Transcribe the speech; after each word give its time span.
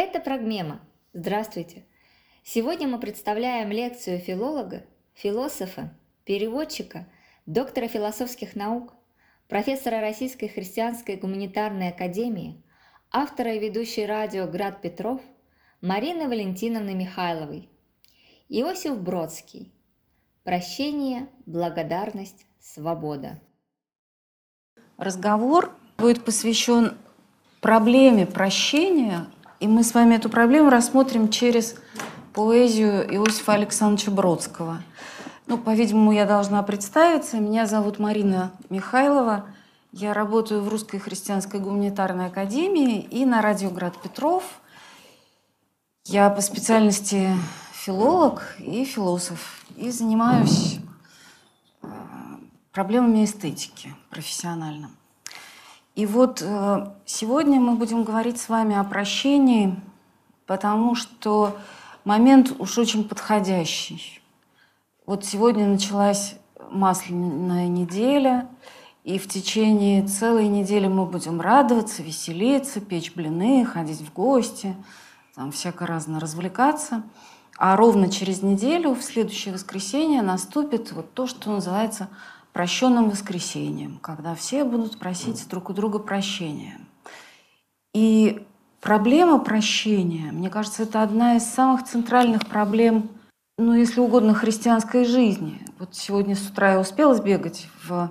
Это 0.00 0.20
Прогмема. 0.20 0.80
Здравствуйте. 1.12 1.84
Сегодня 2.44 2.86
мы 2.86 3.00
представляем 3.00 3.72
лекцию 3.72 4.20
филолога, 4.20 4.84
философа, 5.12 5.92
переводчика, 6.24 7.08
доктора 7.46 7.88
философских 7.88 8.54
наук, 8.54 8.92
профессора 9.48 10.00
Российской 10.00 10.46
христианской 10.46 11.16
гуманитарной 11.16 11.88
академии, 11.88 12.62
автора 13.10 13.54
и 13.54 13.58
ведущей 13.58 14.06
радио 14.06 14.46
«Град 14.46 14.82
Петров» 14.82 15.20
Марины 15.80 16.28
Валентиновны 16.28 16.94
Михайловой. 16.94 17.68
Иосиф 18.48 19.00
Бродский. 19.00 19.72
Прощение, 20.44 21.26
благодарность, 21.44 22.46
свобода. 22.60 23.40
Разговор 24.96 25.76
будет 25.96 26.24
посвящен 26.24 26.96
проблеме 27.60 28.26
прощения, 28.26 29.26
и 29.60 29.66
мы 29.66 29.82
с 29.82 29.94
вами 29.94 30.14
эту 30.14 30.28
проблему 30.28 30.70
рассмотрим 30.70 31.28
через 31.28 31.74
поэзию 32.32 33.04
Иосифа 33.14 33.54
Александровича 33.54 34.10
Бродского. 34.10 34.82
Ну, 35.46 35.58
по-видимому, 35.58 36.12
я 36.12 36.26
должна 36.26 36.62
представиться. 36.62 37.38
Меня 37.38 37.66
зовут 37.66 37.98
Марина 37.98 38.52
Михайлова. 38.70 39.46
Я 39.92 40.12
работаю 40.14 40.62
в 40.62 40.68
Русской 40.68 40.98
христианской 40.98 41.58
гуманитарной 41.58 42.26
академии 42.26 43.00
и 43.00 43.24
на 43.24 43.40
радио 43.40 43.70
«Град 43.70 44.00
Петров». 44.00 44.44
Я 46.04 46.30
по 46.30 46.40
специальности 46.40 47.30
филолог 47.72 48.56
и 48.58 48.84
философ. 48.84 49.64
И 49.76 49.90
занимаюсь 49.90 50.78
э, 51.82 51.86
проблемами 52.72 53.24
эстетики 53.24 53.94
профессионально. 54.10 54.90
И 55.98 56.06
вот 56.06 56.42
э, 56.42 56.86
сегодня 57.06 57.58
мы 57.58 57.74
будем 57.74 58.04
говорить 58.04 58.40
с 58.40 58.48
вами 58.48 58.76
о 58.76 58.84
прощении, 58.84 59.74
потому 60.46 60.94
что 60.94 61.56
момент 62.04 62.54
уж 62.60 62.78
очень 62.78 63.02
подходящий. 63.02 64.22
Вот 65.06 65.24
сегодня 65.24 65.66
началась 65.66 66.36
масляная 66.70 67.66
неделя, 67.66 68.46
и 69.02 69.18
в 69.18 69.26
течение 69.26 70.06
целой 70.06 70.46
недели 70.46 70.86
мы 70.86 71.04
будем 71.04 71.40
радоваться, 71.40 72.04
веселиться, 72.04 72.80
печь 72.80 73.12
блины, 73.16 73.64
ходить 73.64 74.00
в 74.00 74.12
гости, 74.12 74.76
там 75.34 75.50
всяко 75.50 75.84
разно 75.84 76.20
развлекаться. 76.20 77.02
А 77.56 77.74
ровно 77.74 78.08
через 78.08 78.40
неделю, 78.40 78.94
в 78.94 79.02
следующее 79.02 79.52
воскресенье, 79.52 80.22
наступит 80.22 80.92
вот 80.92 81.12
то, 81.12 81.26
что 81.26 81.50
называется 81.50 82.08
прощенным 82.52 83.10
воскресением, 83.10 83.98
когда 83.98 84.34
все 84.34 84.64
будут 84.64 84.98
просить 84.98 85.48
друг 85.48 85.70
у 85.70 85.72
друга 85.72 85.98
прощения. 85.98 86.80
И 87.94 88.46
проблема 88.80 89.38
прощения, 89.38 90.32
мне 90.32 90.50
кажется, 90.50 90.82
это 90.82 91.02
одна 91.02 91.36
из 91.36 91.44
самых 91.44 91.84
центральных 91.84 92.46
проблем, 92.46 93.10
ну, 93.58 93.74
если 93.74 94.00
угодно, 94.00 94.34
христианской 94.34 95.04
жизни. 95.04 95.60
Вот 95.78 95.94
сегодня 95.94 96.36
с 96.36 96.48
утра 96.48 96.72
я 96.72 96.80
успела 96.80 97.14
сбегать 97.14 97.68
в 97.84 98.10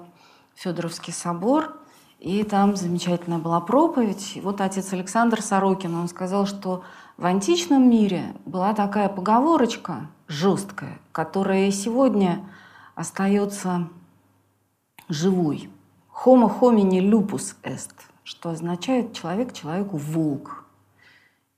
Федоровский 0.55 1.13
собор, 1.13 1.77
и 2.19 2.43
там 2.43 2.75
замечательная 2.75 3.38
была 3.38 3.61
проповедь. 3.61 4.33
И 4.35 4.41
вот 4.41 4.59
отец 4.59 4.91
Александр 4.91 5.41
Сорокин, 5.41 5.95
он 5.95 6.08
сказал, 6.08 6.47
что 6.47 6.83
в 7.15 7.25
античном 7.25 7.89
мире 7.89 8.33
была 8.45 8.73
такая 8.73 9.08
поговорочка 9.08 10.08
жесткая, 10.27 10.99
которая 11.11 11.71
сегодня 11.71 12.43
остается 12.95 13.89
живой. 15.09 15.69
Homo 16.25 16.47
homini 16.47 17.00
lupus 17.00 17.55
est, 17.63 17.94
что 18.23 18.50
означает 18.50 19.14
человек 19.14 19.53
человеку 19.53 19.97
волк. 19.97 20.66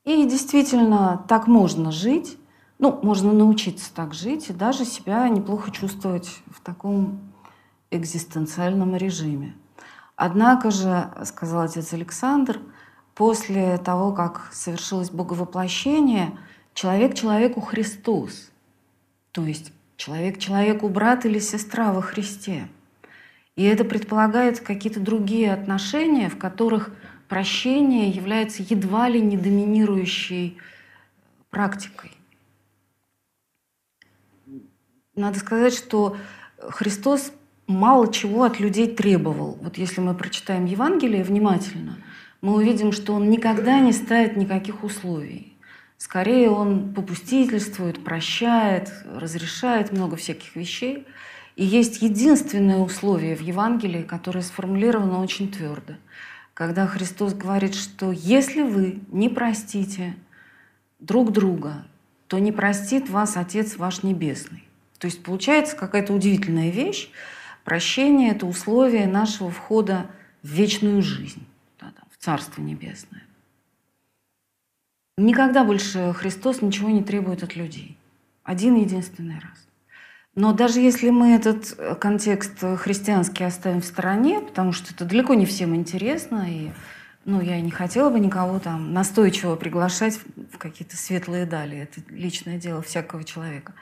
И 0.06 0.25
действительно, 0.25 1.23
так 1.28 1.47
можно 1.47 1.91
жить, 1.91 2.38
ну, 2.78 3.00
можно 3.03 3.34
научиться 3.34 3.94
так 3.94 4.13
жить 4.13 4.50
и 4.50 4.53
даже 4.53 4.85
себя 4.85 5.28
неплохо 5.29 5.72
чувствовать 5.72 6.41
в 6.47 6.62
таком 6.62 7.19
экзистенциальном 7.91 8.96
режиме. 8.96 9.56
Однако 10.16 10.72
же, 10.72 11.12
сказал 11.25 11.62
отец 11.62 11.94
Александр, 11.94 12.59
после 13.16 13.78
того, 13.78 14.12
как 14.12 14.50
совершилось 14.52 15.09
боговоплощение, 15.09 16.38
человек 16.73 17.16
человеку 17.16 17.62
Христос, 17.62 18.52
то 19.31 19.44
есть 19.46 19.73
человек 19.97 20.38
человеку 20.38 20.90
брат 20.90 21.25
или 21.25 21.40
сестра 21.40 21.91
во 21.94 22.02
Христе– 22.02 22.68
и 23.59 23.64
это 23.64 23.84
предполагает 23.84 24.62
какие-то 24.62 25.02
другие 25.02 25.52
отношения, 25.52 26.30
в 26.30 26.38
которых 26.38 26.92
прощение 27.28 28.08
является 28.09 28.64
едва 28.64 29.09
ли 29.09 29.20
не 29.20 29.36
доминирующей 29.36 30.58
практикой. 31.50 32.14
Надо 35.14 35.38
сказать, 35.40 35.74
что 35.74 36.16
Христос 36.58 37.34
мало 37.68 38.09
чего 38.14 38.46
от 38.46 38.62
людей 38.62 38.96
требовал. 38.96 39.58
Вот 39.62 39.78
если 39.78 40.00
мы 40.00 40.16
прочитаем 40.16 40.64
Евангелие 40.64 41.22
внимательно, 41.26 41.97
мы 42.40 42.56
увидим, 42.56 42.94
что 42.94 43.12
он 43.12 43.30
никогда 43.30 43.81
не 43.81 43.91
ставит 43.91 44.38
никаких 44.38 44.86
условий. 44.86 45.58
Скорее 45.97 46.50
он 46.50 46.94
попустительствует, 46.94 48.06
прощает, 48.06 48.90
разрешает 49.14 49.91
много 49.91 50.16
всяких 50.16 50.56
вещей– 50.56 51.06
и 51.59 51.66
есть 51.66 52.02
единственное 52.02 52.78
условие 52.78 53.36
в 53.36 53.42
Евангелии, 53.42 54.03
которое 54.03 54.44
сформулировано 54.44 55.22
очень 55.22 55.52
твердо. 55.52 55.96
Когда 56.53 56.88
Христос 56.88 57.34
говорит, 57.34 57.75
что 57.75 58.14
если 58.14 58.62
вы 58.62 59.02
не 59.12 59.28
простите 59.28 60.16
друг 61.00 61.34
друга, 61.34 61.86
то 62.28 62.40
не 62.40 62.53
простит 62.53 63.09
вас 63.09 63.36
Отец 63.36 63.75
ваш 63.75 64.03
Небесный. 64.03 64.64
То 65.00 65.08
есть 65.08 65.22
получается 65.22 65.75
какая-то 65.75 66.14
удивительная 66.14 66.70
вещь. 66.70 67.09
Прощение– 67.66 68.31
это 68.31 68.46
условие 68.46 69.06
нашего 69.06 69.52
входа 69.52 70.09
в 70.41 70.47
вечную 70.47 71.02
жизнь, 71.02 71.46
в 71.81 72.24
Царство 72.24 72.62
Небесное. 72.62 73.26
Никогда 75.18 75.66
больше 75.66 76.14
Христос 76.14 76.62
ничего 76.62 76.90
не 76.90 77.03
требует 77.03 77.44
от 77.44 77.58
людей. 77.58 77.97
Один 78.46 78.78
единственный 78.78 79.40
раз. 79.40 79.69
Но 80.39 80.53
даже 80.53 80.79
если 80.79 81.09
мы 81.09 81.35
этот 81.35 81.75
э, 81.77 81.95
контекст 81.95 82.63
христианский 82.77 83.44
оставим 83.44 83.81
в 83.81 83.85
стороне, 83.85 84.39
потому 84.39 84.72
что 84.72 84.94
это 84.94 85.03
далеко 85.03 85.33
не 85.33 85.45
всем 85.45 85.75
интересно, 85.75 86.45
и 86.47 86.69
ну, 87.25 87.41
я 87.41 87.59
не 87.59 87.72
хотела 87.72 88.09
бы 88.09 88.22
никого 88.22 88.57
там 88.59 88.94
настойчиво 88.94 89.57
приглашать 89.57 90.17
в 90.53 90.57
какие-то 90.57 90.95
светлые 90.95 91.45
дали. 91.45 91.79
Это 91.79 91.99
личное 92.09 92.57
дело 92.57 92.81
всякого 92.81 93.25
человека. 93.25 93.73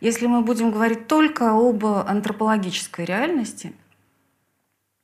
Если 0.00 0.26
мы 0.26 0.40
будем 0.40 0.70
говорить 0.70 1.06
только 1.06 1.50
об 1.50 1.84
антропологической 1.84 3.04
реальности, 3.04 3.74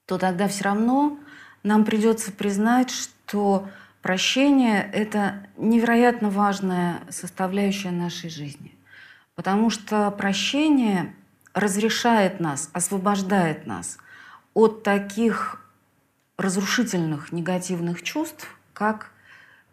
то 0.07 0.17
тогда 0.17 0.49
все 0.49 0.65
равно 0.65 1.19
нам 1.63 1.85
придется 1.85 2.33
признать, 2.33 2.91
что 2.91 3.69
прощение– 4.01 4.89
это 4.95 5.47
невероятно 5.59 6.31
важная 6.31 7.01
составляющая 7.11 7.91
нашей 7.91 8.31
жизни– 8.31 8.75
Потому 9.35 9.71
что 9.71 10.11
прощение 10.11 11.15
разрешает 11.55 12.41
нас, 12.41 12.71
освобождает 12.73 13.67
нас 13.67 13.99
от 14.55 14.83
таких 14.83 15.63
разрушительных 16.37 17.33
негативных 17.33 18.03
чувств, 18.03 18.49
как 18.73 19.13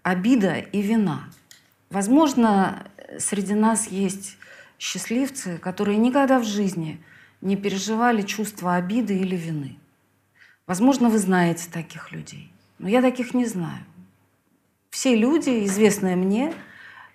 обида 0.04 0.56
и 0.56 0.82
вина. 0.82 1.30
Возможно, 1.90 2.88
среди 3.18 3.54
нас 3.54 3.88
есть 3.88 4.38
счастливцы, 4.78 5.58
которые 5.58 5.98
никогда 5.98 6.40
в 6.40 6.46
жизни 6.46 7.04
не 7.42 7.56
переживали 7.56 8.22
чувство 8.22 8.76
обиды 8.76 9.18
или 9.18 9.36
вины. 9.36 9.78
Возможно, 10.68 11.10
вы 11.10 11.18
знаете 11.18 11.70
таких 11.72 12.12
людей, 12.12 12.52
но 12.78 12.88
я 12.88 13.02
таких 13.02 13.34
не 13.34 13.46
знаю. 13.46 13.84
Все 14.90 15.16
люди, 15.16 15.66
известные 15.66 16.16
мне, 16.16 16.54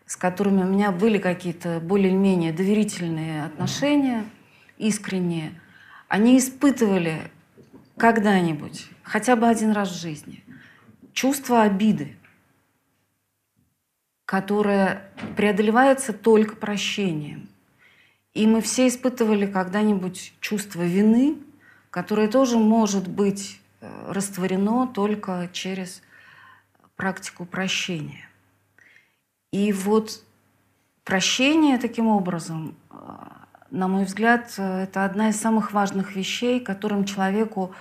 с 0.07 0.17
которыми 0.17 0.63
у 0.63 0.67
меня 0.67 0.93
были 0.93 1.19
какие-то 1.19 1.81
более-менее 1.81 2.53
доверительные 2.53 3.45
отношения, 3.45 4.25
искренние, 4.79 5.61
они 6.09 6.39
испытывали 6.39 7.31
когда-нибудь, 7.97 8.89
хотя 9.03 9.37
бы 9.37 9.49
один 9.49 9.73
раз 9.73 9.91
в 9.91 10.01
жизни, 10.01 10.45
чувство 11.13 11.63
обиды, 11.63 12.17
которое 14.25 15.11
преодолевается 15.37 16.13
только 16.13 16.57
прощением. 16.57 17.49
И 18.33 18.47
мы 18.47 18.61
все 18.61 18.89
испытывали 18.89 19.47
когда-нибудь 19.47 20.35
чувство 20.41 20.83
вины, 20.83 21.39
которое 21.91 22.27
тоже 22.27 22.59
может 22.59 23.07
быть 23.07 23.61
э, 23.81 24.13
растворено 24.13 24.89
только 24.89 25.49
через 25.53 26.03
практику 26.97 27.45
прощения. 27.45 28.29
И 29.55 29.73
вот 29.73 30.21
прощение 31.05 31.79
таким 31.79 32.09
образом, 32.09 32.75
э, 32.91 32.97
на 33.71 33.87
мой 33.87 34.05
взгляд, 34.05 34.53
это 34.59 35.05
одна 35.05 35.29
из 35.29 35.41
самых 35.41 35.73
важных 35.73 36.17
вещей, 36.17 36.59
которым 36.59 37.05
человеку 37.05 37.73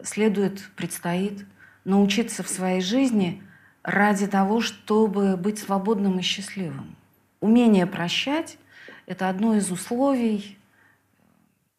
следует, 0.00 0.70
предстоит 0.76 1.44
научиться 1.84 2.44
в 2.44 2.48
своей 2.48 2.80
жизни 2.80 3.42
ради 3.82 4.28
того, 4.28 4.60
чтобы 4.60 5.36
быть 5.36 5.58
свободным 5.58 6.20
и 6.20 6.22
счастливым. 6.22 6.94
Умение 7.40 7.88
прощать– 7.88 8.56
это 9.06 9.28
одно 9.28 9.56
из 9.56 9.72
условий 9.72 10.56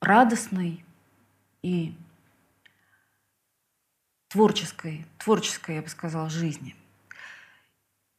радостной 0.02 0.84
и 1.62 1.96
творческой, 4.28 5.06
творческой, 5.18 5.76
я 5.76 5.82
бы 5.82 5.88
сказала, 5.88 6.30
жизни. 6.30 6.76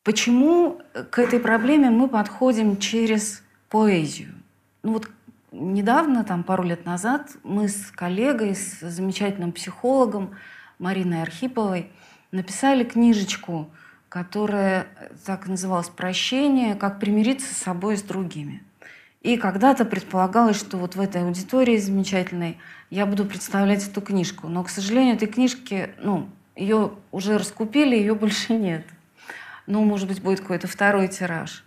Почему 0.02 0.80
к 1.10 1.18
этой 1.18 1.40
проблеме 1.40 1.90
мы 1.90 2.08
подходим 2.08 2.78
через 2.78 3.42
поэзию? 3.68 4.32
Ну 4.82 4.94
вот 4.94 5.10
недавно, 5.52 6.24
там 6.24 6.42
пару 6.42 6.62
лет 6.62 6.86
назад, 6.86 7.30
мы 7.42 7.68
с 7.68 7.90
коллегой, 7.90 8.54
с 8.54 8.80
замечательным 8.80 9.52
психологом 9.52 10.30
Мариной 10.78 11.22
Архиповой 11.22 11.90
написали 12.32 12.82
книжечку, 12.84 13.70
которая 14.08 14.86
так 15.26 15.46
называлась 15.46 15.90
«Прощение. 15.90 16.76
Как 16.76 16.98
примириться 16.98 17.52
с 17.54 17.58
собой 17.58 17.94
и 17.94 17.96
с 17.98 18.02
другими». 18.02 18.62
И 19.20 19.36
когда-то 19.36 19.84
предполагалось, 19.84 20.58
что 20.58 20.78
вот 20.78 20.96
в 20.96 21.00
этой 21.00 21.22
аудитории 21.22 21.76
замечательной 21.76 22.56
я 22.88 23.04
буду 23.04 23.26
представлять 23.26 23.86
эту 23.86 24.00
книжку. 24.00 24.48
Но, 24.48 24.64
к 24.64 24.70
сожалению, 24.70 25.16
этой 25.16 25.28
книжки, 25.28 25.90
ну, 25.98 26.30
ее 26.56 26.92
уже 27.12 27.36
раскупили, 27.36 27.96
ее 27.96 28.14
больше 28.14 28.54
нет. 28.54 28.86
Ну, 29.70 29.84
может 29.84 30.08
быть, 30.08 30.20
будет 30.20 30.40
какой-то 30.40 30.66
второй 30.66 31.06
тираж. 31.06 31.64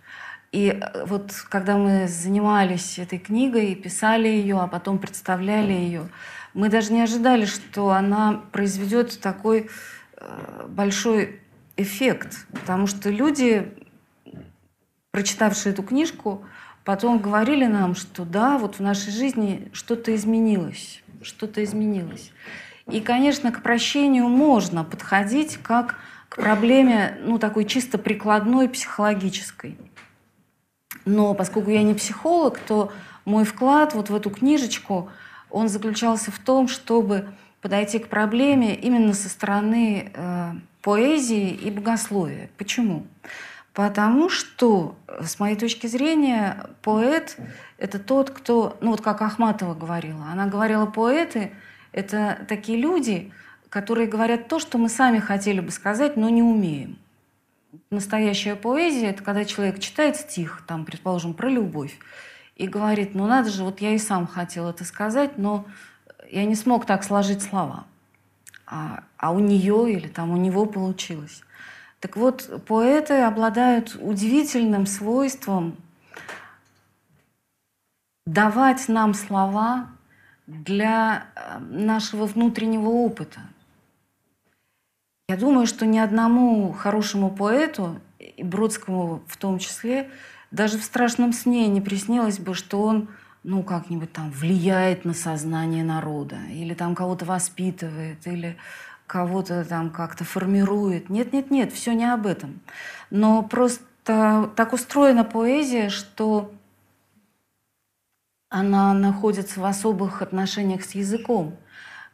И 0.52 0.68
э, 0.68 1.06
вот 1.06 1.32
когда 1.48 1.78
мы 1.78 2.06
занимались 2.06 2.98
этой 2.98 3.18
книгой, 3.18 3.74
писали 3.74 4.28
ее, 4.28 4.60
а 4.60 4.66
потом 4.66 4.98
представляли 4.98 5.72
ее, 5.72 6.08
мы 6.52 6.68
даже 6.68 6.92
не 6.92 7.00
ожидали, 7.00 7.46
что 7.46 7.90
она 7.92 8.42
произведет 8.52 9.18
такой 9.20 9.70
э, 10.18 10.66
большой 10.68 11.40
эффект, 11.78 12.46
потому 12.52 12.86
что 12.86 13.08
люди, 13.08 13.72
прочитавшие 15.10 15.72
эту 15.72 15.82
книжку, 15.82 16.44
потом 16.84 17.18
говорили 17.18 17.64
нам, 17.64 17.94
что 17.94 18.26
да, 18.26 18.58
вот 18.58 18.76
в 18.76 18.80
нашей 18.80 19.12
жизни 19.12 19.70
что-то 19.72 20.14
изменилось, 20.14 21.02
что-то 21.22 21.64
изменилось. 21.64 22.32
И, 22.90 23.00
конечно, 23.00 23.50
к 23.50 23.62
прощению 23.62 24.28
можно 24.28 24.84
подходить 24.84 25.56
как 25.62 25.96
к 26.28 26.36
проблеме, 26.36 27.18
ну, 27.22 27.38
такой 27.38 27.64
чисто 27.64 27.98
прикладной, 27.98 28.68
психологической. 28.68 29.78
Но 31.04 31.34
поскольку 31.34 31.70
я 31.70 31.82
не 31.82 31.94
психолог, 31.94 32.58
то 32.58 32.92
мой 33.24 33.44
вклад 33.44 33.94
вот 33.94 34.10
в 34.10 34.14
эту 34.14 34.30
книжечку, 34.30 35.10
он 35.50 35.68
заключался 35.68 36.30
в 36.30 36.38
том, 36.38 36.68
чтобы 36.68 37.28
подойти 37.60 37.98
к 37.98 38.08
проблеме 38.08 38.74
именно 38.74 39.14
со 39.14 39.28
стороны 39.28 40.10
э, 40.12 40.52
поэзии 40.82 41.50
и 41.50 41.70
богословия. 41.70 42.50
Почему? 42.58 43.06
Потому 43.72 44.28
что, 44.28 44.96
с 45.20 45.40
моей 45.40 45.56
точки 45.56 45.86
зрения, 45.86 46.70
поэт– 46.82 47.36
это 47.78 47.98
тот, 47.98 48.30
кто, 48.30 48.76
ну 48.80 48.92
вот 48.92 49.00
как 49.00 49.22
Ахматова 49.22 49.74
говорила, 49.74 50.26
она 50.30 50.46
говорила, 50.46 50.86
поэты– 50.86 51.52
это 51.92 52.44
такие 52.48 52.78
люди, 52.78 53.32
которые 53.74 54.06
говорят 54.06 54.46
то, 54.46 54.60
что 54.60 54.78
мы 54.78 54.88
сами 54.88 55.18
хотели 55.18 55.58
бы 55.58 55.72
сказать, 55.72 56.16
но 56.16 56.28
не 56.28 56.44
умеем. 56.44 56.96
Настоящая 57.90 58.54
поэзия– 58.54 59.06
это 59.10 59.24
когда 59.24 59.44
человек 59.44 59.80
читает 59.80 60.14
стих, 60.14 60.62
там, 60.68 60.84
предположим, 60.84 61.34
про 61.34 61.48
любовь, 61.48 61.98
и 62.54 62.68
говорит, 62.68 63.16
ну 63.16 63.26
надо 63.26 63.50
же, 63.50 63.64
вот 63.64 63.80
я 63.80 63.90
и 63.90 63.98
сам 63.98 64.28
хотел 64.28 64.68
это 64.68 64.84
сказать, 64.84 65.38
но 65.38 65.66
я 66.30 66.44
не 66.44 66.54
смог 66.54 66.86
так 66.86 67.02
сложить 67.02 67.42
слова. 67.42 67.84
А, 68.64 69.02
а 69.16 69.32
у 69.32 69.40
нее 69.40 69.92
или 69.92 70.06
там 70.06 70.30
у 70.30 70.36
него 70.36 70.66
получилось. 70.66 71.42
Так 71.98 72.16
вот, 72.16 72.64
поэты 72.68 73.22
обладают 73.22 73.96
удивительным 74.00 74.86
свойством 74.86 75.76
давать 78.24 78.86
нам 78.86 79.14
слова 79.14 79.88
для 80.46 81.26
э, 81.34 81.58
нашего 81.58 82.26
внутреннего 82.26 82.88
опыта. 82.88 83.40
Я 85.34 85.40
думаю, 85.40 85.66
что 85.66 85.84
ни 85.84 85.98
одному 85.98 86.70
хорошему 86.70 87.28
поэту, 87.28 88.00
и 88.20 88.44
Бродскому 88.44 89.24
в 89.26 89.36
том 89.36 89.58
числе, 89.58 90.08
даже 90.52 90.78
в 90.78 90.84
страшном 90.84 91.32
сне 91.32 91.66
не 91.66 91.80
приснилось 91.80 92.38
бы, 92.38 92.54
что 92.54 92.80
он 92.80 93.08
ну, 93.42 93.64
как-нибудь 93.64 94.12
там 94.12 94.30
влияет 94.30 95.04
на 95.04 95.12
сознание 95.12 95.82
народа, 95.82 96.36
или 96.52 96.72
там 96.72 96.94
кого-то 96.94 97.24
воспитывает, 97.24 98.24
или 98.28 98.56
кого-то 99.08 99.64
там 99.64 99.90
как-то 99.90 100.22
формирует. 100.22 101.10
Нет, 101.10 101.32
нет, 101.32 101.50
нет, 101.50 101.72
все 101.72 101.94
не 101.94 102.04
об 102.04 102.28
этом. 102.28 102.60
Но 103.10 103.42
просто 103.42 103.82
так 104.54 104.72
устроена 104.72 105.24
поэзия, 105.24 105.88
что 105.88 106.52
она 108.50 108.94
находится 108.94 109.58
в 109.58 109.64
особых 109.64 110.22
отношениях 110.22 110.84
с 110.84 110.92
языком. 110.92 111.56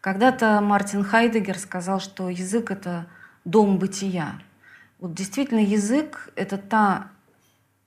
Когда-то 0.01 0.61
Мартин 0.63 1.05
Хайдегер 1.05 1.59
сказал, 1.59 2.01
что 2.01 2.31
язык— 2.31 2.71
это 2.73 3.07
дом 3.45 3.79
бытия. 3.79 4.41
Вот 4.99 5.13
действительно 5.13 5.61
язык— 5.61 6.31
это 6.37 6.57
та 6.57 7.09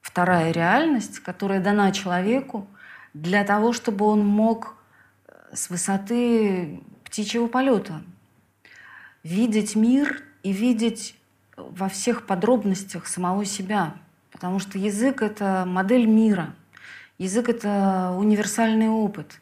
вторая 0.02 0.52
реальность, 0.52 1.20
которая 1.20 1.60
дана 1.60 1.92
человеку 1.92 2.68
для 3.16 3.44
того, 3.44 3.74
чтобы 3.74 4.06
он 4.06 4.26
мог 4.26 4.76
с 5.52 5.72
высоты 5.72 6.82
птичьего 7.04 7.48
полета 7.48 8.04
видеть 9.24 9.76
мир 9.76 10.24
и 10.44 10.52
видеть 10.52 11.16
во 11.58 11.90
всех 11.90 12.28
подробностях 12.28 13.08
самого 13.08 13.44
себя. 13.46 13.96
Потому 14.32 14.60
что 14.60 14.78
язык— 14.78 15.22
это 15.24 15.64
модель 15.66 16.06
мира. 16.06 16.54
Язык— 17.18 17.50
это 17.50 18.14
универсальный 18.16 18.90
опыт. 18.90 19.40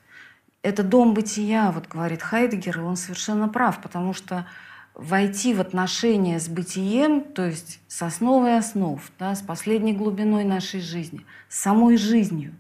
Это 0.64 0.84
дом 0.84 1.14
бытия, 1.14 1.72
вот 1.72 1.88
говорит 1.88 2.22
Хайдегер, 2.22 2.80
и 2.80 2.84
он 2.84 2.96
совершенно 2.96 3.48
прав, 3.48 3.82
потому 3.82 4.14
что 4.14 4.46
войти 4.94 5.54
в 5.54 5.62
отношения 5.62 6.40
с 6.40 6.48
бытием, 6.48 7.22
то 7.22 7.46
есть 7.46 7.80
с 7.88 8.02
основой 8.04 8.58
основ, 8.58 9.02
да, 9.18 9.34
с 9.36 9.42
последней 9.42 9.94
глубиной 9.94 10.44
нашей 10.44 10.82
жизни, 10.82 11.26
с 11.50 11.60
самой 11.60 11.98
жизнью, 11.98 12.54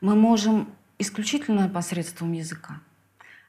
мы 0.00 0.16
можем 0.16 0.68
исключительно 0.98 1.68
посредством 1.68 2.32
языка. 2.32 2.80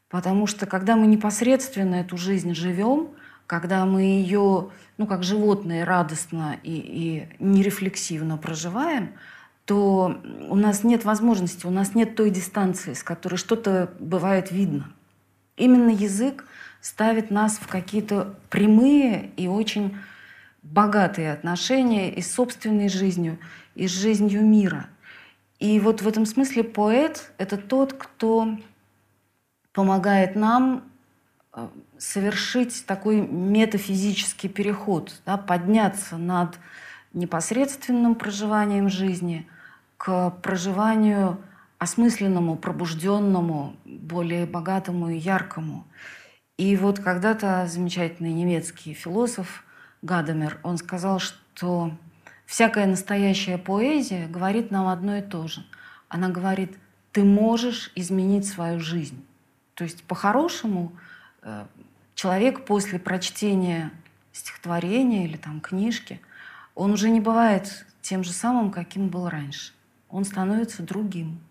Потому 0.09 0.45
что 0.45 0.65
когда 0.65 0.95
мы 0.95 1.07
непосредственно 1.07 1.95
эту 1.95 2.17
жизнь 2.17 2.53
живем, 2.53 3.09
когда 3.47 3.85
мы 3.85 4.01
ее, 4.01 4.69
ну, 4.97 5.07
как 5.07 5.23
животные, 5.23 5.83
радостно 5.83 6.57
и, 6.63 6.73
и 6.73 7.43
нерефлексивно 7.43 8.37
проживаем, 8.37 9.13
то 9.65 10.21
у 10.47 10.55
нас 10.55 10.83
нет 10.83 11.05
возможности, 11.05 11.65
у 11.65 11.71
нас 11.71 11.95
нет 11.95 12.15
той 12.15 12.29
дистанции, 12.29 12.93
с 12.93 13.03
которой 13.03 13.35
что-то 13.35 13.91
бывает 13.99 14.51
видно. 14.51 14.91
Именно 15.57 15.89
язык 15.89 16.45
ставит 16.81 17.31
нас 17.31 17.57
в 17.57 17.67
какие-то 17.67 18.35
прямые 18.49 19.31
и 19.37 19.47
очень 19.47 19.97
богатые 20.61 21.31
отношения 21.31 22.13
и 22.13 22.21
с 22.21 22.31
собственной 22.31 22.89
жизнью, 22.89 23.39
и 23.73 23.87
с 23.87 23.91
жизнью 23.91 24.45
мира. 24.45 24.87
И 25.59 25.79
вот 25.79 26.01
в 26.01 26.07
этом 26.07 26.25
смысле 26.25 26.63
поэт— 26.63 27.31
это 27.37 27.57
тот, 27.57 27.93
кто 27.93 28.57
помогает 29.73 30.35
нам 30.35 30.83
э, 31.53 31.67
совершить 31.97 32.85
такой 32.85 33.21
метафизический 33.21 34.49
переход, 34.49 35.21
да, 35.25 35.37
подняться 35.37 36.17
над 36.17 36.59
непосредственным 37.13 38.15
проживанием 38.15 38.89
жизни 38.89 39.47
к 39.97 40.31
проживанию 40.41 41.37
осмысленному, 41.77 42.55
пробужденному, 42.55 43.75
более 43.85 44.45
богатому 44.45 45.09
и 45.09 45.17
яркому. 45.17 45.85
И 46.57 46.75
вот 46.77 46.99
когда-то 46.99 47.67
замечательный 47.67 48.31
немецкий 48.31 48.93
философ 48.93 49.63
Гадамер, 50.01 50.59
он 50.63 50.77
сказал, 50.77 51.19
что 51.19 51.91
всякая 52.45 52.85
настоящая 52.85 53.57
поэзия 53.57 54.27
говорит 54.27 54.71
нам 54.71 54.87
одно 54.87 55.17
и 55.17 55.21
то 55.21 55.47
же. 55.47 55.65
Она 56.07 56.29
говорит, 56.29 56.77
ты 57.11 57.23
можешь 57.23 57.91
изменить 57.95 58.47
свою 58.47 58.79
жизнь. 58.79 59.25
То 59.73 59.83
есть 59.83 60.03
по-хорошему 60.03 60.93
э, 61.41 61.65
человек 62.13 62.65
после 62.65 62.99
прочтения 62.99 63.91
стихотворения 64.31 65.25
или 65.25 65.37
там 65.37 65.59
книжки, 65.59 66.21
он 66.73 66.91
уже 66.91 67.09
не 67.09 67.19
бывает 67.19 67.85
тем 68.01 68.23
же 68.23 68.31
самым, 68.31 68.71
каким 68.71 69.09
был 69.09 69.29
раньше. 69.29 69.74
Он 70.15 70.23
становится 70.23 70.81
другим. 70.81 71.41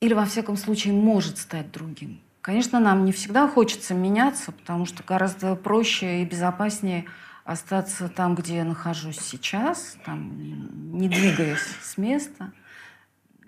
Или, 0.00 0.12
во 0.12 0.24
всяком 0.24 0.56
случае, 0.56 0.92
может 0.92 1.38
стать 1.38 1.70
другим. 1.70 2.20
Конечно, 2.40 2.80
нам 2.80 3.04
не 3.04 3.12
всегда 3.12 3.46
хочется 3.46 3.94
меняться, 3.94 4.50
потому 4.50 4.86
что 4.86 5.04
гораздо 5.04 5.54
проще 5.54 6.22
и 6.22 6.24
безопаснее 6.24 7.04
остаться 7.44 8.08
там, 8.08 8.34
где 8.34 8.56
я 8.56 8.64
нахожусь 8.64 9.20
сейчас, 9.20 9.96
там, 10.04 10.98
не 10.98 11.08
двигаясь 11.08 11.62
с 11.80 11.96
места, 11.96 12.50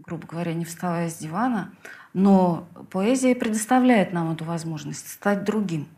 грубо 0.06 0.28
говоря, 0.28 0.54
не 0.54 0.64
вставая 0.64 1.10
с 1.10 1.18
дивана. 1.18 1.72
Но 2.14 2.68
поэзия 2.90 3.34
предоставляет 3.34 4.12
нам 4.12 4.32
эту 4.32 4.44
возможность 4.44 5.10
стать 5.10 5.42
другим. 5.42 5.88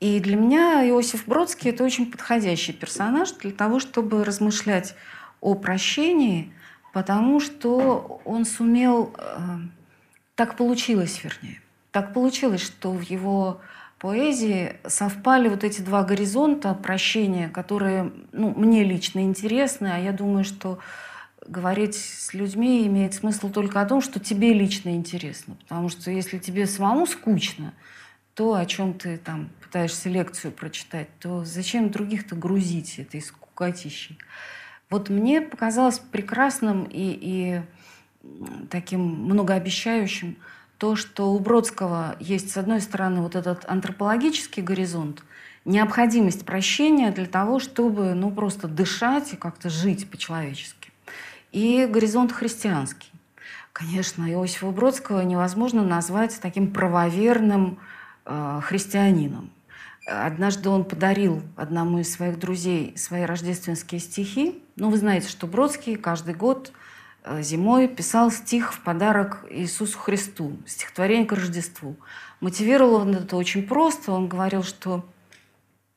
И 0.00 0.18
для 0.18 0.34
меня 0.34 0.84
Иосиф 0.88 1.28
Бродский– 1.28 1.70
это 1.72 1.84
очень 1.84 2.10
подходящий 2.10 2.72
персонаж 2.72 3.30
для 3.30 3.52
того, 3.52 3.78
чтобы 3.78 4.24
размышлять 4.24 4.96
о 5.40 5.54
прощении, 5.54 6.52
потому 6.92 7.40
что 7.40 8.20
он 8.24 8.44
сумел… 8.44 9.14
Э, 9.18 9.58
так 10.34 10.56
получилось, 10.56 11.20
вернее. 11.24 11.60
Так 11.90 12.12
получилось, 12.12 12.60
что 12.60 12.90
в 12.92 13.00
его 13.00 13.60
поэзии 13.98 14.76
совпали 14.86 15.48
вот 15.48 15.64
эти 15.64 15.80
два 15.80 16.04
горизонта 16.04 16.74
прощения, 16.74 17.48
которые 17.48 18.12
ну, 18.32 18.52
мне 18.54 18.84
лично 18.84 19.20
интересны, 19.20 19.88
а 19.88 19.98
я 19.98 20.12
думаю, 20.12 20.44
что 20.44 20.78
говорить 21.48 21.94
с 21.94 22.34
людьми 22.34 22.86
имеет 22.86 23.14
смысл 23.14 23.50
только 23.50 23.80
о 23.80 23.86
том, 23.86 24.00
что 24.02 24.20
тебе 24.20 24.52
лично 24.52 24.90
интересно. 24.90 25.56
Потому 25.62 25.88
что 25.88 26.10
если 26.10 26.38
тебе 26.38 26.66
самому 26.66 27.06
скучно, 27.06 27.72
то, 28.34 28.54
о 28.54 28.66
чем 28.66 28.92
ты 28.92 29.16
там 29.16 29.48
пытаешься 29.62 30.10
лекцию 30.10 30.52
прочитать, 30.52 31.08
то 31.18 31.44
зачем 31.44 31.90
других-то 31.90 32.36
грузить 32.36 32.98
этой 32.98 33.22
скукотищей? 33.22 34.18
Вот 34.90 35.08
мне 35.08 35.40
показалось 35.40 35.98
прекрасным 35.98 36.84
и, 36.84 37.18
и 37.20 37.60
таким 38.70 39.00
многообещающим 39.00 40.36
то, 40.78 40.94
что 40.94 41.32
у 41.32 41.38
Бродского 41.38 42.16
есть, 42.20 42.50
с 42.50 42.56
одной 42.56 42.80
стороны, 42.80 43.22
вот 43.22 43.34
этот 43.34 43.64
антропологический 43.66 44.62
горизонт, 44.62 45.22
необходимость 45.64 46.44
прощения 46.44 47.10
для 47.10 47.26
того, 47.26 47.58
чтобы 47.58 48.14
ну, 48.14 48.30
просто 48.30 48.68
дышать 48.68 49.32
и 49.32 49.36
как-то 49.36 49.70
жить 49.70 50.08
по-человечески. 50.10 50.92
И 51.52 51.86
горизонт 51.86 52.32
христианский. 52.32 53.10
Конечно, 53.72 54.30
Иосифа 54.30 54.70
Бродского 54.70 55.20
невозможно 55.22 55.82
назвать 55.82 56.38
таким 56.40 56.72
правоверным 56.72 57.78
э, 58.24 58.60
христианином. 58.62 59.50
Однажды 60.06 60.68
он 60.68 60.84
подарил 60.84 61.42
одному 61.56 61.98
из 61.98 62.12
своих 62.12 62.38
друзей 62.38 62.96
свои 62.96 63.24
рождественские 63.24 64.00
стихи. 64.00 64.62
Ну, 64.76 64.90
вы 64.90 64.98
знаете, 64.98 65.28
что 65.28 65.46
Бродский 65.46 65.96
каждый 65.96 66.34
год 66.34 66.70
э, 67.24 67.40
зимой 67.40 67.88
писал 67.88 68.30
стих 68.30 68.74
в 68.74 68.80
подарок 68.80 69.46
Иисусу 69.48 69.98
Христу, 69.98 70.58
стихотворение 70.66 71.26
к 71.26 71.32
Рождеству. 71.32 71.96
Мотивировал 72.40 72.96
он 72.96 73.14
это 73.14 73.36
очень 73.36 73.66
просто. 73.66 74.12
Он 74.12 74.28
говорил, 74.28 74.62
что 74.62 75.06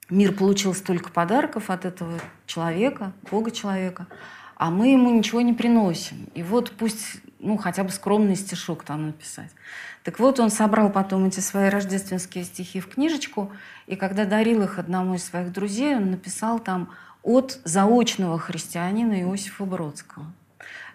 мир 0.09 0.33
получил 0.33 0.73
столько 0.73 1.11
подарков 1.11 1.69
от 1.69 1.83
этого 1.83 2.21
человека, 2.45 3.11
Бога-человека, 3.29 4.07
а 4.55 4.71
мы 4.71 4.93
ему 4.93 5.09
ничего 5.09 5.41
не 5.41 5.53
приносим. 5.53 6.29
И 6.33 6.41
вот 6.41 6.71
пусть, 6.71 7.17
ну, 7.39 7.57
хотя 7.57 7.83
бы 7.83 7.89
скромный 7.89 8.37
стишок 8.37 8.85
там 8.85 9.07
написать. 9.07 9.51
Так 10.03 10.19
вот, 10.19 10.39
он 10.39 10.49
собрал 10.49 10.89
потом 10.89 11.25
эти 11.25 11.41
свои 11.41 11.67
рождественские 11.67 12.45
стихи 12.45 12.79
в 12.79 12.87
книжечку, 12.87 13.51
и 13.87 13.97
когда 13.97 14.23
дарил 14.23 14.63
их 14.63 14.79
одному 14.79 15.15
из 15.15 15.25
своих 15.25 15.51
друзей, 15.51 15.97
он 15.97 16.11
написал 16.11 16.59
там 16.59 16.93
от 17.29 17.59
заочного 17.63 18.39
христианина 18.39 19.21
Иосифа 19.21 19.63
Бродского. 19.63 20.25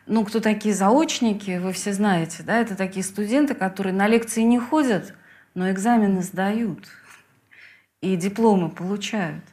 Ну, 0.07 0.25
кто 0.25 0.41
такие 0.41 0.75
заочники, 0.75 1.59
вы 1.59 1.73
все 1.73 1.93
знаете, 1.93 2.43
да, 2.43 2.59
это 2.59 2.75
такие 2.75 3.05
студенты, 3.05 3.55
которые 3.55 3.93
на 3.93 4.09
лекции 4.09 4.43
не 4.43 4.59
ходят, 4.59 5.15
но 5.55 5.71
экзамены 5.71 6.23
сдают 6.23 6.89
и 8.01 8.17
дипломы 8.17 8.69
получают. 8.69 9.45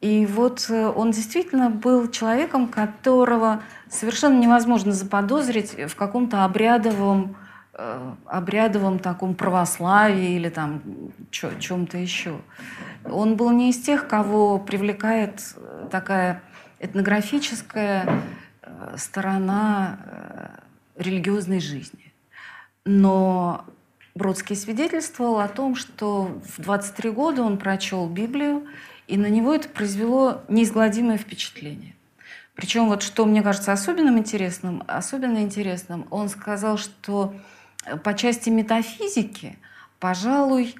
И 0.00 0.26
вот 0.26 0.66
э, 0.68 0.88
он 0.88 1.12
действительно 1.12 1.70
был 1.70 2.10
человеком, 2.10 2.66
которого 2.66 3.62
совершенно 3.88 4.38
невозможно 4.40 4.90
заподозрить 4.90 5.78
в 5.88 5.94
каком-то 5.94 6.44
обрядовом, 6.44 7.36
обрядовом 8.26 8.98
таком 8.98 9.34
православии 9.34 10.36
или 10.36 10.48
там 10.48 10.82
чем-то 11.30 11.98
еще. 11.98 12.40
Он 13.04 13.36
был 13.36 13.50
не 13.50 13.70
из 13.70 13.80
тех, 13.80 14.06
кого 14.06 14.58
привлекает 14.58 15.42
э, 15.56 15.88
такая 15.90 16.42
этнографическая 16.78 18.22
сторона 18.96 19.98
религиозной 20.96 21.60
жизни. 21.60 22.12
Но 22.84 23.64
Бродский 24.14 24.54
свидетельствовал 24.54 25.40
о 25.40 25.48
том, 25.48 25.74
что 25.74 26.40
в 26.56 26.60
23 26.60 27.10
года 27.10 27.42
он 27.42 27.58
прочел 27.58 28.08
Библию 28.08 28.66
и 29.08 29.16
на 29.16 29.26
него 29.26 29.52
это 29.54 29.68
произвело 29.68 30.42
неизгладимое 30.48 31.18
впечатление. 31.18 31.94
Причем 32.54 32.86
вот 32.86 33.02
что 33.02 33.26
мне 33.26 33.42
кажется 33.42 33.72
особенным 33.72 34.18
интересным, 34.18 34.84
особенно 34.86 35.38
интересным, 35.38 36.06
он 36.10 36.28
сказал, 36.28 36.78
что 36.78 37.34
э, 37.34 37.53
по 38.02 38.14
части 38.14 38.50
метафизики, 38.50 39.58
пожалуй, 39.98 40.74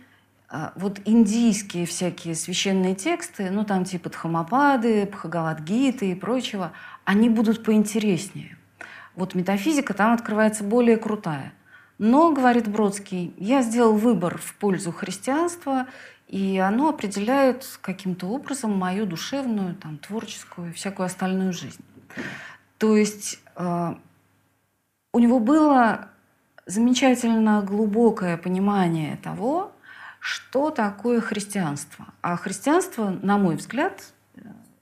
э, 0.50 0.70
вот 0.76 1.00
индийские 1.04 1.86
всякие 1.86 2.34
священные 2.34 2.94
тексты, 2.94 3.50
ну 3.50 3.64
там 3.64 3.84
типа 3.84 4.10
Дхамапады, 4.10 5.06
Бхагавадгиты 5.06 6.10
и 6.10 6.14
прочего, 6.14 6.72
они 7.04 7.28
будут 7.28 7.64
поинтереснее. 7.64 8.56
Вот 9.14 9.34
метафизика 9.34 9.94
там 9.94 10.12
открывается 10.12 10.64
более 10.64 10.96
крутая. 10.96 11.52
Но, 11.98 12.32
говорит 12.32 12.66
Бродский, 12.66 13.32
я 13.38 13.62
сделал 13.62 13.94
выбор 13.94 14.38
в 14.38 14.54
пользу 14.56 14.90
христианства 14.90 15.86
и 16.26 16.58
оно 16.58 16.88
определяет 16.88 17.64
каким-то 17.80 18.26
образом 18.26 18.76
мою 18.76 19.06
душевную, 19.06 19.74
там, 19.76 19.98
творческую 19.98 20.72
всякую 20.72 21.06
остальную 21.06 21.52
жизнь. 21.52 21.84
То 22.78 22.96
есть 22.96 23.40
э, 23.56 23.94
у 25.12 25.18
него 25.18 25.38
было 25.38 26.08
замечательно 26.66 27.62
глубокое 27.62 28.36
понимание 28.36 29.16
того, 29.22 29.72
что 30.20 30.70
такое 30.70 31.20
христианство. 31.20 32.06
А 32.22 32.36
христианство, 32.36 33.10
на 33.22 33.38
мой 33.38 33.56
взгляд, 33.56 34.12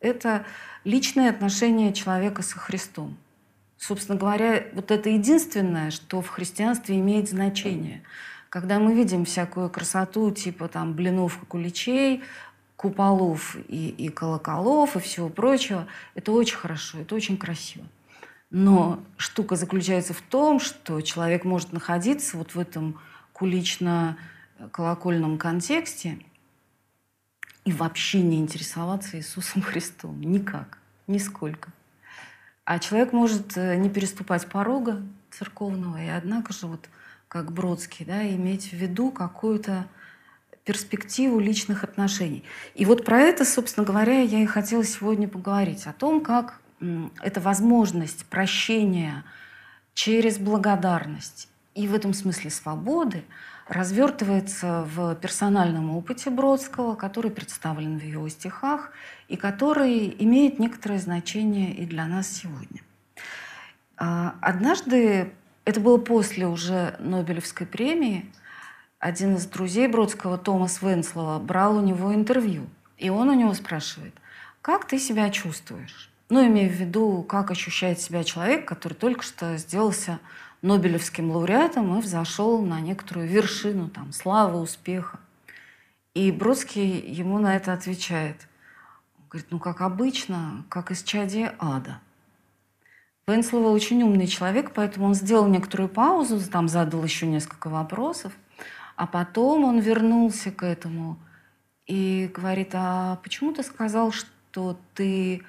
это 0.01 0.45
личное 0.85 1.31
отношение 1.31 1.93
человека 1.93 2.43
со 2.43 2.59
Христом. 2.59 3.17
Собственно 3.79 4.17
говоря, 4.17 4.65
вот 4.75 4.91
это 4.91 5.11
единственное, 5.11 5.91
что 5.91 6.23
в 6.23 6.29
христианстве 6.29 6.99
имеет 6.99 7.29
значение– 7.29 8.03
когда 8.53 8.79
мы 8.79 8.93
видим 8.93 9.25
всякую 9.25 9.71
красоту, 9.71 10.31
типа 10.31 10.69
там 10.69 10.93
блинов 10.93 11.43
и 11.43 11.47
куличей, 11.47 12.23
куполов 12.77 13.57
и, 13.67 13.89
и 13.89 14.11
колоколов 14.11 14.95
и 14.95 15.01
всего 15.01 15.31
прочего, 15.31 15.87
это 16.15 16.33
очень 16.33 16.57
хорошо, 16.59 16.99
это 16.99 17.15
очень 17.15 17.39
красиво. 17.39 17.87
Но 18.53 19.03
штука 19.17 19.57
заключается 19.57 20.13
в 20.13 20.21
том, 20.21 20.61
что 20.61 21.01
человек 21.01 21.45
может 21.45 21.73
находиться 21.73 22.37
вот 22.37 22.55
в 22.55 22.59
этом 22.59 23.01
кулично-колокольном 23.33 25.39
контексте 25.39 26.19
и 27.65 27.73
вообще 27.73 28.21
не 28.21 28.39
интересоваться 28.39 29.17
Иисусом 29.17 29.63
Христом. 29.63 30.21
Никак, 30.21 30.77
нисколько. 31.07 31.73
А 32.67 32.79
человек 32.79 33.15
может 33.15 33.57
э, 33.57 33.77
не 33.77 33.89
переступать 33.89 34.47
порога 34.47 35.01
церковного, 35.31 36.03
и 36.03 36.09
однако 36.09 36.53
же 36.53 36.67
вот 36.67 36.91
как 37.29 37.53
Бродский, 37.53 38.05
да, 38.05 38.29
иметь 38.29 38.69
в 38.69 38.75
виду 38.75 39.11
какую-то 39.11 39.87
перспективу 40.65 41.41
личных 41.41 41.85
отношений. 41.85 42.45
И 42.75 42.85
вот 42.85 43.07
про 43.07 43.19
это, 43.19 43.47
собственно 43.47 43.87
говоря, 43.87 44.21
я 44.21 44.43
и 44.43 44.47
хотела 44.47 44.85
сегодня 44.85 45.27
поговорить. 45.27 45.87
О 45.87 45.95
том, 45.95 46.21
как 46.21 46.61
эта 47.23 47.41
возможность 47.41 48.27
прощения 48.27 49.25
через 49.95 50.39
благодарность 50.39 51.49
и 51.75 51.89
в 51.89 51.95
этом 51.95 52.13
смысле 52.13 52.51
свободы 52.51 53.25
развертывается 53.69 54.87
в 54.95 55.15
персональном 55.17 55.91
опыте 55.97 56.31
Бродского, 56.31 56.95
который 56.95 57.31
представлен 57.31 57.99
в 57.99 58.05
его 58.05 58.29
стихах 58.29 58.93
и 59.29 59.37
который 59.37 60.15
имеет 60.19 60.59
некоторое 60.59 60.99
значение 60.99 61.73
и 61.75 61.87
для 61.87 62.07
нас 62.07 62.29
сегодня. 62.29 62.83
А, 63.97 64.35
однажды 64.41 65.33
это 65.65 65.81
было 65.81 65.97
после 65.97 66.47
уже 66.47 66.97
Нобелевской 66.99 67.67
премии. 67.67 68.31
Один 68.99 69.37
из 69.37 69.47
друзей 69.47 69.87
Бродского, 69.89 70.39
Томас 70.39 70.83
Венслова, 70.83 71.39
брал 71.39 71.77
у 71.77 71.81
него 71.81 72.15
интервью. 72.15 72.67
И 72.99 73.11
он 73.11 73.29
у 73.31 73.35
него 73.35 73.55
спрашивает, 73.55 74.15
как 74.61 74.87
ты 74.87 74.99
себя 74.99 75.31
чувствуешь? 75.31 76.12
Ну, 76.33 76.47
имея 76.47 76.67
в 76.67 76.73
виду, 76.73 77.23
как 77.23 77.51
ощущает 77.51 78.01
себя 78.01 78.25
человек, 78.25 78.67
который 78.67 78.95
только 78.95 79.23
что 79.23 79.59
сделался 79.59 80.19
Нобелевским 80.63 81.31
лауреатом 81.31 81.99
и 81.99 82.01
взошел 82.01 82.63
на 82.63 82.81
некоторую 82.81 83.29
вершину 83.29 83.91
там, 83.91 84.15
славы, 84.15 84.59
успеха. 84.59 85.21
И 86.15 86.33
Бродский 86.33 87.01
ему 87.01 87.39
на 87.39 87.55
это 87.55 87.75
отвечает. 87.75 88.49
Он 89.19 89.25
говорит, 89.29 89.49
ну, 89.51 89.59
как 89.59 89.83
обычно, 89.83 90.65
как 90.71 90.91
из 90.91 91.03
чадия 91.03 91.55
ада– 91.59 92.01
Венслова 93.27 93.69
очень 93.69 94.03
умный 94.03 94.27
человек, 94.27 94.73
поэтому 94.75 95.09
он 95.09 95.15
сделал 95.15 95.47
некоторую 95.49 95.91
паузу, 95.91 96.41
там 96.51 96.67
задал 96.67 97.05
еще 97.05 97.27
несколько 97.27 97.69
вопросов, 97.69 98.33
а 98.97 99.07
потом 99.07 99.65
он 99.65 99.81
вернулся 99.81 100.51
к 100.51 100.65
этому 100.65 101.19
и 101.87 102.31
говорит, 102.35 102.71
а 102.73 103.17
почему 103.23 103.53
ты 103.53 103.63
сказал, 103.63 104.13
что 104.13 104.79
ты 104.95 105.43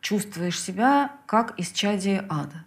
чувствуешь 0.00 0.60
себя 0.60 1.12
как 1.26 1.58
из 1.58 1.70
чади 1.72 2.22
ада? 2.28 2.64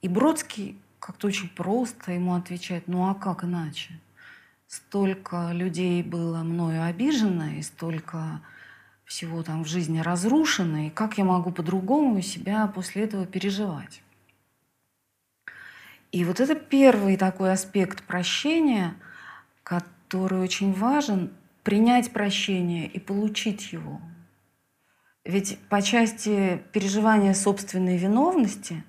И 0.00 0.08
Бродский 0.08 0.78
как-то 0.98 1.26
очень 1.26 1.48
просто 1.48 2.12
ему 2.12 2.34
отвечает, 2.34 2.88
ну 2.88 3.08
а 3.08 3.14
как 3.14 3.44
иначе? 3.44 4.00
столько 4.72 5.50
людей 5.52 6.02
было 6.02 6.38
мною 6.38 6.84
обижено, 6.84 7.44
и 7.58 7.62
столько 7.62 8.40
всего 9.04 9.42
там 9.42 9.64
в 9.64 9.68
жизни 9.68 9.98
разрушено, 9.98 10.86
и 10.86 10.90
как 10.90 11.18
я 11.18 11.24
могу 11.24 11.52
по-другому 11.52 12.22
себя 12.22 12.66
после 12.68 13.02
этого 13.02 13.26
переживать. 13.26 14.02
И 16.10 16.24
вот 16.24 16.40
это 16.40 16.54
первый 16.54 17.18
такой 17.18 17.52
аспект 17.52 18.02
прощения, 18.04 18.94
который 19.62 20.40
очень 20.40 20.72
важен, 20.72 21.30
принять 21.64 22.10
прощение 22.10 22.86
и 22.86 22.98
получить 22.98 23.74
его. 23.74 24.00
Ведь 25.24 25.58
по 25.68 25.80
части 25.82 26.62
переживания 26.72 27.32
собственной 27.32 27.96
виновности 27.96 28.82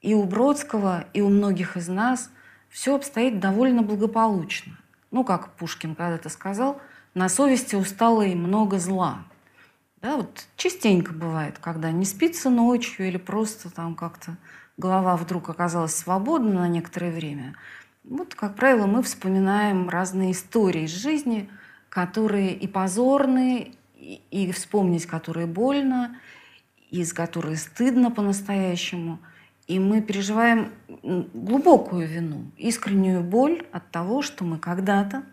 и 0.00 0.14
у 0.14 0.22
Бродского, 0.24 1.06
и 1.12 1.20
у 1.20 1.28
многих 1.28 1.76
из 1.76 1.88
нас 1.88 2.30
все 2.68 2.94
обстоит 2.94 3.40
довольно 3.40 3.82
благополучно. 3.82 4.78
Ну, 5.10 5.24
как 5.24 5.56
Пушкин 5.56 5.96
когда-то 5.96 6.28
сказал, 6.28 6.80
на 7.14 7.28
совести 7.28 7.74
устало 7.74 8.22
и 8.22 8.34
много 8.34 8.78
зла. 8.78 9.24
Да, 10.00 10.16
вот 10.16 10.46
частенько 10.56 11.12
бывает, 11.12 11.58
когда 11.58 11.90
не 11.90 12.04
спится 12.04 12.50
ночью 12.50 13.08
или 13.08 13.16
просто 13.16 13.68
там 13.68 13.96
как-то 13.96 14.36
голова 14.76 15.16
вдруг 15.16 15.48
оказалась 15.50 15.96
свободна 15.96 16.60
на 16.60 16.68
некоторое 16.68 17.10
время. 17.10 17.56
Вот, 18.04 18.36
как 18.36 18.54
правило, 18.54 18.86
мы 18.86 19.02
вспоминаем 19.02 19.88
разные 19.88 20.30
истории 20.30 20.84
из 20.84 20.92
жизни, 20.92 21.50
которые 21.88 22.54
и 22.54 22.68
позорные, 22.68 23.72
и, 23.98 24.20
и 24.30 24.52
вспомнить 24.52 25.06
которые 25.06 25.46
больно, 25.46 26.16
из 26.90 27.12
которых 27.12 27.58
стыдно 27.58 28.10
по-настоящему. 28.10 29.18
И 29.66 29.78
мы 29.78 30.00
переживаем 30.00 30.72
глубокую 31.34 32.06
вину, 32.06 32.50
искреннюю 32.56 33.22
боль 33.22 33.66
от 33.70 33.90
того, 33.90 34.22
что 34.22 34.44
мы 34.44 34.58
когда-то 34.58 35.24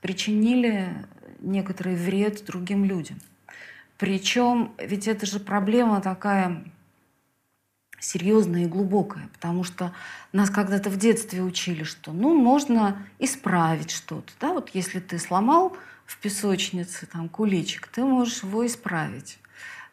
причинили 0.00 0.88
некоторый 1.38 1.94
вред 1.94 2.44
другим 2.44 2.84
людям. 2.84 3.18
Причем 3.98 4.72
ведь 4.78 5.06
это 5.06 5.24
же 5.24 5.38
проблема 5.38 6.00
такая 6.00 6.64
серьезная 7.98 8.64
и 8.64 8.68
глубокая, 8.68 9.28
потому 9.32 9.64
что 9.64 9.92
нас 10.32 10.50
когда-то 10.50 10.90
в 10.90 10.98
детстве 10.98 11.42
учили, 11.42 11.82
что 11.82 12.12
ну, 12.12 12.34
можно 12.34 13.06
исправить 13.18 13.90
что-то. 13.90 14.32
Да? 14.40 14.52
Вот 14.52 14.70
если 14.74 15.00
ты 15.00 15.18
сломал 15.18 15.76
в 16.06 16.18
песочнице 16.18 17.06
там, 17.06 17.28
куличик, 17.28 17.88
ты 17.88 18.04
можешь 18.04 18.42
его 18.42 18.64
исправить. 18.66 19.38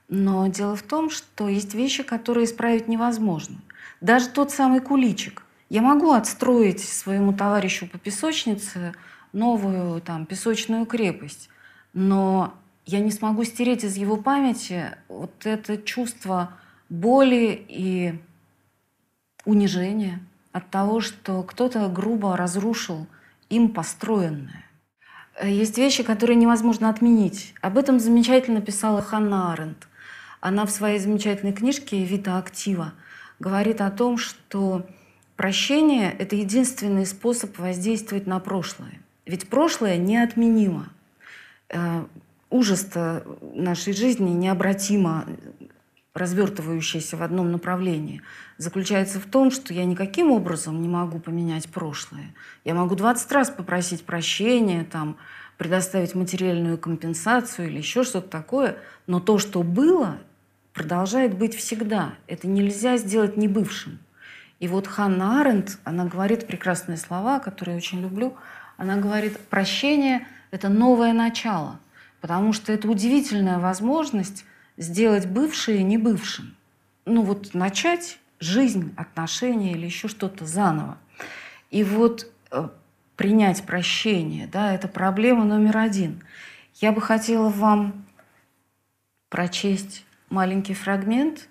Но 0.08 0.48
дело 0.48 0.75
в 0.75 0.84
том, 0.84 1.10
что 1.10 1.50
есть 1.50 1.74
вещи, 1.74 2.03
которые 2.03 2.46
исправить 2.46 2.88
невозможно. 2.88 3.58
Даже 4.00 4.29
тот 4.29 4.51
самый 4.51 4.79
куличик. 4.79 5.43
Я 5.70 5.82
могу 5.82 6.12
отстроить 6.12 6.82
своему 6.84 7.34
товарищу 7.34 7.88
по 7.88 7.98
песочнице 7.98 8.93
новую 9.32 10.01
там, 10.01 10.25
песочную 10.25 10.86
крепость, 10.86 11.50
но 11.93 12.53
я 12.86 13.00
не 13.00 13.12
смогу 13.12 13.43
стереть 13.43 13.84
из 13.84 13.98
его 13.98 14.17
памяти 14.17 14.91
вот 15.08 15.46
это 15.46 15.77
чувство 15.77 16.53
боли 16.89 17.65
и 17.67 18.22
унижения 19.46 20.20
от 20.51 20.70
того, 20.70 21.01
что 21.01 21.41
кто-то 21.43 21.88
грубо 21.88 22.38
разрушил 22.38 23.08
им 23.50 23.70
построенное. 23.70 24.65
Есть 25.42 25.78
вещи, 25.78 26.04
которые 26.04 26.36
невозможно 26.36 26.90
отменить. 26.90 27.56
Об 27.62 27.78
этом 27.78 28.00
замечательно 28.00 28.62
писала 28.62 29.02
Ханна 29.02 29.52
Аренд. 29.54 29.88
Она 30.42 30.66
в 30.66 30.72
своей 30.72 31.00
замечательной 31.00 31.54
книжке 31.54 32.04
«Вита 32.04 32.38
актива» 32.38 32.94
говорит 33.40 33.82
о 33.82 33.90
том, 33.90 34.18
что 34.18 34.86
прощение– 35.36 36.13
это 36.20 36.36
единственный 36.36 37.06
способ 37.06 37.58
воздействовать 37.58 38.28
на 38.28 38.40
прошлое. 38.40 39.02
Ведь 39.25 39.48
прошлое 39.48 39.98
неотменимо. 39.98 40.90
Э, 41.70 42.06
ужас-то 42.50 43.25
нашей 43.41 43.93
жизни 43.93 44.30
необратимо 44.30 45.26
развертывающаяся 46.13 47.17
в 47.17 47.23
одном 47.23 47.52
направлении, 47.52 48.21
заключается 48.58 49.19
в 49.19 49.26
том, 49.26 49.49
что 49.52 49.73
я 49.73 49.84
никаким 49.86 50.32
образом 50.32 50.82
не 50.82 50.88
могу 50.88 51.19
поменять 51.19 51.67
прошлое. 51.69 52.34
Я 52.63 52.76
могу 52.76 52.95
20 52.95 53.32
раз 53.32 53.49
попросить 53.49 54.06
прощения, 54.06 54.84
там, 54.84 55.17
предоставить 55.58 56.13
материальную 56.13 56.78
компенсацию 56.78 57.67
или 57.67 57.78
еще 57.78 58.04
что-то 58.04 58.30
такое, 58.30 58.78
но 59.08 59.19
то, 59.19 59.39
что 59.39 59.63
было, 59.63 60.19
продолжает 60.73 61.36
быть 61.38 61.56
всегда. 61.56 62.13
Это 62.28 62.47
нельзя 62.47 62.97
сделать 62.97 63.38
не 63.38 63.47
бывшим. 63.47 63.99
И 64.60 64.67
вот 64.67 64.88
Ханна 64.88 65.41
Аренд, 65.41 65.78
она 65.84 66.06
говорит 66.06 66.47
прекрасные 66.47 66.97
слова, 66.97 67.39
которые 67.39 67.76
я 67.76 67.78
очень 67.78 68.02
люблю. 68.02 68.36
Она 68.78 68.97
говорит, 68.97 69.38
прощение– 69.49 70.28
это 70.52 70.69
новое 70.69 71.13
начало, 71.13 71.80
потому 72.21 72.54
что 72.54 72.71
это 72.71 72.88
удивительная 72.88 73.60
возможность 73.60 74.45
сделать 74.78 75.28
бывшее 75.28 75.84
не 75.84 75.98
бывшим. 75.98 76.56
Ну 77.06 77.22
вот 77.24 77.54
начать 77.54 78.20
жизнь, 78.40 78.94
отношения 78.98 79.72
или 79.72 79.86
еще 79.86 80.08
что-то 80.08 80.46
заново. 80.46 80.98
И 81.70 81.84
вот 81.84 82.32
э, 82.52 82.70
принять 83.16 83.64
прощение, 83.66 84.48
да, 84.48 84.74
это 84.74 84.88
проблема 84.88 85.46
номер 85.46 85.78
один. 85.78 86.24
Я 86.76 86.92
бы 86.92 87.02
хотела 87.02 87.50
вам 87.50 88.06
прочесть 89.30 90.06
маленький 90.30 90.74
фрагмент 90.74 91.48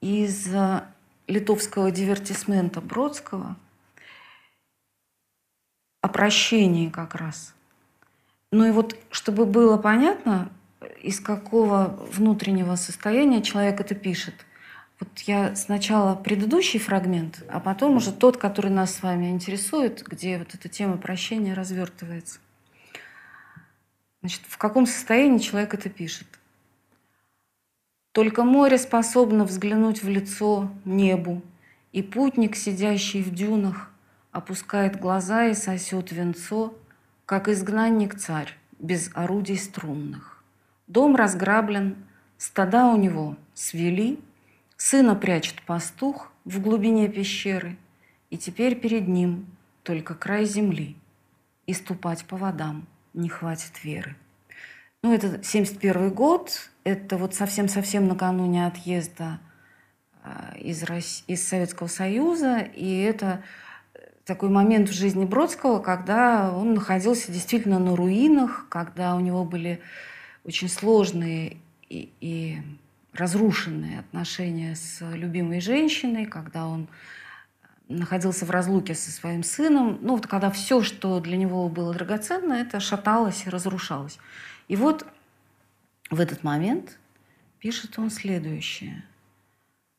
из 0.00 0.52
э, 0.52 0.82
литовского 1.26 1.90
дивертисмента 1.90 2.80
Бродского 2.80 3.56
о 6.00 6.08
прощении 6.08 6.88
как 6.88 7.14
раз. 7.14 7.54
Ну 8.50 8.66
и 8.66 8.70
вот, 8.70 8.96
чтобы 9.10 9.46
было 9.46 9.78
понятно, 9.78 10.50
из 11.02 11.20
какого 11.20 11.98
внутреннего 12.12 12.76
состояния 12.76 13.42
человек 13.42 13.80
это 13.80 13.94
пишет. 13.94 14.34
Вот 15.00 15.18
я 15.20 15.56
сначала 15.56 16.14
предыдущий 16.14 16.78
фрагмент, 16.78 17.42
а 17.48 17.58
потом 17.58 17.96
уже 17.96 18.12
тот, 18.12 18.36
который 18.36 18.70
нас 18.70 18.94
с 18.94 19.02
вами 19.02 19.30
интересует, 19.30 20.04
где 20.06 20.38
вот 20.38 20.54
эта 20.54 20.68
тема 20.68 20.96
прощения 20.96 21.54
развертывается. 21.54 22.38
Значит, 24.20 24.42
в 24.46 24.56
каком 24.56 24.86
состоянии 24.86 25.38
человек 25.38 25.74
это 25.74 25.88
пишет? 25.90 26.28
Только 28.12 28.44
море 28.44 28.78
способно 28.78 29.44
взглянуть 29.44 30.04
в 30.04 30.08
лицо 30.08 30.70
небу, 30.84 31.42
и 31.90 32.02
путник, 32.02 32.54
сидящий 32.54 33.22
в 33.22 33.34
дюнах, 33.34 33.90
опускает 34.30 35.00
глаза 35.00 35.46
и 35.46 35.54
сосет 35.54 36.12
венцо, 36.12 36.74
как 37.26 37.48
изгнанник 37.48 38.16
царь, 38.16 38.56
без 38.78 39.10
орудий 39.14 39.58
струнных. 39.58 40.31
Дом 40.92 41.16
разграблен, 41.16 41.96
стада 42.36 42.88
у 42.88 42.98
него 42.98 43.36
свели, 43.54 44.20
сына 44.76 45.14
прячет 45.14 45.62
пастух 45.62 46.30
в 46.44 46.60
глубине 46.60 47.08
пещеры, 47.08 47.78
и 48.28 48.36
теперь 48.36 48.78
перед 48.78 49.08
ним 49.08 49.46
только 49.84 50.14
край 50.14 50.44
земли, 50.44 50.94
и 51.66 51.72
ступать 51.72 52.26
по 52.26 52.36
водам 52.36 52.86
не 53.14 53.30
хватит 53.30 53.82
веры. 53.82 54.16
Ну, 55.02 55.14
это 55.14 55.42
71 55.42 56.10
год, 56.10 56.70
это 56.84 57.16
вот 57.16 57.34
совсем-совсем 57.34 58.06
накануне 58.06 58.66
отъезда 58.66 59.40
а, 60.22 60.54
из, 60.58 60.82
России, 60.82 61.24
из 61.26 61.48
Советского 61.48 61.88
Союза, 61.88 62.58
и 62.58 62.98
это 62.98 63.42
такой 64.26 64.50
момент 64.50 64.90
в 64.90 64.92
жизни 64.92 65.24
Бродского, 65.24 65.78
когда 65.78 66.52
он 66.54 66.74
находился 66.74 67.32
действительно 67.32 67.78
на 67.78 67.96
руинах, 67.96 68.66
когда 68.68 69.16
у 69.16 69.20
него 69.20 69.42
были 69.46 69.80
очень 70.44 70.68
сложные 70.68 71.58
и, 71.88 72.12
и 72.20 72.58
разрушенные 73.12 74.00
отношения 74.00 74.74
с 74.74 75.00
любимой 75.14 75.60
женщиной, 75.60 76.26
когда 76.26 76.66
он 76.66 76.88
находился 77.88 78.46
в 78.46 78.50
разлуке 78.50 78.94
со 78.94 79.10
своим 79.10 79.42
сыном, 79.42 79.98
ну 80.00 80.16
вот 80.16 80.26
когда 80.26 80.50
все, 80.50 80.82
что 80.82 81.20
для 81.20 81.36
него 81.36 81.68
было 81.68 81.92
драгоценно, 81.92 82.54
это 82.54 82.80
шаталось 82.80 83.46
и 83.46 83.50
разрушалось. 83.50 84.18
И 84.68 84.76
вот 84.76 85.06
в 86.10 86.20
этот 86.20 86.42
момент 86.42 86.98
пишет 87.58 87.98
он 87.98 88.10
следующее. 88.10 89.04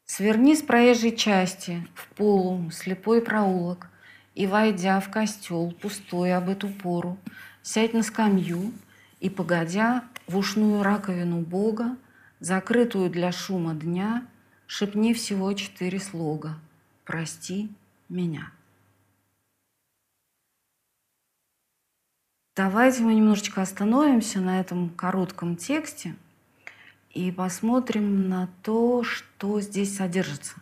«Сверни 0.06 0.56
с 0.56 0.62
проезжей 0.62 1.16
части 1.16 1.88
в 1.94 2.08
полу 2.16 2.70
слепой 2.72 3.22
проулок, 3.22 3.90
и, 4.36 4.48
войдя 4.48 5.00
в 5.00 5.12
костел 5.12 5.72
пустой 5.72 6.36
об 6.36 6.50
эту 6.50 6.68
пору, 6.68 7.18
сядь 7.62 7.94
на 7.94 8.02
скамью 8.02 8.74
и, 9.20 9.30
погодя, 9.30 10.04
в 10.28 10.38
ушную 10.38 10.84
раковину 10.84 11.42
Бога, 11.42 11.98
закрытую 12.40 13.10
для 13.10 13.32
шума 13.32 13.74
дня, 13.74 14.26
шепни 14.68 15.14
всего 15.14 15.52
четыре 15.54 16.00
слога 16.00 16.60
«Прости 17.06 17.70
меня». 18.10 18.52
Давайте 22.56 23.02
мы 23.02 23.16
немножечко 23.16 23.64
остановимся 23.64 24.40
на 24.40 24.60
этом 24.60 24.90
коротком 24.90 25.56
тексте 25.56 26.16
и 27.10 27.32
посмотрим 27.32 28.30
на 28.30 28.48
то, 28.62 29.04
что 29.04 29.60
здесь 29.60 29.98
содержится. 29.98 30.56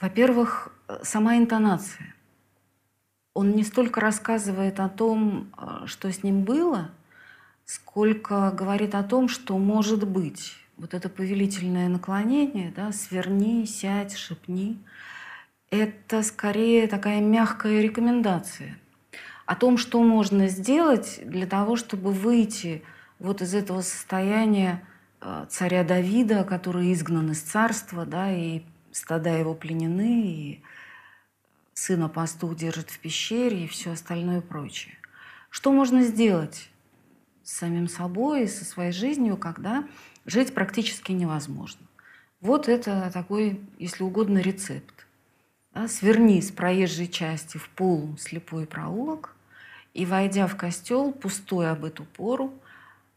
Во-первых, 0.00 0.72
сама 1.02 1.36
интонация. 1.36 2.14
он 3.34 3.52
не 3.52 3.64
столько 3.64 4.00
рассказывает 4.00 4.78
о 4.78 4.88
том, 4.88 5.52
э, 5.56 5.86
что 5.86 6.12
с 6.12 6.22
ним 6.22 6.44
было, 6.44 6.90
сколько 7.72 8.50
говорит 8.50 8.94
о 8.94 9.02
том, 9.02 9.28
что 9.28 9.56
может 9.56 10.06
быть. 10.06 10.52
Вот 10.76 10.92
это 10.92 11.08
повелительное 11.08 11.88
наклонение, 11.88 12.70
да, 12.76 12.92
сверни, 12.92 13.64
сядь, 13.64 14.14
шепни, 14.14 14.78
это 15.70 16.22
скорее 16.22 16.86
такая 16.86 17.22
мягкая 17.22 17.80
рекомендация 17.80 18.78
о 19.46 19.56
том, 19.56 19.78
что 19.78 20.02
можно 20.02 20.48
сделать 20.48 21.20
для 21.24 21.46
того, 21.46 21.76
чтобы 21.76 22.12
выйти 22.12 22.82
вот 23.18 23.40
из 23.40 23.54
этого 23.54 23.80
состояния 23.80 24.86
э, 25.22 25.46
царя 25.48 25.82
Давида, 25.82 26.44
который 26.44 26.92
изгнан 26.92 27.30
из 27.30 27.40
царства, 27.40 28.04
да, 28.04 28.30
и 28.30 28.60
стада 28.90 29.38
его 29.38 29.54
пленены, 29.54 30.26
и 30.26 30.62
сына 31.72 32.10
пастух 32.10 32.54
держит 32.54 32.90
в 32.90 32.98
пещере 32.98 33.64
и 33.64 33.68
все 33.68 33.92
остальное 33.92 34.42
прочее. 34.42 34.94
Что 35.48 35.72
можно 35.72 36.02
сделать 36.02 36.68
с 37.52 37.56
самим 37.56 37.86
собой 37.86 38.44
и 38.44 38.46
со 38.46 38.64
своей 38.64 38.92
жизнью, 38.92 39.36
когда 39.36 39.86
жить 40.24 40.54
практически 40.54 41.12
невозможно? 41.12 41.86
Вот 42.40 42.66
это 42.66 43.10
такой, 43.12 43.60
если 43.78 44.04
угодно, 44.04 44.38
рецепт. 44.38 45.06
Да, 45.74 45.86
сверни 45.86 46.40
с 46.40 46.50
проезжей 46.50 47.08
части 47.08 47.58
в 47.58 47.68
полум 47.68 48.16
слепой 48.16 48.66
проулок 48.66 49.36
и, 49.92 50.06
войдя 50.06 50.46
в 50.46 50.56
костел, 50.56 51.12
пустой 51.12 51.70
об 51.70 51.84
эту 51.84 52.04
пору, 52.04 52.54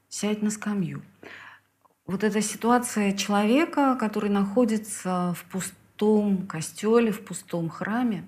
сядь 0.10 0.42
на 0.42 0.50
скамью. 0.50 1.02
Вот 2.06 2.26
эта 2.26 2.42
ситуация 2.42 3.14
человека, 3.14 3.96
который 3.98 4.30
находится 4.30 5.34
в 5.38 5.46
пустом 5.46 6.46
костеле, 6.46 7.14
в 7.14 7.24
пустом 7.24 7.70
храме, 7.70 8.26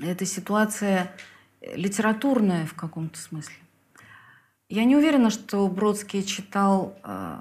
это 0.00 0.24
ситуация 0.24 1.12
литературная 1.60 2.64
в 2.64 2.74
каком-то 2.74 3.18
смысле. 3.18 3.56
Я 4.72 4.84
не 4.84 4.96
уверена, 4.96 5.28
что 5.28 5.68
Бродский 5.68 6.22
читал 6.22 6.96
э, 7.04 7.40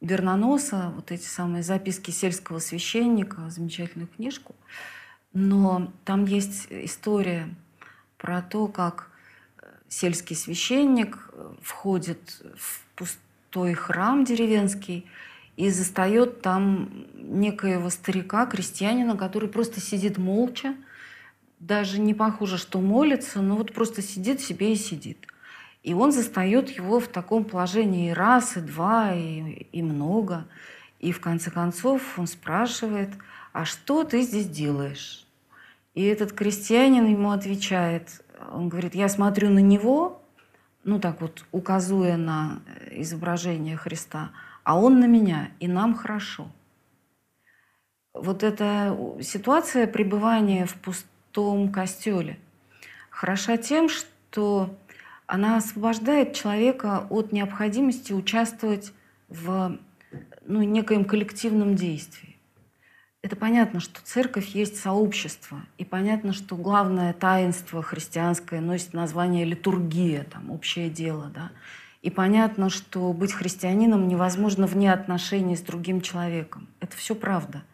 Бернаноса, 0.00 0.92
вот 0.96 1.12
эти 1.12 1.24
самые 1.24 1.62
записки 1.62 2.10
сельского 2.10 2.58
священника, 2.58 3.48
замечательную 3.48 4.08
книжку, 4.08 4.56
но 5.32 5.92
там 6.04 6.24
есть 6.24 6.66
история 6.68 7.48
про 8.16 8.42
то, 8.42 8.66
как 8.66 9.08
сельский 9.88 10.34
священник 10.34 11.30
входит 11.62 12.42
в 12.56 12.82
пустой 12.96 13.74
храм 13.74 14.24
деревенский 14.24 15.06
и 15.56 15.70
застает 15.70 16.42
там 16.42 17.06
некоего 17.14 17.88
старика, 17.88 18.46
крестьянина, 18.46 19.16
который 19.16 19.48
просто 19.48 19.80
сидит 19.80 20.18
молча, 20.18 20.74
даже 21.60 22.00
не 22.00 22.14
похоже, 22.14 22.58
что 22.58 22.80
молится, 22.80 23.42
но 23.42 23.54
вот 23.54 23.72
просто 23.72 24.02
сидит 24.02 24.40
себе 24.40 24.72
и 24.72 24.76
сидит. 24.76 25.28
И 25.82 25.94
он 25.94 26.12
застает 26.12 26.70
его 26.70 27.00
в 27.00 27.08
таком 27.08 27.44
положении 27.44 28.10
и 28.10 28.14
раз, 28.14 28.56
и 28.56 28.60
два, 28.60 29.14
и, 29.14 29.66
и 29.72 29.82
много. 29.82 30.46
И 30.98 31.12
в 31.12 31.20
конце 31.20 31.50
концов 31.50 32.18
он 32.18 32.26
спрашивает, 32.26 33.10
а 33.52 33.64
что 33.64 34.04
ты 34.04 34.22
здесь 34.22 34.48
делаешь? 34.48 35.26
И 35.94 36.04
этот 36.04 36.32
крестьянин 36.32 37.06
ему 37.06 37.30
отвечает, 37.30 38.22
он 38.52 38.68
говорит, 38.68 38.94
я 38.94 39.08
смотрю 39.08 39.50
на 39.50 39.60
него, 39.60 40.22
ну 40.84 41.00
так 41.00 41.20
вот, 41.20 41.44
указывая 41.52 42.16
на 42.16 42.60
изображение 42.90 43.76
Христа, 43.76 44.30
а 44.64 44.78
он 44.78 45.00
на 45.00 45.06
меня, 45.06 45.50
и 45.60 45.68
нам 45.68 45.94
хорошо. 45.94 46.48
Вот 48.12 48.42
эта 48.42 48.96
ситуация 49.22 49.86
пребывания 49.86 50.66
в 50.66 50.74
пустыне, 50.74 51.12
том 51.32 51.70
костеле. 51.70 52.36
Хороша 53.10 53.56
тем, 53.56 53.88
что 53.88 54.76
она 55.28 55.58
освобождает 55.58 56.34
человека 56.34 57.06
от 57.10 57.32
необходимости 57.32 58.12
участвовать 58.12 58.92
в 59.28 59.78
ну, 60.44 60.62
некоем 60.62 61.04
коллективном 61.04 61.76
действии. 61.76 62.36
Это 63.20 63.36
понятно, 63.36 63.80
что 63.80 64.00
церковь 64.02 64.48
есть 64.48 64.80
сообщество, 64.80 65.60
и 65.76 65.84
понятно, 65.84 66.32
что 66.32 66.56
главное 66.56 67.12
таинство 67.12 67.82
христианское 67.82 68.60
носит 68.60 68.94
название 68.94 69.44
литургия, 69.44 70.24
там, 70.24 70.50
общее 70.50 70.88
дело. 70.88 71.30
Да? 71.34 71.50
И 72.00 72.10
понятно, 72.10 72.70
что 72.70 73.12
быть 73.12 73.32
христианином 73.32 74.08
невозможно 74.08 74.66
вне 74.66 74.90
отношений 74.90 75.56
с 75.56 75.60
другим 75.60 76.00
человеком. 76.00 76.68
Это 76.80 76.96
все 76.96 77.14
правда. 77.14 77.64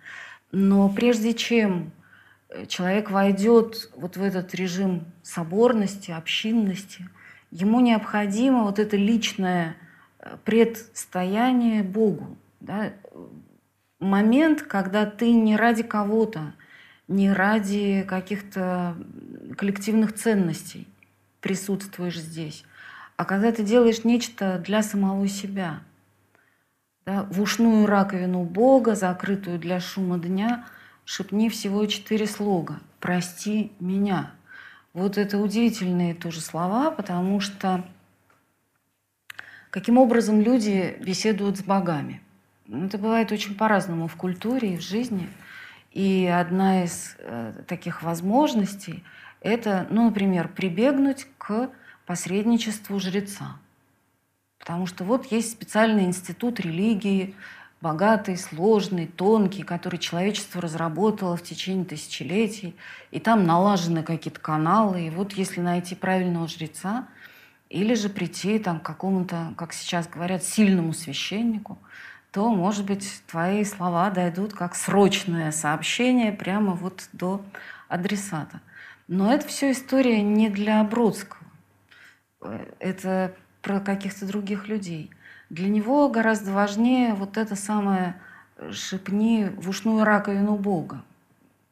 Но 0.50 0.88
прежде 0.88 1.34
чем 1.34 1.92
человек 2.66 3.12
войдет 3.12 3.92
вот 3.94 4.16
в 4.16 4.22
этот 4.22 4.54
режим 4.56 5.04
соборности, 5.22 6.10
общинности, 6.10 7.08
ему 7.54 7.80
необходимо 7.80 8.64
вот 8.64 8.78
это 8.78 8.98
личное 8.98 9.76
э, 10.18 10.36
предстояние 10.44 11.82
Богу. 11.82 12.36
Да? 12.60 12.92
Момент, 13.98 14.60
когда 14.60 15.06
ты 15.06 15.32
не 15.32 15.56
ради 15.56 15.82
кого-то, 15.82 16.52
не 17.08 17.32
ради 17.32 18.04
каких-то 18.06 18.94
коллективных 19.56 20.12
ценностей 20.12 20.86
присутствуешь 21.40 22.20
здесь, 22.20 22.64
а 23.16 23.24
когда 23.24 23.52
ты 23.52 23.62
делаешь 23.62 24.04
нечто 24.04 24.58
для 24.58 24.82
самого 24.82 25.26
себя. 25.28 25.80
Да? 27.06 27.22
В 27.30 27.40
ушную 27.40 27.86
раковину 27.86 28.42
Бога, 28.42 28.94
закрытую 28.94 29.58
для 29.58 29.80
шума 29.80 30.18
дня– 30.18 30.66
шепни 31.04 31.48
всего 31.48 31.84
четыре 31.86 32.26
слога 32.26 32.80
«Прости 33.00 33.72
меня». 33.80 34.32
Вот 34.94 35.18
это 35.18 35.38
удивительные 35.38 36.14
тоже 36.14 36.40
слова, 36.40 36.92
потому 36.92 37.40
что 37.40 37.84
каким 39.70 39.98
образом 39.98 40.40
люди 40.40 40.96
беседуют 41.00 41.58
с 41.58 41.62
богами. 41.62 42.22
Это 42.70 42.96
бывает 42.96 43.32
очень 43.32 43.56
по-разному 43.56 44.06
в 44.06 44.14
культуре 44.14 44.74
и 44.74 44.76
в 44.76 44.82
жизни. 44.82 45.28
И 45.90 46.26
одна 46.26 46.84
из 46.84 47.16
э, 47.18 47.52
таких 47.66 48.04
возможностей– 48.04 49.02
это, 49.40 49.86
ну, 49.90 50.04
например, 50.04 50.48
прибегнуть 50.48 51.26
к 51.38 51.70
посредничеству 52.06 53.00
жреца. 53.00 53.58
Потому 54.60 54.86
что 54.86 55.02
вот 55.02 55.26
есть 55.32 55.50
специальный 55.50 56.04
институт 56.04 56.60
религии, 56.60 57.34
богатый, 57.84 58.38
сложный, 58.38 59.06
тонкий, 59.06 59.62
который 59.62 59.98
человечество 59.98 60.62
разработало 60.62 61.36
в 61.36 61.42
течение 61.42 61.84
тысячелетий, 61.84 62.74
и 63.10 63.20
там 63.20 63.44
налажены 63.44 64.02
какие-то 64.02 64.40
каналы, 64.40 65.06
и 65.06 65.10
вот 65.10 65.34
если 65.34 65.60
найти 65.60 65.94
правильного 65.94 66.48
жреца, 66.48 67.06
или 67.68 67.92
же 67.92 68.08
прийти 68.08 68.58
там, 68.58 68.80
к 68.80 68.84
какому-то, 68.84 69.52
как 69.58 69.74
сейчас 69.74 70.08
говорят, 70.08 70.42
сильному 70.42 70.94
священнику, 70.94 71.78
то, 72.32 72.48
может 72.48 72.86
быть, 72.86 73.06
твои 73.26 73.64
слова 73.64 74.08
дойдут 74.08 74.54
как 74.54 74.74
срочное 74.74 75.52
сообщение 75.52 76.32
прямо 76.32 76.72
вот 76.72 77.08
до 77.12 77.44
адресата. 77.88 78.62
Но 79.08 79.30
это 79.30 79.46
все 79.46 79.72
история 79.72 80.22
не 80.22 80.48
для 80.48 80.82
Бродского. 80.84 81.46
Это 82.78 83.34
про 83.60 83.80
каких-то 83.80 84.26
других 84.26 84.68
людей– 84.68 85.10
для 85.54 85.68
него 85.68 86.08
гораздо 86.08 86.52
важнее 86.52 87.14
вот 87.14 87.36
это 87.36 87.54
самое 87.54 88.20
э, 88.56 88.72
«шепни 88.72 89.52
в 89.56 89.68
ушную 89.68 90.04
раковину 90.04 90.56
Бога». 90.56 91.04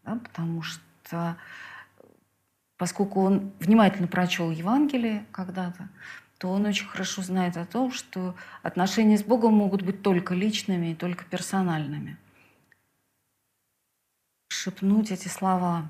Да, 0.05 0.17
потому 0.17 0.63
что 0.63 1.37
поскольку 2.77 3.23
он 3.23 3.53
внимательно 3.61 4.09
прочел 4.09 4.51
Евангелие 4.51 5.25
когда-то, 5.33 5.89
то 6.39 6.49
он 6.49 6.65
очень 6.67 6.87
хорошо 6.87 7.23
знает 7.23 7.57
о 7.57 7.67
том, 7.67 7.93
что 7.93 8.35
отношения 8.63 9.19
с 9.19 9.23
Богом 9.23 9.55
могут 9.55 9.83
быть 9.83 10.03
только 10.03 10.35
личными 10.35 10.93
и 10.93 10.95
только 10.95 11.25
персональными. 11.25 12.17
Шепнуть 14.49 15.11
эти 15.11 15.29
слова. 15.29 15.87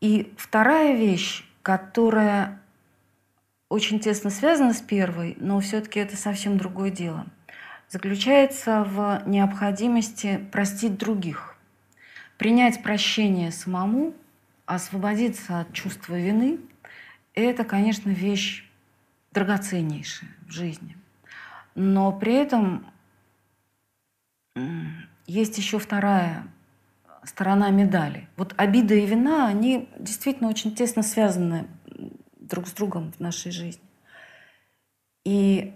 И 0.00 0.32
вторая 0.36 0.96
вещь, 0.96 1.44
которая 1.62 2.60
очень 3.68 4.00
тесно 4.00 4.30
связана 4.30 4.72
с 4.72 4.80
первой, 4.80 5.36
но 5.40 5.60
все-таки 5.60 6.00
это 6.00 6.16
совсем 6.16 6.58
другое 6.58 6.90
дело. 6.90 7.26
Заключается 7.88 8.84
в 8.84 9.22
необходимости 9.26 10.38
простить 10.52 10.98
других, 10.98 11.56
принять 12.36 12.82
прощение 12.82 13.50
самому, 13.50 14.14
освободиться 14.66 15.60
от 15.60 15.72
чувства 15.72 16.18
вины– 16.18 16.58
это, 17.34 17.64
конечно, 17.64 18.10
вещь 18.10 18.68
драгоценнейшая 19.32 20.30
в 20.46 20.50
жизни. 20.50 20.96
Но 21.74 22.10
при 22.12 22.34
этом 22.34 22.86
есть 25.26 25.56
еще 25.56 25.78
вторая 25.78 26.48
сторона 27.22 27.70
медали. 27.70 28.28
Вот 28.36 28.54
обида 28.56 28.94
и 28.94 29.06
вина, 29.06 29.46
они 29.46 29.88
действительно 29.98 30.48
очень 30.48 30.74
тесно 30.74 31.02
связаны 31.02 31.68
друг 32.48 32.66
с 32.66 32.72
другом 32.72 33.12
в 33.12 33.20
нашей 33.20 33.52
жизни. 33.52 33.82
И 35.24 35.74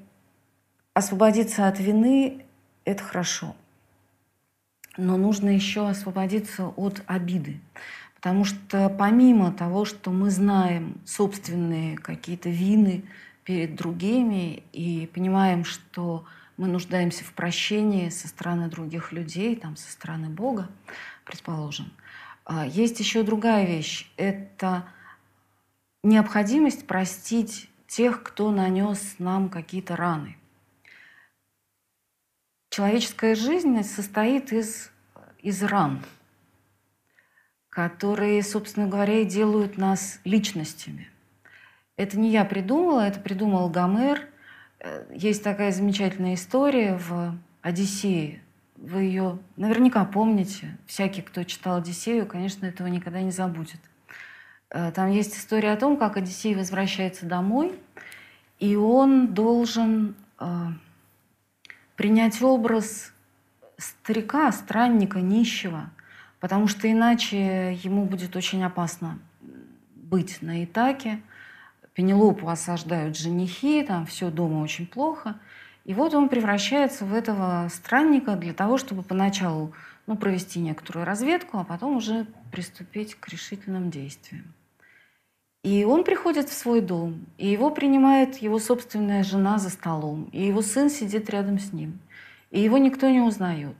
освободиться 0.94 1.68
от 1.68 1.78
вины– 1.78 2.44
это 2.84 3.02
хорошо. 3.02 3.54
Но 4.96 5.16
нужно 5.16 5.48
еще 5.50 5.88
освободиться 5.88 6.66
от 6.68 7.02
обиды. 7.06 7.60
Потому 8.14 8.44
что 8.44 8.88
помимо 8.88 9.52
того, 9.52 9.84
что 9.84 10.10
мы 10.10 10.30
знаем 10.30 11.00
собственные 11.04 11.96
какие-то 11.96 12.50
вины 12.50 13.04
перед 13.44 13.74
другими 13.74 14.62
и 14.72 15.10
понимаем, 15.12 15.64
что 15.64 16.24
мы 16.56 16.68
нуждаемся 16.68 17.24
в 17.24 17.32
прощении 17.32 18.10
со 18.10 18.28
стороны 18.28 18.68
других 18.68 19.12
людей, 19.12 19.56
там, 19.56 19.76
со 19.76 19.90
стороны 19.90 20.28
Бога, 20.28 20.68
предположим, 21.24 21.90
а, 22.44 22.66
есть 22.66 23.00
еще 23.00 23.22
другая 23.22 23.66
вещь. 23.66 24.10
Это 24.16 24.84
необходимость 26.02 26.86
простить 26.86 27.70
тех, 27.86 28.22
кто 28.22 28.50
нанес 28.50 29.16
нам 29.18 29.48
какие-то 29.48 29.96
раны. 29.96 30.36
Человеческая 32.70 33.34
жизнь 33.34 33.82
состоит 33.82 34.52
из, 34.52 34.90
из 35.40 35.62
ран, 35.62 36.02
которые, 37.68 38.42
собственно 38.42 38.88
говоря, 38.88 39.20
и 39.20 39.26
делают 39.26 39.76
нас 39.76 40.20
личностями. 40.24 41.10
Это 41.96 42.18
не 42.18 42.30
я 42.30 42.44
придумала, 42.46 43.06
это 43.06 43.20
придумал 43.20 43.68
Гомер. 43.68 44.26
Э, 44.80 45.04
есть 45.14 45.44
такая 45.44 45.70
замечательная 45.70 46.34
история 46.34 46.96
в 46.96 47.38
«Одиссее». 47.60 48.42
Вы 48.76 49.02
ее 49.02 49.38
наверняка 49.56 50.04
помните. 50.06 50.78
Всякий, 50.86 51.20
кто 51.20 51.44
читал 51.44 51.76
«Одиссею», 51.76 52.26
конечно, 52.26 52.64
этого 52.64 52.88
никогда 52.88 53.20
не 53.20 53.30
забудет. 53.30 53.80
Э, 54.72 54.90
там 54.90 55.10
есть 55.10 55.36
история 55.36 55.72
о 55.72 55.76
том, 55.76 55.96
как 55.96 56.16
Одиссей 56.16 56.54
возвращается 56.54 57.26
домой, 57.26 57.78
и 58.58 58.74
он 58.74 59.34
должен 59.34 60.14
э, 60.40 60.46
принять 61.96 62.40
образ 62.40 63.12
старика, 63.76 64.50
странника, 64.50 65.20
нищего, 65.20 65.90
потому 66.40 66.68
что 66.68 66.90
иначе 66.90 67.74
ему 67.74 68.06
будет 68.06 68.34
очень 68.34 68.64
опасно 68.64 69.18
быть 69.94 70.40
на 70.40 70.64
Итаке. 70.64 71.20
Пенелопу 71.94 72.48
осаждают 72.48 73.18
женихи, 73.18 73.82
там 73.82 74.06
все 74.06 74.30
дома 74.30 74.62
очень 74.62 74.86
плохо. 74.86 75.38
И 75.84 75.92
вот 75.92 76.14
он 76.14 76.30
превращается 76.30 77.04
в 77.04 77.12
этого 77.12 77.68
странника 77.70 78.36
для 78.36 78.54
того, 78.54 78.78
чтобы 78.78 79.02
поначалу 79.02 79.74
ну, 80.06 80.16
провести 80.16 80.60
некоторую 80.60 81.04
разведку, 81.04 81.58
а 81.58 81.64
потом 81.64 81.96
уже 81.96 82.26
приступить 82.50 83.16
к 83.16 83.28
решительным 83.28 83.90
действиям. 83.90 84.54
И 85.62 85.84
он 85.84 86.02
приходит 86.02 86.48
в 86.48 86.52
свой 86.52 86.80
дом, 86.80 87.24
и 87.38 87.46
его 87.46 87.70
принимает 87.70 88.38
его 88.38 88.58
собственная 88.58 89.22
жена 89.22 89.58
за 89.58 89.70
столом, 89.70 90.28
и 90.32 90.44
его 90.44 90.60
сын 90.60 90.90
сидит 90.90 91.30
рядом 91.30 91.60
с 91.60 91.72
ним, 91.72 92.00
и 92.50 92.60
его 92.60 92.78
никто 92.78 93.08
не 93.08 93.20
узнает. 93.20 93.76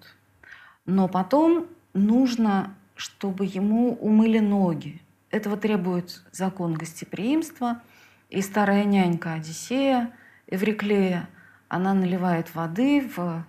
Но 0.86 1.08
потом 1.08 1.66
нужно, 1.92 2.74
чтобы 2.94 3.44
ему 3.46 3.98
умыли 4.00 4.38
ноги. 4.38 5.00
Этого 5.30 5.56
требует 5.56 6.22
закон 6.30 6.74
гостеприимства. 6.74 7.80
И 8.30 8.40
старая 8.40 8.84
нянька 8.84 9.34
Одиссея, 9.34 10.12
Эвриклея, 10.46 11.28
она 11.68 11.94
наливает 11.94 12.54
воды 12.54 13.10
в 13.14 13.44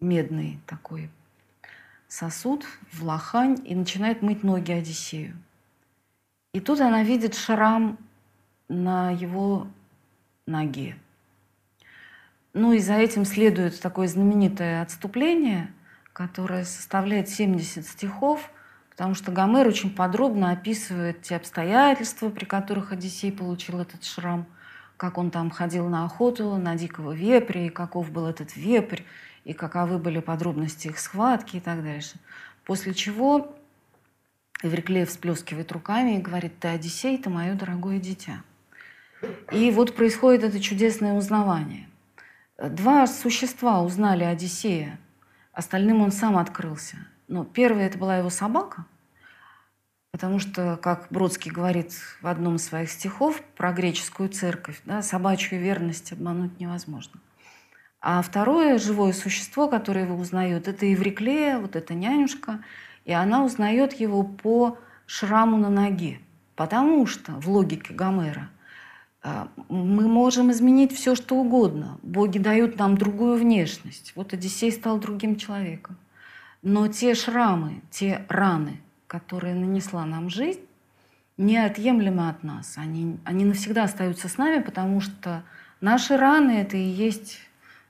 медный 0.00 0.60
такой 0.66 1.10
сосуд, 2.08 2.64
в 2.92 3.04
лохань, 3.04 3.60
и 3.64 3.74
начинает 3.74 4.22
мыть 4.22 4.44
ноги 4.44 4.72
Одиссею. 4.72 5.36
И 6.54 6.60
тут 6.60 6.80
она 6.80 7.02
видит 7.02 7.34
шрам 7.34 7.98
на 8.68 9.10
его 9.10 9.66
ноге. 10.46 10.96
Ну 12.52 12.72
и 12.72 12.78
за 12.78 12.94
этим 12.94 13.24
следует 13.24 13.80
такое 13.80 14.06
знаменитое 14.06 14.80
отступление, 14.80 15.72
которое 16.12 16.64
составляет 16.64 17.28
70 17.28 17.84
стихов, 17.84 18.52
потому 18.88 19.14
что 19.14 19.32
Гомер 19.32 19.66
очень 19.66 19.92
подробно 19.92 20.52
описывает 20.52 21.22
те 21.22 21.34
обстоятельства, 21.34 22.28
при 22.28 22.44
которых 22.44 22.92
Одиссей 22.92 23.32
получил 23.32 23.80
этот 23.80 24.04
шрам, 24.04 24.46
как 24.96 25.18
он 25.18 25.32
там 25.32 25.50
ходил 25.50 25.88
на 25.88 26.04
охоту 26.04 26.56
на 26.56 26.76
дикого 26.76 27.10
вепря, 27.10 27.66
и 27.66 27.68
каков 27.68 28.12
был 28.12 28.26
этот 28.26 28.54
вепрь, 28.54 29.02
и 29.42 29.54
каковы 29.54 29.98
были 29.98 30.20
подробности 30.20 30.86
их 30.86 31.00
схватки 31.00 31.56
и 31.56 31.60
так 31.60 31.82
дальше. 31.82 32.14
После 32.64 32.94
чего 32.94 33.56
Эвриклея 34.62 35.06
всплескивает 35.06 35.72
руками 35.72 36.16
и 36.16 36.22
говорит, 36.22 36.58
ты 36.58 36.68
Одиссей, 36.68 37.18
ты 37.18 37.30
мое 37.30 37.54
дорогое 37.54 37.98
дитя. 37.98 38.42
И 39.52 39.70
вот 39.70 39.94
происходит 39.94 40.44
это 40.44 40.60
чудесное 40.60 41.14
узнавание. 41.14 41.88
Два 42.58 43.06
существа 43.06 43.82
узнали 43.82 44.24
Одиссея, 44.24 44.98
остальным 45.52 46.02
он 46.02 46.12
сам 46.12 46.36
открылся. 46.36 46.96
Но 47.26 47.44
первое 47.44 47.86
это 47.86 47.98
была 47.98 48.18
его 48.18 48.30
собака, 48.30 48.86
потому 50.12 50.38
что, 50.38 50.76
как 50.76 51.08
Бродский 51.10 51.50
говорит 51.50 51.92
в 52.20 52.26
одном 52.26 52.56
из 52.56 52.64
своих 52.64 52.90
стихов 52.90 53.42
про 53.56 53.72
греческую 53.72 54.28
церковь, 54.28 54.80
да, 54.84 55.02
собачью 55.02 55.60
верность 55.60 56.12
обмануть 56.12 56.60
невозможно. 56.60 57.20
А 58.00 58.20
второе 58.20 58.78
живое 58.78 59.14
существо, 59.14 59.66
которое 59.66 60.04
его 60.04 60.16
узнает, 60.16 60.68
это 60.68 60.84
Евриклея, 60.84 61.58
вот 61.58 61.76
эта 61.76 61.94
нянюшка– 61.94 62.62
и 63.04 63.12
она 63.12 63.44
узнает 63.44 63.94
его 63.94 64.22
по 64.24 64.78
шраму 65.06 65.56
на 65.56 65.70
ноге. 65.70 66.20
Потому 66.56 67.06
что 67.06 67.32
в 67.32 67.48
логике 67.48 67.92
Гомера 67.94 68.48
а, 69.22 69.48
мы 69.68 70.06
можем 70.06 70.52
изменить 70.52 70.92
все, 70.94 71.14
что 71.14 71.36
угодно. 71.36 71.98
Боги 72.02 72.38
дают 72.38 72.78
нам 72.78 72.96
другую 72.96 73.38
внешность. 73.38 74.12
Вот 74.14 74.32
Одиссей 74.32 74.70
стал 74.70 74.98
другим 74.98 75.36
человеком. 75.36 75.96
Но 76.62 76.88
те 76.88 77.14
шрамы, 77.14 77.82
те 77.90 78.24
раны, 78.28 78.80
которые 79.06 79.54
нанесла 79.54 80.06
нам 80.06 80.30
жизнь, 80.30 80.60
неотъемлемы 81.36 82.28
от 82.28 82.42
нас. 82.42 82.74
Они, 82.76 83.18
они 83.24 83.44
навсегда 83.44 83.84
остаются 83.84 84.28
с 84.28 84.38
нами, 84.38 84.62
потому 84.62 85.00
что 85.00 85.42
наши 85.80 86.16
раны— 86.16 86.50
это 86.60 86.76
и 86.76 86.84
есть 86.84 87.40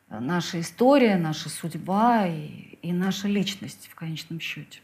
наша 0.09 0.61
история, 0.61 1.16
наша 1.16 1.50
судьба 1.50 2.27
и, 2.27 2.79
и 2.83 2.92
наша 2.92 3.29
личность 3.29 3.88
в 3.90 3.94
конечном 3.94 4.40
счете. 4.40 4.81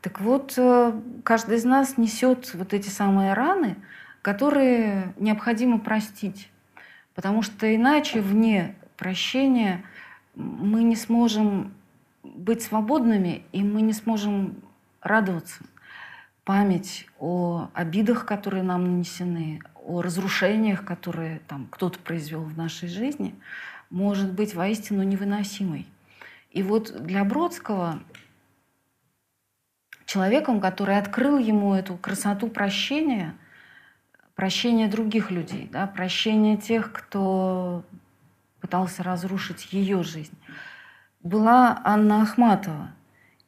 Так 0.00 0.20
вот, 0.20 0.54
э, 0.56 0.92
каждый 1.24 1.56
из 1.56 1.64
нас 1.64 1.98
несет 1.98 2.54
вот 2.54 2.72
эти 2.72 2.88
самые 2.88 3.34
раны, 3.34 3.76
которые 4.22 5.12
необходимо 5.18 5.78
простить. 5.78 6.50
Потому 7.14 7.42
что 7.42 7.74
иначе 7.74 8.20
вне 8.20 8.76
прощения 8.96 9.84
мы 10.34 10.84
не 10.84 10.94
сможем 10.94 11.74
быть 12.22 12.62
свободными, 12.62 13.42
и 13.52 13.62
мы 13.64 13.82
не 13.82 13.92
сможем 13.92 14.56
радоваться. 15.00 15.64
Память 16.44 17.06
о 17.18 17.68
обидах, 17.74 18.24
которые 18.24 18.62
нам 18.62 18.84
нанесены, 18.84 19.60
о 19.74 20.00
разрушениях, 20.00 20.84
которые 20.84 21.40
там 21.48 21.66
кто-то 21.70 21.98
произвел 21.98 22.42
в 22.42 22.56
нашей 22.56 22.88
жизни, 22.88 23.34
может 23.90 24.32
быть 24.32 24.54
воистину 24.54 25.02
невыносимой. 25.02 25.86
И 26.52 26.62
вот 26.62 27.04
для 27.04 27.24
Бродского 27.24 28.00
человеком, 30.08 30.58
который 30.60 30.96
открыл 30.96 31.38
ему 31.38 31.74
эту 31.74 31.96
красоту 31.98 32.48
прощения, 32.48 33.34
прощения 34.34 34.88
других 34.88 35.30
людей, 35.30 35.68
да, 35.70 35.86
прощения 35.86 36.56
тех, 36.56 36.92
кто 36.92 37.84
пытался 38.60 39.02
разрушить 39.02 39.70
ее 39.70 40.02
жизнь, 40.02 40.36
была 41.22 41.82
Анна 41.84 42.22
Ахматова. 42.22 42.90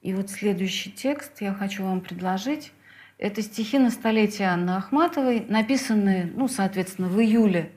И 0.03 0.13
вот 0.13 0.29
следующий 0.29 0.93
текст 0.93 1.41
я 1.41 1.55
хочу 1.55 1.83
вам 1.83 2.03
предложить. 2.03 2.73
Это 3.17 3.41
стихи 3.41 3.79
на 3.79 3.91
столетие 3.91 4.49
Анны 4.49 4.73
Ахматовой, 4.73 5.47
написанные, 5.49 6.31
ну, 6.35 6.47
соответственно, 6.47 7.09
в 7.09 7.19
июле 7.21 7.73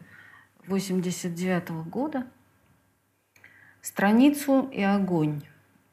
89 0.67 1.69
-го 1.69 1.83
года. 1.83 2.27
Страницу 3.81 4.69
и 4.73 4.81
огонь, 4.81 5.41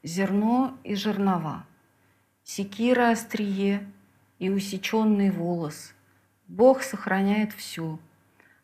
зерно 0.03 0.77
и 0.83 0.95
жернова– 0.95 1.65
секира 2.43 3.11
острие 3.11 3.87
и 4.39 4.49
усеченный 4.49 5.31
волос. 5.31 5.93
Бог 6.47 6.81
сохраняет 6.81 7.53
все, 7.53 7.99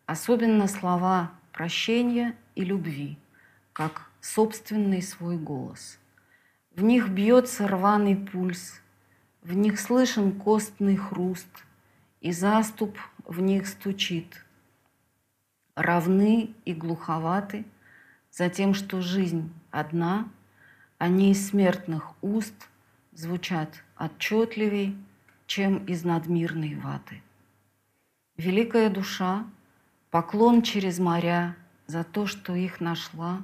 особенно 0.06 0.68
слова 0.68 1.32
прощения 1.54 2.36
и 2.56 2.64
любви, 2.64 3.18
как 3.74 4.10
собственный 4.20 5.02
свой 5.02 5.38
голос. 5.38 6.00
В 6.72 6.84
них 6.84 7.10
бьется 7.10 7.68
рваный 7.68 8.16
пульс, 8.16 8.82
в 9.42 9.54
них 9.54 9.80
слышен 9.80 10.38
костный 10.38 10.98
хруст, 10.98 11.48
и 12.20 12.32
заступ 12.32 12.98
в 13.24 13.40
них 13.40 13.68
стучит. 13.68 14.44
Равны 15.76 16.54
и 16.66 16.74
глуховаты 16.74 17.64
за 18.32 18.50
тем, 18.50 18.74
что 18.74 19.02
жизнь 19.02 19.54
одна, 19.72 20.28
а 20.98 21.08
не 21.08 21.32
из 21.32 21.50
смертных 21.50 22.14
уст– 22.22 22.54
звучат 23.18 23.84
отчетливей, 23.98 24.96
чем 25.48 25.84
из 25.86 26.04
надмирной 26.04 26.76
ваты. 26.76 27.22
Великая 28.38 28.90
душа, 28.92 29.46
поклон 30.12 30.62
через 30.62 31.00
моря 31.00 31.58
за 31.88 32.04
то, 32.04 32.28
что 32.28 32.54
их 32.54 32.80
нашла, 32.80 33.44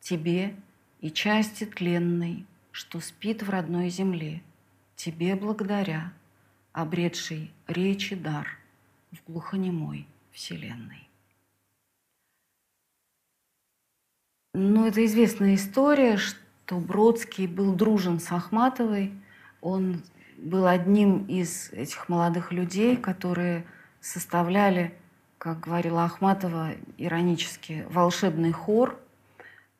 тебе 0.00 0.56
и 1.00 1.10
части 1.10 1.64
тленной, 1.64 2.44
что 2.72 3.00
спит 3.00 3.42
в 3.42 3.50
родной 3.50 3.90
земле. 3.90 4.42
тебе 4.96 5.36
благодаря, 5.36 6.10
обретший 6.72 7.52
речи 7.66 8.16
дар 8.16 8.48
в 9.12 9.30
глухонемой 9.30 10.06
вселенной. 10.32 11.06
Ну, 14.54 14.86
это 14.86 15.04
известная 15.04 15.54
история, 15.54 16.16
что 16.16 16.45
Бродский 16.70 17.46
был 17.46 17.74
дружен 17.74 18.18
с 18.18 18.30
Ахматовой. 18.32 19.14
Он 19.60 20.02
был 20.36 20.66
одним 20.66 21.24
из 21.26 21.70
этих 21.70 22.08
молодых 22.08 22.52
людей, 22.52 22.96
которые 22.96 23.64
составляли, 24.00 24.94
как 25.38 25.60
говорила 25.60 26.04
Ахматова 26.04 26.72
иронически, 26.98 27.86
волшебный 27.88 28.52
хор. 28.52 28.98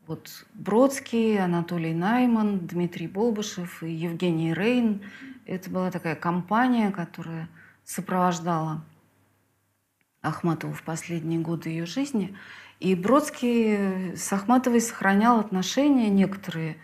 Вот 0.06 0.46
Бродский, 0.54 1.38
Анатолий 1.38 1.92
Найман, 1.92 2.60
Дмитрий 2.66 3.08
Болбышев 3.08 3.82
и 3.82 3.90
Евгений 3.90 4.54
Рейн. 4.54 5.02
Это 5.46 5.68
была 5.68 5.90
такая 5.90 6.14
компания, 6.14 6.90
которая 6.90 7.48
сопровождала 7.84 8.84
Ахматову 10.22 10.72
в 10.72 10.82
последние 10.82 11.40
годы 11.40 11.70
ее 11.70 11.86
жизни. 11.86 12.36
И 12.80 12.94
Бродский 12.94 14.16
с 14.16 14.32
Ахматовой 14.32 14.80
сохранял 14.80 15.40
отношения 15.40 16.10
некоторые 16.10 16.76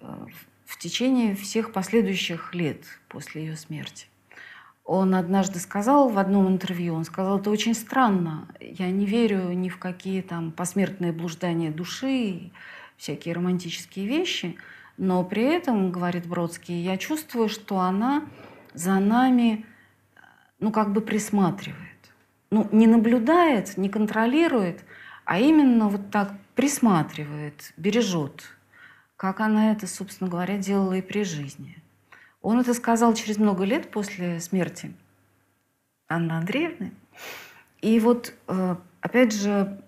э, 0.00 0.26
в 0.64 0.78
течение 0.78 1.34
всех 1.34 1.72
последующих 1.72 2.54
лет 2.54 2.84
после 3.08 3.46
ее 3.46 3.56
смерти. 3.56 4.06
Он 4.84 5.14
однажды 5.14 5.58
сказал 5.58 6.08
в 6.08 6.18
одном 6.18 6.48
интервью, 6.48 6.94
он 6.94 7.04
сказал, 7.04 7.38
это 7.38 7.50
очень 7.50 7.74
странно, 7.74 8.48
я 8.60 8.90
не 8.90 9.06
верю 9.06 9.52
ни 9.52 9.68
в 9.68 9.78
какие 9.78 10.20
там 10.20 10.50
посмертные 10.50 11.12
блуждания 11.12 11.70
души, 11.70 12.50
всякие 12.96 13.34
романтические 13.34 14.06
вещи, 14.06 14.56
но 14.96 15.24
при 15.24 15.44
этом, 15.44 15.92
говорит 15.92 16.26
Бродский, 16.26 16.82
я 16.82 16.96
чувствую, 16.96 17.48
что 17.48 17.78
она 17.78 18.24
за 18.74 18.98
нами, 19.00 19.64
ну, 20.58 20.70
как 20.72 20.92
бы 20.92 21.00
присматривает. 21.00 21.78
Ну, 22.50 22.68
не 22.72 22.86
наблюдает, 22.86 23.76
не 23.76 23.88
контролирует, 23.88 24.84
а 25.30 25.38
именно 25.38 25.88
вот 25.88 26.10
так 26.10 26.32
присматривает, 26.56 27.72
бережет 27.76 28.42
как 29.20 29.40
она 29.40 29.72
это, 29.72 29.86
собственно 29.86 30.30
говоря, 30.30 30.56
делала 30.56 30.94
и 30.94 31.02
при 31.02 31.24
жизни. 31.24 31.76
Он 32.40 32.58
это 32.58 32.72
сказал 32.72 33.12
через 33.12 33.36
много 33.36 33.64
лет 33.64 33.90
после 33.90 34.40
смерти 34.40 34.94
Анны 36.08 36.32
Андреевны. 36.32 36.92
И 37.82 38.00
вот, 38.00 38.32
э, 38.48 38.76
опять 39.02 39.34
же, 39.34 39.78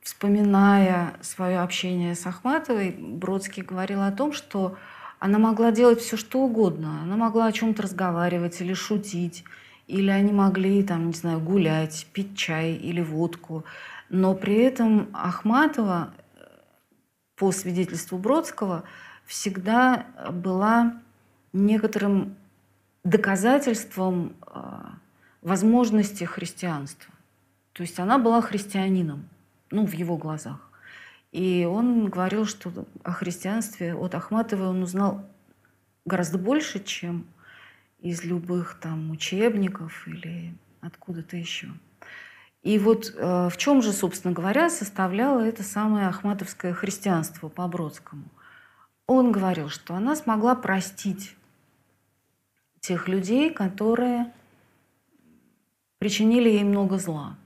вспоминая 0.00 1.12
свое 1.20 1.60
общение 1.60 2.14
с 2.14 2.26
Ахматовой, 2.26 2.92
Бродский 2.92 3.62
говорил 3.62 4.00
о 4.00 4.12
том, 4.12 4.32
что 4.32 4.78
она 5.18 5.38
могла 5.38 5.72
делать 5.72 6.00
все, 6.00 6.16
что 6.16 6.40
угодно. 6.40 7.02
Она 7.02 7.16
могла 7.18 7.48
о 7.48 7.52
чем-то 7.52 7.82
разговаривать 7.82 8.62
или 8.62 8.72
шутить, 8.72 9.44
или 9.86 10.08
они 10.08 10.32
могли, 10.32 10.82
там, 10.82 11.08
не 11.08 11.12
знаю, 11.12 11.38
гулять, 11.38 12.06
пить 12.14 12.34
чай 12.34 12.72
или 12.72 13.02
водку. 13.02 13.66
Но 14.10 14.34
при 14.34 14.56
этом 14.56 15.08
Ахматова 15.14 16.12
по 17.40 17.52
свидетельству 17.52 18.18
Бродского, 18.18 18.84
всегда 19.24 20.04
была 20.30 21.00
некоторым 21.54 22.36
доказательством 23.02 24.36
а, 24.42 24.92
возможности 25.40 26.24
христианства. 26.24 27.14
То 27.72 27.82
есть 27.82 27.98
она 27.98 28.18
была 28.18 28.42
христианином, 28.42 29.26
ну, 29.70 29.86
в 29.86 29.94
его 29.94 30.18
глазах. 30.18 30.70
И 31.32 31.64
он 31.64 32.10
говорил, 32.10 32.44
что 32.44 32.70
о 33.04 33.12
христианстве 33.12 33.94
от 33.94 34.14
Ахматовой 34.14 34.68
он 34.68 34.82
узнал 34.82 35.24
гораздо 36.04 36.36
больше, 36.36 36.84
чем 36.84 37.24
из 38.00 38.22
любых 38.22 38.78
там 38.82 39.10
учебников 39.10 40.06
или 40.06 40.52
откуда-то 40.82 41.38
еще. 41.38 41.68
И 42.62 42.78
вот 42.78 43.14
э, 43.16 43.48
в 43.48 43.56
чем 43.56 43.80
же, 43.80 43.92
собственно 43.92 44.34
говоря, 44.34 44.68
составляло 44.68 45.40
это 45.40 45.62
самое 45.62 46.08
ахматовское 46.08 46.74
христианство 46.74 47.48
по 47.48 47.66
Бродскому? 47.66 48.24
Он 49.06 49.32
говорил, 49.32 49.68
что 49.70 49.94
она 49.94 50.14
смогла 50.14 50.54
простить 50.54 51.34
тех 52.80 53.08
людей, 53.08 53.50
которые 53.50 54.32
причинили 55.98 56.48
ей 56.48 56.64
много 56.64 56.98
зла. 56.98 57.36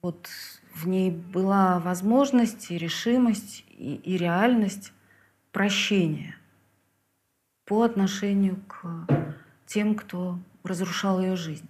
Вот 0.00 0.28
в 0.74 0.88
ней 0.88 1.10
была 1.10 1.78
возможность 1.78 2.70
и 2.70 2.78
решимость 2.78 3.64
и, 3.70 3.96
и 3.96 4.16
реальность 4.16 4.92
прощения 5.52 6.36
по 7.64 7.82
отношению 7.82 8.62
к 8.66 9.06
тем, 9.66 9.94
кто 9.94 10.38
разрушал 10.62 11.20
ее 11.20 11.36
жизнь. 11.36 11.68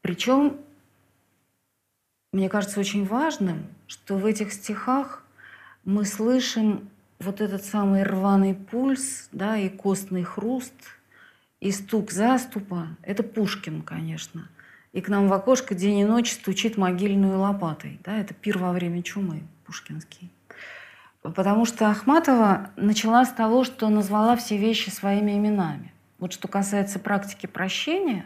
Причем 0.00 0.58
мне 2.32 2.48
кажется 2.48 2.80
очень 2.80 3.04
важным, 3.04 3.66
что 3.86 4.16
в 4.16 4.24
этих 4.24 4.54
стихах 4.54 5.22
мы 5.84 6.06
слышим 6.06 6.88
вот 7.18 7.42
этот 7.42 7.62
самый 7.62 8.02
рваный 8.02 8.54
пульс, 8.54 9.28
да, 9.32 9.58
и 9.58 9.68
костный 9.68 10.22
хруст, 10.22 10.72
и 11.60 11.70
стук 11.70 12.10
заступа. 12.10 12.88
Это 13.02 13.22
Пушкин, 13.22 13.82
конечно. 13.82 14.48
И 14.92 15.02
к 15.02 15.08
нам 15.08 15.28
в 15.28 15.32
окошко 15.34 15.74
день 15.74 15.98
и 15.98 16.04
ночь 16.04 16.32
стучит 16.32 16.78
могильную 16.78 17.38
лопатой. 17.38 18.00
Да, 18.02 18.16
это 18.16 18.32
пир 18.32 18.58
во 18.58 18.72
время 18.72 19.02
чумы 19.02 19.42
пушкинский. 19.66 20.30
Потому 21.20 21.66
что 21.66 21.90
Ахматова 21.90 22.70
начала 22.76 23.26
с 23.26 23.32
того, 23.32 23.62
что 23.62 23.88
назвала 23.90 24.36
все 24.36 24.56
вещи 24.56 24.88
своими 24.88 25.32
именами. 25.32 25.92
Вот 26.18 26.32
что 26.32 26.48
касается 26.48 26.98
практики 26.98 27.46
прощения, 27.46 28.24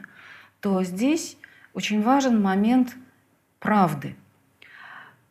то 0.61 0.83
здесь 0.85 1.37
очень 1.75 2.03
важен 2.03 2.41
момент– 2.41 2.95
правды, 3.67 4.15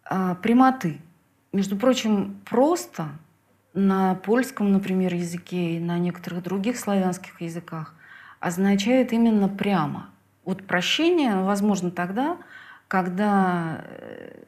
а, 0.04 0.36
прямоты. 0.36 1.00
Между 1.54 1.78
прочим, 1.78 2.36
просто 2.43 3.08
на 3.74 4.15
польском, 4.15 4.74
например, 4.74 5.13
языке 5.13 5.78
и 5.78 5.80
на 5.80 5.98
некоторых 6.00 6.43
других 6.43 6.78
славянских 6.78 7.39
языках 7.39 7.95
означает 8.41 9.13
именно 9.13 9.48
прямо. 9.48 10.10
Вот 10.43 10.67
прощение 10.67 11.43
возможно 11.43 11.91
тогда, 11.91 12.38
когда 12.89 13.86
э, 13.86 14.43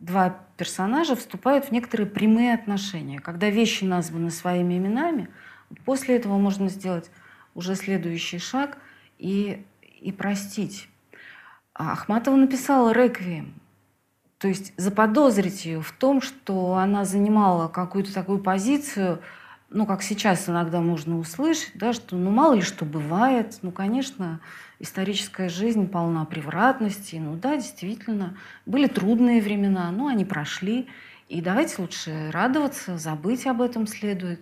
два 0.00 0.36
персонажа 0.56 1.14
вступают 1.14 1.66
в 1.66 1.70
некоторые 1.70 2.08
прямые 2.08 2.54
отношения, 2.54 3.20
когда 3.20 3.50
вещи 3.50 3.84
названы 3.84 4.32
своими 4.32 4.78
именами. 4.78 5.28
После 5.84 6.16
этого 6.16 6.38
можно 6.38 6.68
сделать 6.68 7.08
уже 7.54 7.76
следующий 7.76 8.38
шаг 8.38 8.78
и, 9.16 9.64
и 10.00 10.10
простить 10.10 10.88
а 11.78 11.92
Ахматова 11.92 12.34
написала 12.34 12.92
«Реквием». 12.92 13.54
То 14.38 14.48
есть 14.48 14.72
заподозрить 14.76 15.64
ее 15.64 15.80
в 15.80 15.92
том, 15.92 16.20
что 16.20 16.74
она 16.74 17.04
занимала 17.04 17.68
какую-то 17.68 18.12
такую 18.12 18.40
позицию, 18.40 19.20
ну, 19.70 19.86
как 19.86 20.02
сейчас 20.02 20.48
иногда 20.48 20.80
можно 20.80 21.18
услышать, 21.18 21.72
да, 21.74 21.92
что 21.92 22.16
ну 22.16 22.30
мало 22.30 22.54
ли 22.54 22.62
что 22.62 22.84
бывает. 22.84 23.58
Ну, 23.62 23.70
конечно, 23.70 24.40
историческая 24.80 25.48
жизнь 25.48 25.88
полна 25.88 26.24
превратностей. 26.24 27.18
Ну 27.20 27.36
да, 27.36 27.56
действительно, 27.56 28.36
были 28.66 28.86
трудные 28.86 29.40
времена, 29.40 29.90
но 29.90 30.08
они 30.08 30.24
прошли. 30.24 30.88
И 31.28 31.40
давайте 31.42 31.82
лучше 31.82 32.30
радоваться, 32.32 32.96
забыть 32.96 33.46
об 33.46 33.60
этом 33.60 33.86
следует. 33.86 34.40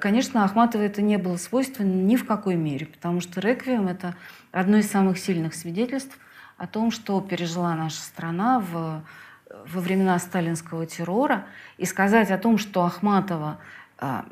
Конечно, 0.00 0.44
Ахматовой 0.44 0.86
это 0.86 1.00
не 1.00 1.16
было 1.16 1.38
свойственно 1.38 1.90
ни 1.90 2.16
в 2.16 2.26
какой 2.26 2.56
мере, 2.56 2.86
потому 2.86 3.20
что 3.20 3.40
«Реквием»— 3.40 3.88
это 3.88 4.14
одно 4.52 4.76
из 4.76 4.90
самых 4.90 5.18
сильных 5.18 5.54
свидетельств 5.54 6.18
о 6.58 6.66
том, 6.66 6.90
что 6.90 7.20
пережила 7.20 7.74
наша 7.74 8.00
страна 8.00 8.60
в, 8.60 9.02
во 9.48 9.80
времена 9.80 10.18
сталинского 10.18 10.86
террора, 10.86 11.46
и 11.78 11.86
сказать 11.86 12.30
о 12.30 12.38
том, 12.38 12.58
что 12.58 12.84
Ахматова 12.84 13.58
э, 13.98 14.22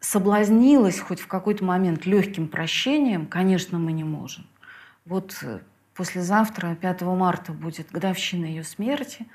соблазнилась 0.00 0.98
хоть 0.98 1.20
в 1.20 1.28
какой-то 1.28 1.64
момент 1.64 2.04
легким 2.04 2.48
прощением, 2.48 3.26
конечно, 3.26 3.78
мы 3.78 3.92
не 3.92 4.04
можем. 4.04 4.46
Вот 5.06 5.38
э, 5.42 5.60
послезавтра, 5.94 6.74
5 6.74 7.02
марта, 7.02 7.52
будет 7.52 7.90
годовщина 7.92 8.44
ее 8.44 8.64
смерти. 8.64 9.26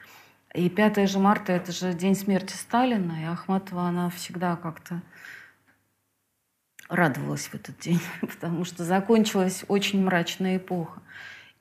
И 0.53 0.69
5 0.69 1.09
же 1.09 1.19
марта– 1.19 1.51
это 1.53 1.71
же 1.71 1.93
день 1.93 2.15
смерти 2.15 2.53
Сталина, 2.53 3.13
и 3.21 3.25
Ахматова, 3.25 3.83
она 3.83 4.09
всегда 4.09 4.55
как-то 4.57 5.01
радовалась 6.89 7.47
в 7.47 7.55
этот 7.55 7.79
день, 7.79 8.01
потому 8.21 8.65
что 8.65 8.83
закончилась 8.83 9.63
очень 9.69 10.03
мрачная 10.03 10.57
эпоха. 10.57 11.01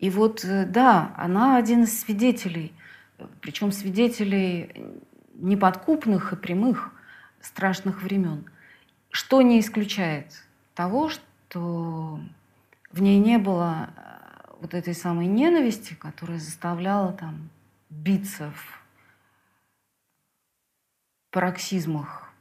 И 0.02 0.10
вот, 0.10 0.44
э, 0.44 0.66
да, 0.66 1.14
она 1.16 1.56
один 1.56 1.84
из 1.84 2.00
свидетелей, 2.00 2.72
причем 3.40 3.70
свидетелей 3.70 4.74
неподкупных 5.34 6.32
и 6.32 6.36
прямых 6.36 6.92
страшных 7.40 8.02
времен, 8.02 8.44
что 9.10 9.42
не 9.42 9.60
исключает 9.60 10.26
того, 10.74 11.08
что 11.08 12.18
в 12.90 13.00
ней 13.00 13.20
не 13.20 13.38
было 13.38 13.90
э, 13.96 14.54
вот 14.60 14.74
этой 14.74 14.92
самой 14.92 15.26
ненависти, 15.26 15.94
которая 15.94 16.40
заставляла 16.40 17.12
там 17.12 17.48
биться 17.88 18.52
в 18.56 18.82
пароксизмах 21.30 22.32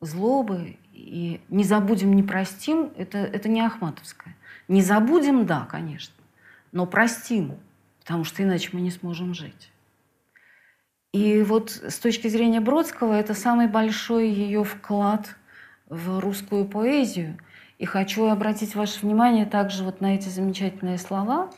злобы. 0.00 0.78
И 0.94 1.42
не 1.50 1.64
забудем, 1.64 2.14
не 2.14 2.22
простим, 2.22 2.90
это, 2.96 3.18
это 3.18 3.50
не 3.50 3.60
Ахматовское. 3.60 4.34
Не 4.68 4.80
забудем, 4.80 5.44
да, 5.44 5.66
конечно, 5.70 6.17
но 6.72 6.86
простим, 6.86 7.56
потому 8.00 8.24
что 8.24 8.42
иначе 8.42 8.70
мы 8.72 8.80
не 8.80 8.90
сможем 8.90 9.34
жить. 9.34 9.70
И 11.12 11.42
вот 11.42 11.70
с 11.70 11.98
точки 11.98 12.28
зрения 12.28 12.60
Бродского 12.60 13.14
это 13.14 13.34
самый 13.34 13.66
большой 13.66 14.28
ее 14.28 14.62
вклад 14.62 15.36
в 15.88 16.20
русскую 16.20 16.66
поэзию. 16.66 17.38
И 17.78 17.86
хочу 17.86 18.26
обратить 18.26 18.74
ваше 18.74 19.00
внимание 19.00 19.46
также 19.46 19.84
вот 19.84 20.00
на 20.00 20.14
эти 20.14 20.28
замечательные 20.28 20.98
слова 20.98 21.50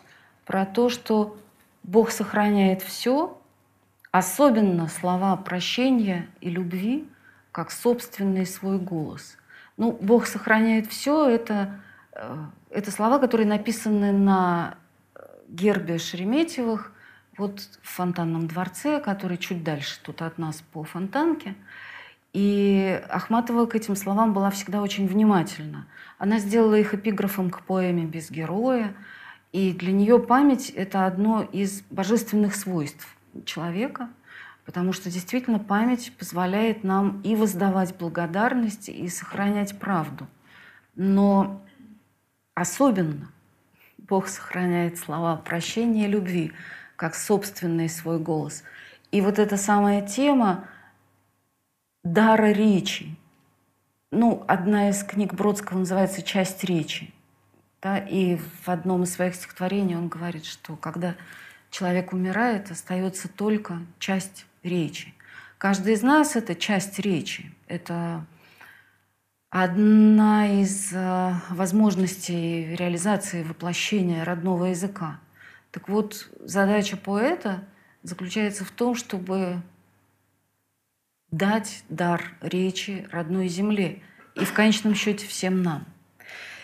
про 0.44 0.66
то, 0.66 0.88
что 0.88 1.36
Бог 1.82 2.10
сохраняет 2.10 2.82
все, 2.82 3.40
особенно 4.12 4.86
слова 4.88 5.36
прощения 5.36 6.28
и 6.40 6.50
любви, 6.50 7.08
как 7.52 7.70
собственный 7.70 8.46
свой 8.46 8.78
голос. 8.78 9.36
Ну, 9.76 9.92
Бог 10.00 10.26
сохраняет 10.26 10.86
все, 10.86 11.28
это, 11.28 11.80
э, 12.12 12.36
это 12.70 12.90
слова, 12.90 13.18
которые 13.18 13.46
написаны 13.46 14.12
на 14.12 14.76
гербе 15.50 15.98
Шереметьевых, 15.98 16.92
вот 17.36 17.60
в 17.82 17.88
фонтанном 17.88 18.46
дворце, 18.46 19.00
который 19.00 19.38
чуть 19.38 19.64
дальше 19.64 19.98
тут 20.02 20.22
от 20.22 20.38
нас 20.38 20.62
по 20.72 20.84
фонтанке. 20.84 21.54
И 22.32 23.02
Ахматова 23.08 23.66
к 23.66 23.74
этим 23.74 23.96
словам 23.96 24.32
была 24.32 24.50
всегда 24.50 24.80
очень 24.82 25.06
внимательна. 25.06 25.86
Она 26.18 26.38
сделала 26.38 26.74
их 26.74 26.94
эпиграфом 26.94 27.50
к 27.50 27.62
поэме 27.62 28.04
«Без 28.04 28.30
героя», 28.30 28.94
и 29.52 29.72
для 29.72 29.92
нее 29.92 30.20
память– 30.20 30.70
это 30.76 31.06
одно 31.06 31.42
из 31.42 31.82
божественных 31.90 32.54
свойств 32.54 33.08
человека, 33.44 34.08
потому 34.64 34.92
что 34.92 35.10
действительно 35.10 35.58
память 35.58 36.12
позволяет 36.16 36.84
нам 36.84 37.20
и 37.22 37.34
воздавать 37.34 37.96
благодарность, 37.96 38.88
и 38.88 39.08
сохранять 39.08 39.76
правду. 39.80 40.28
Но 40.94 41.60
особенно 42.54 43.32
Бог 44.10 44.26
сохраняет 44.26 44.98
слова 44.98 45.36
прощения 45.36 46.06
и 46.06 46.10
любви, 46.10 46.52
как 46.96 47.14
собственный 47.14 47.88
свой 47.88 48.18
голос. 48.18 48.64
И 49.12 49.20
вот 49.20 49.38
эта 49.38 49.56
самая 49.56 50.04
тема 50.04 50.64
дара 52.02 52.50
речи. 52.50 53.16
Ну, 54.10 54.44
одна 54.48 54.90
из 54.90 55.04
книг 55.04 55.34
Бродского 55.34 55.78
называется 55.78 56.22
«Часть 56.22 56.64
речи». 56.64 57.14
Да, 57.80 57.98
и 57.98 58.36
в 58.36 58.68
одном 58.68 59.04
из 59.04 59.14
своих 59.14 59.36
стихотворений 59.36 59.96
он 59.96 60.08
говорит, 60.08 60.44
что 60.44 60.74
когда 60.74 61.14
человек 61.70 62.12
умирает, 62.12 62.70
остается 62.72 63.28
только 63.28 63.78
часть 64.00 64.44
речи. 64.64 65.14
Каждый 65.56 65.94
из 65.94 66.02
нас— 66.02 66.34
это 66.34 66.56
часть 66.56 66.98
речи. 66.98 67.54
Это 67.68 68.26
одна 69.50 70.60
из 70.62 70.92
э, 70.92 71.32
возможностей 71.50 72.76
реализации 72.76 73.42
воплощения 73.42 74.24
родного 74.24 74.66
языка. 74.66 75.18
Так 75.72 75.88
вот, 75.88 76.30
задача 76.40 76.96
поэта 76.96 77.64
заключается 78.02 78.64
в 78.64 78.70
том, 78.70 78.94
чтобы 78.94 79.60
дать 81.32 81.84
дар 81.88 82.22
речи 82.40 83.06
родной 83.10 83.48
земле 83.48 84.02
и 84.36 84.44
в 84.44 84.52
конечном 84.52 84.94
счете 84.94 85.26
всем 85.26 85.62
нам. 85.62 85.84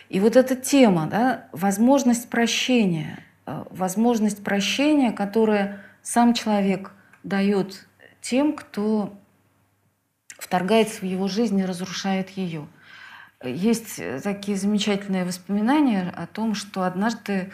И 0.08 0.20
вот 0.20 0.36
эта 0.36 0.54
тема, 0.54 1.08
да, 1.08 1.48
возможность 1.50 2.30
прощения, 2.30 3.18
э, 3.46 3.64
возможность 3.70 4.44
прощения, 4.44 5.10
которая 5.10 5.82
сам 6.02 6.34
человек 6.34 6.92
дает 7.24 7.88
тем, 8.20 8.54
кто 8.54 9.12
вторгается 10.38 11.00
в 11.00 11.04
его 11.04 11.26
жизнь 11.26 11.58
и 11.58 11.64
разрушает 11.64 12.30
ее. 12.30 12.68
Есть 13.44 14.00
такие 14.22 14.56
замечательные 14.56 15.24
воспоминания 15.24 16.10
о 16.16 16.26
том, 16.26 16.54
что 16.54 16.84
однажды 16.84 17.52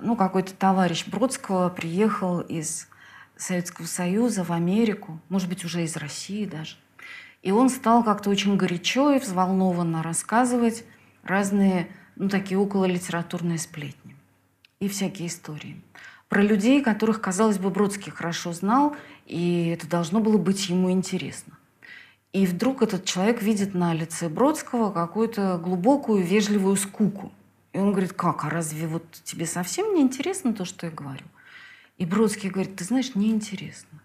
ну, 0.00 0.16
какой-то 0.16 0.54
товарищ 0.54 1.06
Бродского 1.06 1.68
приехал 1.70 2.40
из 2.40 2.88
Советского 3.36 3.86
Союза 3.86 4.44
в 4.44 4.52
Америку, 4.52 5.20
может 5.28 5.48
быть, 5.48 5.64
уже 5.64 5.84
из 5.84 5.96
России 5.96 6.44
даже. 6.44 6.76
И 7.42 7.50
он 7.50 7.70
стал 7.70 8.02
как-то 8.02 8.30
очень 8.30 8.56
горячо 8.56 9.12
и 9.12 9.18
взволнованно 9.18 10.02
рассказывать 10.02 10.84
разные, 11.22 11.88
ну, 12.16 12.28
такие 12.28 12.58
около 12.58 12.84
литературные 12.84 13.58
сплетни 13.58 14.16
и 14.80 14.88
всякие 14.88 15.28
истории. 15.28 15.82
Про 16.28 16.42
людей, 16.42 16.82
которых, 16.82 17.20
казалось 17.20 17.58
бы, 17.58 17.70
Бродский 17.70 18.12
хорошо 18.12 18.52
знал, 18.52 18.94
и 19.26 19.68
это 19.68 19.88
должно 19.88 20.20
было 20.20 20.36
быть 20.36 20.68
ему 20.68 20.90
интересно. 20.90 21.57
И 22.38 22.46
вдруг 22.46 22.82
этот 22.82 23.04
человек 23.04 23.42
видит 23.42 23.74
на 23.74 23.92
лице 23.92 24.28
Бродского 24.28 24.92
какую-то 24.92 25.58
глубокую 25.58 26.22
вежливую 26.24 26.76
скуку. 26.76 27.32
И 27.72 27.78
он 27.78 27.90
говорит, 27.90 28.12
как, 28.12 28.44
а 28.44 28.48
разве 28.48 28.86
вот 28.86 29.02
тебе 29.24 29.44
совсем 29.44 29.92
не 29.92 30.02
интересно 30.02 30.54
то, 30.54 30.64
что 30.64 30.86
я 30.86 30.92
говорю? 30.92 31.24
И 31.96 32.06
Бродский 32.06 32.48
говорит, 32.48 32.76
ты 32.76 32.84
знаешь, 32.84 33.16
неинтересно. 33.16 33.98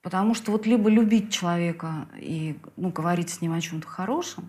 Потому 0.00 0.34
что 0.34 0.50
вот 0.50 0.64
либо 0.64 0.88
любить 0.88 1.30
человека 1.30 2.08
и 2.16 2.56
ну, 2.78 2.88
говорить 2.88 3.28
с 3.28 3.42
ним 3.42 3.52
о 3.52 3.60
чем-то 3.60 3.86
хорошем, 3.86 4.48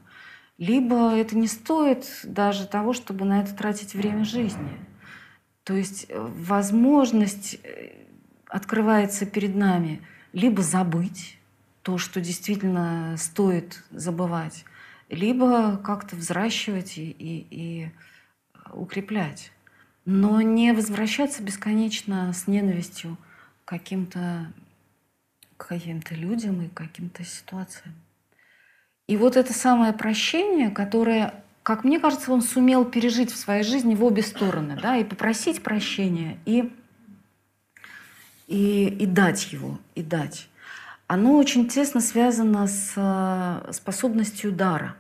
либо 0.58 1.14
это 1.14 1.36
не 1.38 1.48
стоит 1.48 2.08
даже 2.24 2.66
того, 2.66 2.94
чтобы 2.94 3.26
на 3.26 3.42
это 3.42 3.54
тратить 3.54 3.96
время 3.96 4.24
жизни. 4.24 4.78
То 5.66 5.74
есть 5.74 6.06
э, 6.08 6.18
возможность 6.18 7.60
э, 7.64 7.96
открывается 8.48 9.26
перед 9.26 9.58
нами 9.58 10.02
либо 10.32 10.62
забыть 10.62 11.38
то, 11.86 11.98
что 11.98 12.20
действительно 12.20 13.16
стоит 13.18 13.84
забывать, 13.92 14.66
либо 15.10 15.78
как-то 15.78 16.18
взращивать 16.18 16.98
и, 16.98 17.12
и, 17.12 17.48
и 17.52 17.92
укреплять 18.74 19.52
но 20.06 20.40
не 20.42 20.72
возвращаться 20.72 21.42
бесконечно 21.42 22.32
с 22.32 22.48
ненавистью 22.48 23.18
к 23.66 23.70
каким-то 23.70 24.52
каким-то 25.58 26.14
людям 26.16 26.62
и 26.62 26.68
каким-то 26.68 27.24
ситуациям. 27.24 27.96
И 29.08 29.16
вот 29.16 29.38
это 29.38 29.54
самое 29.54 29.94
прощение, 29.94 30.70
которое, 30.70 31.34
как 31.64 31.86
мне 31.86 32.00
кажется, 32.00 32.32
он 32.34 32.42
сумел 32.42 32.84
пережить 32.84 33.32
в 33.32 33.38
своей 33.38 33.64
жизни 33.64 33.96
в 33.96 34.04
обе 34.04 34.22
стороны, 34.22 34.78
да, 34.80 34.98
и 34.98 35.06
попросить 35.06 35.64
прощения, 35.64 36.38
и, 36.46 36.74
и, 38.48 38.88
и 38.88 39.06
дать 39.06 39.54
его, 39.54 39.80
и 39.96 40.04
дать. 40.04 40.50
Оно 41.08 41.38
очень 41.38 41.68
тесно 41.68 42.02
связано 42.02 42.68
с 42.68 42.94
э, 42.96 43.72
способностью 43.72 44.52
дара. 44.52 44.96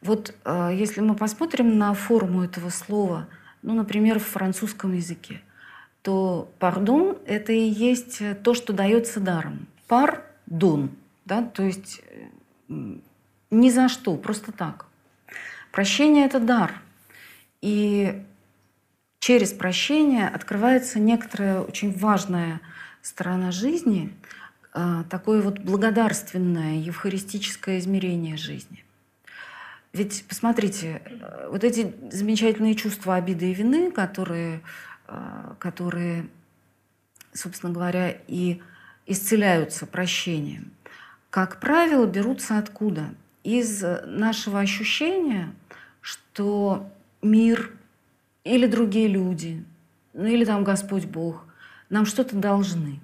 Вот 0.00 0.34
э, 0.44 0.70
если 0.74 1.00
мы 1.00 1.14
посмотрим 1.14 1.78
на 1.78 1.94
форму 1.94 2.42
этого 2.42 2.70
слова– 2.70 3.28
ну, 3.62 3.74
например, 3.74 4.18
в 4.18 4.26
французском 4.26 4.92
языке, 4.92 5.40
то 6.02 6.50
пардон– 6.58 7.16
это 7.26 7.52
и 7.52 7.60
есть 7.60 8.20
то, 8.42 8.54
что 8.54 8.72
дается 8.72 9.20
даром. 9.20 9.66
Пардон, 9.86 10.90
да, 11.24 11.42
то 11.42 11.62
есть 11.62 12.02
ни 12.68 13.70
за 13.70 13.88
что, 13.88 14.16
просто 14.16 14.52
так. 14.52 14.86
Прощение– 15.70 16.24
это 16.26 16.40
дар. 16.40 16.82
И 17.60 18.22
через 19.20 19.52
прощение 19.52 20.26
открывается 20.26 20.98
некоторая 20.98 21.60
очень 21.60 21.96
важная 21.96 22.60
сторона 23.00 23.52
жизни, 23.52 24.12
такое 24.72 25.42
вот 25.42 25.58
благодарственное, 25.58 26.76
евхаристическое 26.76 27.78
измерение 27.78 28.36
жизни– 28.36 28.84
ведь 29.92 30.24
посмотрите, 30.26 31.02
э, 31.04 31.48
вот 31.50 31.64
эти 31.64 31.94
замечательные 32.10 32.74
чувства 32.74 33.16
обиды 33.16 33.50
и 33.50 33.54
вины, 33.54 33.90
которые, 33.90 34.62
э, 35.06 35.54
которые 35.58 36.28
собственно 37.34 37.72
говоря, 37.72 38.16
и 38.26 38.60
исцеляются 39.06 39.86
прощением, 39.86 40.72
как 41.30 41.60
правило, 41.60 42.06
берутся 42.06 42.58
откуда? 42.58 43.14
Из 43.42 43.82
нашего 44.06 44.60
ощущения, 44.60 45.52
что 46.00 46.88
мир 47.22 47.72
или 48.44 48.66
другие 48.66 49.08
люди, 49.08 49.64
ну 50.12 50.26
или 50.26 50.44
там 50.44 50.62
Господь 50.62 51.06
Бог, 51.06 51.44
нам 51.88 52.06
что-то 52.06 52.36
должны. 52.36 53.00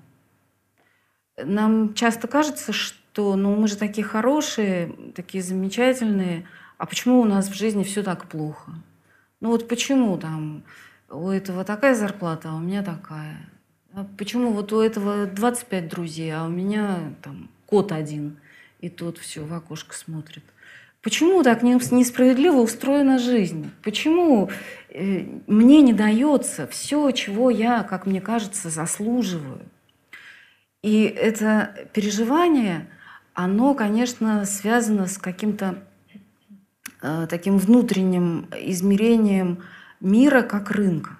Нам 1.45 1.95
часто 1.95 2.28
кажется, 2.28 2.72
что 2.72 3.36
ну, 3.36 3.55
мы 3.57 3.68
же 3.68 3.76
такие 3.76 4.07
хорошие, 4.07 4.95
такие 5.14 5.43
замечательные, 5.43 6.47
а 6.78 6.86
почему 6.86 7.20
у 7.20 7.24
нас 7.24 7.49
в 7.49 7.55
жизни 7.55 7.84
все 7.84 8.03
так 8.03 8.28
плохо? 8.28 8.72
Ну 9.41 9.51
вот 9.51 9.68
почему 9.68 10.18
там 10.18 10.64
у 11.11 11.28
этого 11.28 11.64
такая 11.64 11.95
зарплата, 11.95 12.51
а 12.51 12.57
у 12.57 12.61
меня 12.61 12.82
такая? 12.82 13.49
А 13.95 14.07
почему 14.16 14.53
вот 14.53 14.72
у 14.72 14.80
этого 14.80 15.26
25 15.26 15.89
друзей, 15.89 16.32
а 16.34 16.45
у 16.45 16.49
меня 16.49 17.14
там 17.22 17.51
кот 17.66 17.93
один, 17.93 18.39
и 18.80 18.89
тот 18.89 19.18
все 19.18 19.45
в 19.45 19.53
окошко 19.53 19.95
смотрит? 19.95 20.45
Почему 21.01 21.43
так 21.43 21.62
несправедливо 21.62 22.57
устроена 22.57 23.18
жизнь? 23.18 23.70
Почему 23.82 24.51
э, 24.91 25.26
мне 25.47 25.80
не 25.80 25.93
дается 25.93 26.66
все, 26.66 27.11
чего 27.12 27.51
я, 27.51 27.84
как 27.84 28.05
мне 28.05 28.20
кажется, 28.20 28.68
заслуживаю? 28.68 29.61
И 30.83 31.03
это 31.05 31.74
переживание– 31.93 32.89
оно, 33.39 33.74
конечно, 33.74 34.45
связано 34.47 35.07
с 35.07 35.16
каким-то 35.16 35.79
э, 37.01 37.29
таким 37.31 37.57
внутренним 37.57 38.49
измерением 38.53 39.62
мира 40.01 40.43
как 40.43 40.72
рынка. 40.72 41.18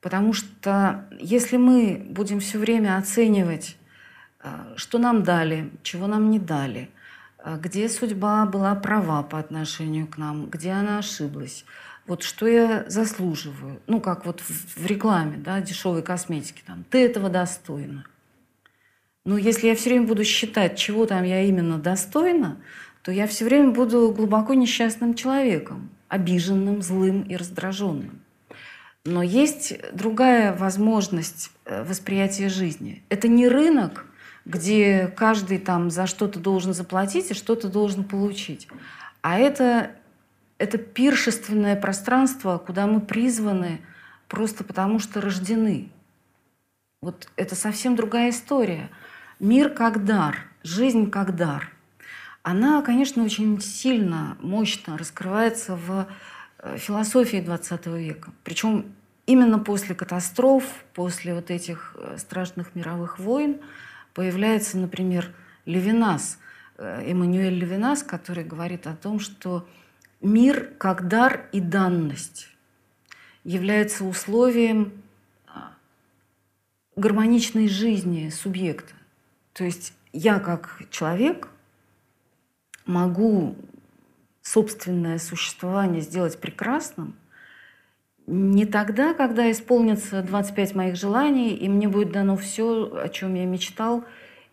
Потому 0.00 0.32
что 0.32 1.08
если 1.18 1.56
мы 1.56 2.06
будем 2.10 2.38
все 2.38 2.58
время 2.58 2.96
оценивать, 2.96 3.76
э, 4.44 4.74
что 4.76 4.98
нам 4.98 5.24
дали, 5.24 5.72
чего 5.82 6.06
нам 6.06 6.30
не 6.30 6.38
дали, 6.38 6.90
э, 7.38 7.58
где 7.60 7.88
судьба 7.88 8.46
была 8.46 8.76
права 8.76 9.24
по 9.24 9.40
отношению 9.40 10.06
к 10.06 10.18
нам, 10.18 10.46
где 10.46 10.70
она 10.70 10.98
ошиблась, 10.98 11.64
вот 12.06 12.22
что 12.22 12.46
я 12.46 12.84
заслуживаю, 12.86 13.80
ну 13.88 14.00
как 14.00 14.26
вот 14.26 14.42
в 14.42 14.86
рекламе, 14.86 15.38
да, 15.38 15.60
дешевой 15.60 16.04
косметики, 16.04 16.62
там, 16.64 16.84
ты 16.88 17.04
этого 17.04 17.30
достойна– 17.30 18.04
но 19.26 19.36
если 19.36 19.66
я 19.66 19.74
все 19.74 19.90
время 19.90 20.06
буду 20.06 20.24
считать, 20.24 20.78
чего 20.78 21.04
там 21.04 21.24
я 21.24 21.42
именно 21.42 21.78
достойна, 21.78 22.58
то 23.02 23.10
я 23.10 23.26
все 23.26 23.44
время 23.44 23.72
буду 23.72 24.12
глубоко 24.12 24.54
несчастным 24.54 25.14
человеком, 25.14 25.90
обиженным, 26.06 26.80
злым 26.80 27.22
и 27.22 27.34
раздраженным. 27.34 28.20
Но 29.04 29.24
есть 29.24 29.74
другая 29.92 30.56
возможность 30.56 31.50
э, 31.64 31.82
восприятия 31.82 32.48
жизни. 32.48 33.02
Это 33.08 33.26
не 33.26 33.48
рынок, 33.48 34.06
где 34.44 35.12
каждый 35.16 35.58
там 35.58 35.90
за 35.90 36.06
что-то 36.06 36.38
должен 36.38 36.72
заплатить 36.72 37.32
и 37.32 37.34
что-то 37.34 37.68
должен 37.68 38.04
получить. 38.04 38.68
А 39.22 39.40
это, 39.40 39.90
это 40.58 40.78
пиршественное 40.78 41.74
пространство, 41.74 42.58
куда 42.58 42.86
мы 42.86 43.00
призваны 43.00 43.80
просто 44.28 44.62
потому, 44.62 45.00
что 45.00 45.20
рождены. 45.20 45.90
Вот 47.02 47.28
это 47.34 47.56
совсем 47.56 47.96
другая 47.96 48.30
история– 48.30 48.88
Мир 49.38 49.68
как 49.68 50.06
дар, 50.06 50.38
жизнь 50.62 51.10
как 51.10 51.36
дар. 51.36 51.70
Она, 52.42 52.80
конечно, 52.80 53.22
очень 53.22 53.60
сильно, 53.60 54.38
мощно 54.40 54.96
раскрывается 54.96 55.76
в 55.76 56.06
э, 56.60 56.78
философии 56.78 57.40
XX 57.40 57.98
века. 57.98 58.32
Причем 58.44 58.94
именно 59.26 59.58
после 59.58 59.94
катастроф, 59.94 60.64
после 60.94 61.34
вот 61.34 61.50
этих 61.50 61.94
э, 61.98 62.16
страшных 62.16 62.74
мировых 62.74 63.18
войн 63.18 63.60
появляется, 64.14 64.78
например, 64.78 65.30
Левинас, 65.66 66.38
э, 66.78 67.02
Эммануэль 67.06 67.58
Левинас, 67.58 68.02
который 68.02 68.44
говорит 68.44 68.86
о 68.86 68.96
том, 68.96 69.20
что 69.20 69.68
мир 70.22 70.70
как 70.78 71.08
дар 71.08 71.46
и 71.52 71.60
данность 71.60 72.48
является 73.44 74.04
условием 74.04 74.92
а, 75.46 75.74
гармоничной 76.96 77.68
жизни 77.68 78.30
субъекта. 78.30 78.95
То 79.56 79.64
есть 79.64 79.94
я 80.12 80.38
как 80.38 80.82
человек 80.90 81.48
могу 82.84 83.56
собственное 84.42 85.18
существование 85.18 86.02
сделать 86.02 86.38
прекрасным 86.38 87.16
не 88.26 88.66
тогда, 88.66 89.14
когда 89.14 89.50
исполнится 89.50 90.20
25 90.20 90.74
моих 90.74 90.96
желаний, 90.96 91.54
и 91.54 91.70
мне 91.70 91.88
будет 91.88 92.12
дано 92.12 92.36
все, 92.36 92.92
о 93.02 93.08
чем 93.08 93.34
я 93.34 93.46
мечтал 93.46 94.04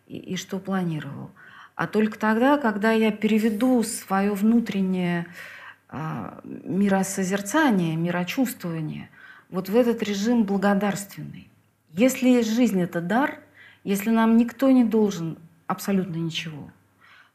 и, 0.08 0.18
и 0.18 0.36
что 0.38 0.58
планировал, 0.58 1.32
а 1.76 1.88
только 1.88 2.18
тогда, 2.18 2.58
когда 2.58 2.92
я 2.92 3.12
переведу 3.12 3.84
свое 3.84 4.32
внутреннее 4.34 5.26
а, 5.90 6.40
миросозерцание, 6.44 7.98
мирочувствование 7.98 9.10
вот 9.50 9.68
в 9.68 9.76
этот 9.76 10.02
режим 10.02 10.44
благодарственный. 10.44 11.50
Если 11.92 12.42
жизнь– 12.42 12.80
это 12.82 13.02
дар– 13.02 13.40
если 13.84 14.10
нам 14.10 14.38
никто 14.38 14.72
не 14.72 14.84
должен 14.84 15.38
абсолютно 15.68 16.16
ничего, 16.16 16.72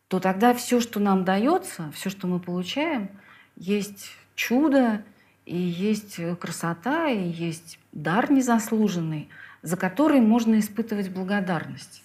то 0.09 0.21
тогда 0.21 0.55
все, 0.55 0.81
что 0.81 1.01
нам 1.01 1.25
дается, 1.25 1.91
все, 1.93 2.09
что 2.11 2.27
мы 2.27 2.41
получаем, 2.41 3.11
есть 3.57 4.13
чудо, 4.35 5.05
и 5.45 5.57
есть 5.57 6.21
красота, 6.39 7.09
и 7.09 7.29
есть 7.29 7.79
дар 7.93 8.31
незаслуженный, 8.31 9.29
за 9.63 9.77
который 9.77 10.21
можно 10.21 10.59
испытывать 10.59 11.11
благодарность. 11.11 12.03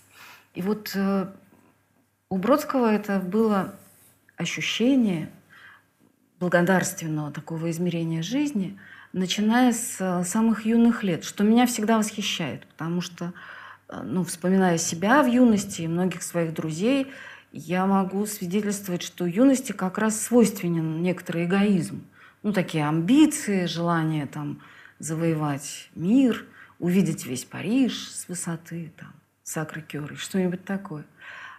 И 0.56 0.62
вот 0.62 0.92
э, 0.96 1.28
у 2.30 2.38
Бродского 2.38 2.92
это 2.92 3.20
было 3.20 3.76
ощущение 4.38 5.30
благодарственного 6.40 7.32
такого 7.32 7.70
измерения 7.70 8.22
жизни, 8.22 8.80
начиная 9.12 9.74
с 9.74 9.98
э, 10.00 10.24
самых 10.24 10.66
юных 10.66 11.04
лет, 11.04 11.24
что 11.24 11.44
меня 11.44 11.66
всегда 11.66 11.98
восхищает, 11.98 12.66
потому 12.68 13.02
что 13.02 13.26
Э, 13.26 13.63
ну, 14.04 14.24
вспоминая 14.24 14.78
себя 14.78 15.22
в 15.22 15.28
юности 15.28 15.82
и 15.82 15.88
многих 15.88 16.24
своих 16.24 16.54
друзей, 16.54 17.12
я 17.52 17.86
могу 17.86 18.26
свидетельствовать, 18.26 19.04
что 19.04 19.26
юности 19.26 19.72
как 19.72 19.98
раз 19.98 20.20
свойственен 20.20 21.02
некоторый 21.04 21.46
эгоизм. 21.46 22.04
Ну, 22.42 22.52
такие 22.52 22.88
амбиции, 22.88 23.66
желание 23.66 24.26
там 24.26 24.62
завоевать 25.00 25.90
мир, 25.96 26.46
увидеть 26.80 27.26
весь 27.26 27.46
Париж 27.46 28.10
с 28.10 28.28
высоты, 28.28 28.92
там, 28.98 29.14
сакры-кёры, 29.44 30.16
что-нибудь 30.16 30.66
такое. 30.66 31.06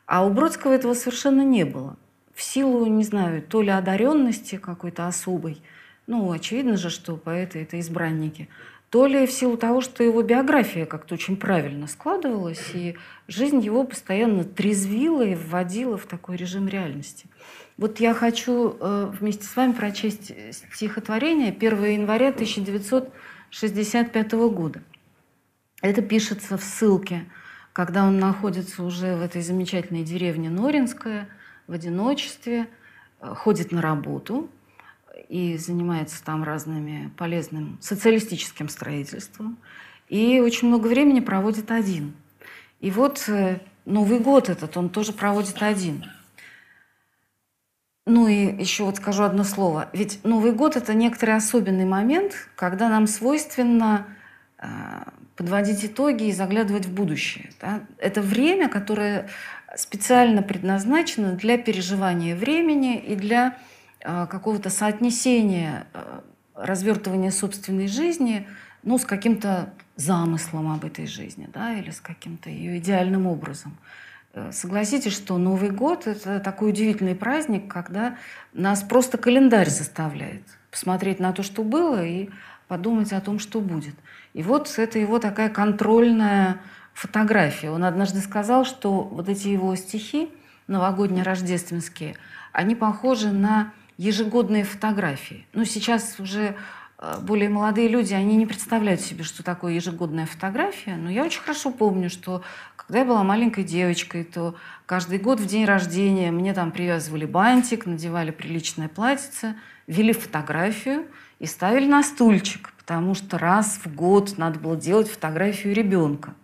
А 0.07 0.27
у 0.27 0.31
Бродского 0.31 0.73
этого 0.73 0.95
совершенно 0.95 1.43
не 1.43 1.65
было. 1.65 1.97
В 2.35 2.43
силу, 2.43 2.85
не 2.87 3.05
знаю, 3.05 3.43
то 3.43 3.63
ли 3.63 3.71
одаренности 3.71 4.57
какой-то 4.57 5.07
особой, 5.07 5.63
ну, 6.07 6.33
очевидно 6.33 6.77
же, 6.77 6.91
что 6.91 7.17
поэты– 7.17 7.59
это 7.63 7.79
избранники– 7.79 8.49
то 8.95 9.07
ли 9.09 9.27
в 9.27 9.33
силу 9.33 9.57
того, 9.57 9.81
что 9.81 10.05
его 10.05 10.23
биография 10.23 10.87
как-то 10.87 11.15
очень 11.15 11.37
правильно 11.37 11.89
складывалась, 11.89 12.63
и 12.75 12.95
жизнь 13.27 13.59
его 13.59 13.83
постоянно 13.83 14.45
трезвила 14.45 15.23
и 15.23 15.35
вводила 15.35 15.99
в 15.99 16.07
такой 16.07 16.37
режим 16.37 16.69
реальности. 16.69 17.27
Вот 17.77 17.99
я 17.99 18.15
хочу 18.15 18.77
э, 18.79 19.11
вместе 19.19 19.47
с 19.47 19.57
вами 19.57 19.73
прочесть 19.73 20.33
стихотворение 20.53 21.51
1 21.51 21.85
января 21.87 22.29
1965 22.29 24.33
года. 24.33 24.81
Это 25.83 26.01
пишется 26.01 26.57
в 26.57 26.63
ссылке, 26.63 27.25
когда 27.73 28.05
он 28.05 28.21
находится 28.21 28.85
уже 28.85 29.17
в 29.17 29.23
этой 29.23 29.43
замечательной 29.43 30.05
деревне 30.05 30.51
Норинская, 30.51 31.29
в 31.67 31.73
одиночестве, 31.73 32.69
э, 33.21 33.35
ходит 33.35 33.73
на 33.73 33.83
работу– 33.83 34.49
и 35.35 35.57
занимается 35.57 36.25
там 36.25 36.45
разными 36.45 37.11
полезным 37.17 37.77
социалистическим 37.81 38.69
строительством. 38.69 39.59
И 40.09 40.39
очень 40.39 40.69
много 40.69 40.87
времени 40.87 41.19
проводит 41.19 41.73
один. 41.73 42.15
И 42.79 42.93
вот 42.93 43.25
э, 43.27 43.59
Новый 43.85 44.21
год 44.21 44.49
этот 44.49 44.77
он 44.77 44.91
тоже 44.91 45.13
проводит 45.13 45.61
один. 45.61 46.05
Ну 48.07 48.29
и 48.29 48.63
еще 48.63 48.85
вот 48.85 48.99
скажу 48.99 49.25
одно 49.25 49.43
слово. 49.43 49.89
Ведь 49.93 50.21
Новый 50.23 50.53
год– 50.53 50.77
это 50.77 50.95
некоторый 50.95 51.35
особенный 51.35 51.85
момент, 51.85 52.49
когда 52.55 52.89
нам 52.89 53.09
свойственно 53.09 54.07
э, 54.59 54.67
подводить 55.35 55.85
итоги 55.85 56.29
и 56.29 56.33
заглядывать 56.33 56.87
в 56.87 56.95
будущее. 56.95 57.51
Да? 57.61 57.81
Это 57.99 58.23
время, 58.23 58.69
которое 58.69 59.29
специально 59.77 60.43
предназначено 60.43 61.33
для 61.33 61.59
переживания 61.59 62.37
времени 62.37 62.99
и 62.99 63.17
для 63.17 63.59
какого-то 64.05 64.71
соотнесения 64.71 65.87
а, 65.95 66.23
развертывания 66.55 67.31
собственной 67.31 67.89
жизни 67.89 68.47
ну, 68.83 68.99
с 68.99 69.05
каким-то 69.05 69.73
замыслом 69.97 70.71
об 70.71 70.85
этой 70.85 71.07
жизни 71.07 71.49
да, 71.53 71.75
или 71.75 71.91
с 71.91 72.01
каким-то 72.01 72.51
ее 72.51 72.79
идеальным 72.79 73.27
образом. 73.27 73.77
Э, 74.35 74.51
согласитесь, 74.53 75.15
что 75.15 75.39
Новый 75.39 75.71
год– 75.71 76.07
это 76.07 76.39
такой 76.41 76.71
удивительный 76.71 77.15
праздник, 77.15 77.73
когда 77.73 78.17
нас 78.53 78.83
просто 78.83 79.17
календарь 79.17 79.71
заставляет 79.71 80.43
посмотреть 80.71 81.21
на 81.21 81.33
то, 81.33 81.43
что 81.43 81.63
было, 81.63 82.05
и 82.05 82.29
подумать 82.69 83.13
о 83.13 83.21
том, 83.21 83.39
что 83.39 83.61
будет. 83.61 83.95
И 84.33 84.43
вот 84.43 84.73
это 84.77 84.99
его 84.99 85.19
такая 85.19 85.49
контрольная 85.49 86.61
фотография. 86.93 87.71
Он 87.71 87.85
однажды 87.85 88.21
сказал, 88.21 88.65
что 88.65 89.03
вот 89.03 89.29
эти 89.29 89.49
его 89.49 89.75
стихи 89.77 90.31
новогодние, 90.67 91.23
рождественские, 91.25 92.17
они 92.53 92.75
похожи 92.75 93.31
на 93.31 93.73
ежегодные 93.97 94.65
фотографии. 94.65 95.47
Ну, 95.53 95.65
сейчас 95.65 96.19
уже 96.19 96.57
э, 96.99 97.19
более 97.21 97.49
молодые 97.49 97.89
люди, 97.89 98.13
они 98.13 98.37
не 98.37 98.47
представляют 98.47 99.01
себе, 99.01 99.25
что 99.25 99.43
такое 99.43 99.75
ежегодная 99.75 100.27
фотография. 100.27 100.97
Но 100.97 101.11
я 101.11 101.25
очень 101.25 101.41
хорошо 101.41 101.71
помню, 101.71 102.11
что 102.11 102.43
когда 102.77 103.01
я 103.01 103.05
была 103.05 103.23
маленькой 103.23 103.65
девочкой, 103.65 104.25
то 104.25 104.57
каждый 104.87 105.19
год 105.19 105.41
в 105.41 105.47
день 105.47 105.65
рождения 105.65 106.31
мне 106.31 106.53
там 106.55 106.73
привязывали 106.73 107.25
бантик, 107.25 107.87
надевали 107.87 108.31
приличное 108.31 108.89
платьице, 108.89 109.55
вели 109.87 110.13
фотографию 110.13 111.07
и 111.39 111.47
ставили 111.47 111.87
на 111.87 112.03
стульчик, 112.03 112.73
потому 112.79 113.15
что 113.15 113.39
раз 113.39 113.81
в 113.85 113.95
год 113.95 114.39
надо 114.39 114.59
было 114.59 114.77
делать 114.77 115.09
фотографию 115.09 115.75
ребенка. 115.75 116.35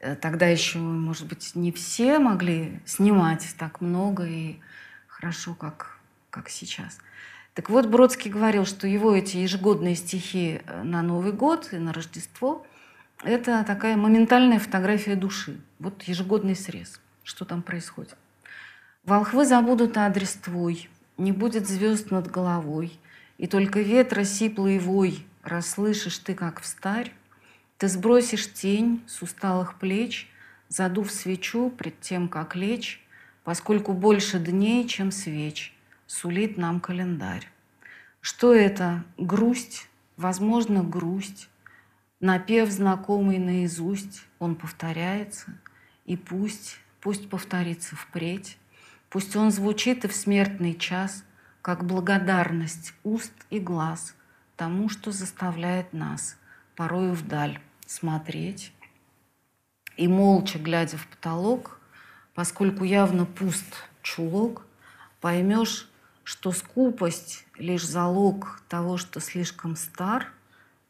Э, 0.00 0.14
тогда 0.14 0.46
еще, 0.46 0.78
может 0.78 1.26
быть, 1.26 1.54
не 1.54 1.72
все 1.72 2.18
могли 2.18 2.80
снимать 2.84 3.46
так 3.58 3.80
много 3.80 4.24
и 4.26 4.58
хорошо, 5.06 5.54
как 5.54 5.97
как 6.38 6.48
сейчас. 6.50 6.98
Так 7.54 7.68
вот, 7.68 7.86
Бродский 7.86 8.30
говорил, 8.30 8.64
что 8.64 8.86
его 8.86 9.16
эти 9.16 9.38
ежегодные 9.38 9.96
стихи 9.96 10.60
э, 10.64 10.82
на 10.84 11.02
Новый 11.02 11.32
год 11.32 11.70
и 11.72 11.78
на 11.78 11.92
Рождество– 11.92 12.64
это 13.24 13.64
такая 13.64 13.96
моментальная 13.96 14.60
фотография 14.60 15.16
души. 15.16 15.60
Вот 15.80 16.04
ежегодный 16.04 16.54
срез. 16.54 17.00
Что 17.24 17.44
там 17.44 17.62
происходит? 17.62 18.16
Волхвы 19.04 19.44
забудут 19.44 19.96
адрес 19.96 20.34
твой, 20.34 20.88
Не 21.16 21.32
будет 21.32 21.66
звезд 21.66 22.12
над 22.12 22.30
головой, 22.30 22.92
И 23.38 23.48
только 23.48 23.80
ветра 23.80 24.22
сиплый 24.22 24.78
вой 24.78 25.26
Расслышишь 25.42 26.18
ты, 26.18 26.34
как 26.34 26.60
встарь. 26.60 27.12
Ты 27.78 27.88
сбросишь 27.88 28.52
тень 28.52 29.02
с 29.08 29.20
усталых 29.20 29.80
плеч, 29.80 30.30
Задув 30.68 31.10
свечу 31.10 31.70
пред 31.70 32.00
тем, 32.00 32.28
как 32.28 32.54
лечь, 32.54 33.04
Поскольку 33.42 33.94
больше 33.94 34.38
дней, 34.38 34.86
чем 34.86 35.10
свеч, 35.10 35.74
Сулит 36.08 36.56
нам 36.56 36.80
календарь. 36.80 37.46
Что 38.22 38.54
это? 38.54 39.04
Грусть? 39.18 39.90
Возможно, 40.16 40.82
грусть. 40.82 41.50
Напев 42.18 42.70
знакомый 42.70 43.38
наизусть, 43.38 44.22
он 44.38 44.56
повторяется, 44.56 45.52
И 46.06 46.16
пусть, 46.16 46.78
пусть 47.02 47.28
повторится 47.28 47.94
впредь, 47.94 48.56
Пусть 49.10 49.36
он 49.36 49.50
звучит 49.50 50.06
и 50.06 50.08
в 50.08 50.16
смертный 50.16 50.74
час, 50.74 51.24
Как 51.60 51.84
благодарность 51.84 52.94
уст 53.04 53.34
и 53.50 53.60
глаз 53.60 54.16
Тому, 54.56 54.88
что 54.88 55.12
заставляет 55.12 55.92
нас 55.92 56.38
Порою 56.74 57.12
вдаль 57.12 57.60
смотреть. 57.84 58.72
И 59.98 60.08
молча, 60.08 60.58
глядя 60.58 60.96
в 60.96 61.06
потолок, 61.06 61.78
Поскольку 62.34 62.84
явно 62.84 63.26
пуст 63.26 63.86
чулок, 64.00 64.64
Поймешь, 65.20 65.86
что 66.28 66.52
скупость— 66.52 67.46
лишь 67.58 67.86
залог 67.86 68.60
Того, 68.68 68.98
что 68.98 69.18
слишком 69.18 69.76
стар, 69.76 70.30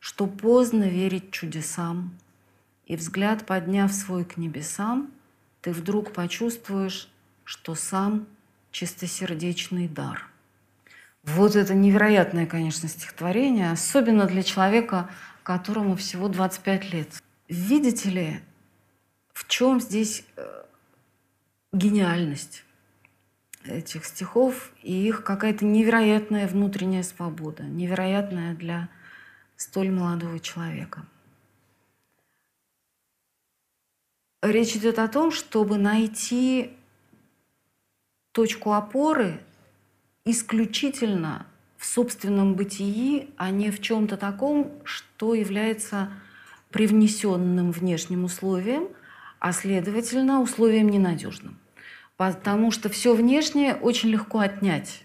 Что 0.00 0.26
поздно 0.26 0.82
верить 0.82 1.30
чудесам, 1.30 2.18
И 2.86 2.96
взгляд, 2.96 3.46
подняв 3.46 3.92
свой 3.92 4.24
к 4.24 4.36
небесам, 4.36 5.12
Ты 5.60 5.70
вдруг 5.70 6.12
почувствуешь, 6.12 7.08
что 7.44 7.76
сам 7.76 8.26
чистосердечный 8.72 9.86
дар. 9.86 10.28
Вот 11.22 11.54
это 11.54 11.72
невероятное, 11.72 12.46
конечно, 12.46 12.88
стихотворение, 12.88 13.70
особенно 13.70 14.26
для 14.26 14.42
человека, 14.42 15.08
которому 15.44 15.94
всего 15.94 16.26
25 16.26 16.92
лет. 16.92 17.22
Видите 17.48 18.10
ли, 18.10 18.40
в 19.32 19.46
чем 19.46 19.80
здесь 19.80 20.24
э, 20.34 20.64
гениальность 21.72 22.64
этих 23.64 24.04
стихов 24.04 24.72
и 24.82 25.06
их 25.06 25.24
какая-то 25.24 25.64
невероятная 25.64 26.46
внутренняя 26.46 27.02
свобода, 27.02 27.64
невероятная 27.64 28.54
для 28.54 28.88
столь 29.56 29.90
молодого 29.90 30.38
человека. 30.40 31.04
Речь 34.40 34.76
идет 34.76 34.98
о 34.98 35.08
том, 35.08 35.32
чтобы 35.32 35.78
найти 35.78 36.70
точку 38.32 38.72
опоры 38.72 39.40
исключительно 40.24 41.46
в 41.76 41.84
собственном 41.84 42.54
бытии, 42.54 43.30
а 43.36 43.50
не 43.50 43.70
в 43.70 43.80
чем-то 43.80 44.16
таком, 44.16 44.72
что 44.84 45.34
является 45.34 46.12
привнесенным 46.70 47.72
внешним 47.72 48.24
условием, 48.24 48.88
а 49.40 49.52
следовательно 49.52 50.40
условием 50.40 50.88
ненадежным. 50.88 51.57
Потому 52.18 52.70
что 52.70 52.90
все 52.90 53.14
внешнее 53.14 53.74
очень 53.74 54.10
легко 54.10 54.40
отнять. 54.40 55.04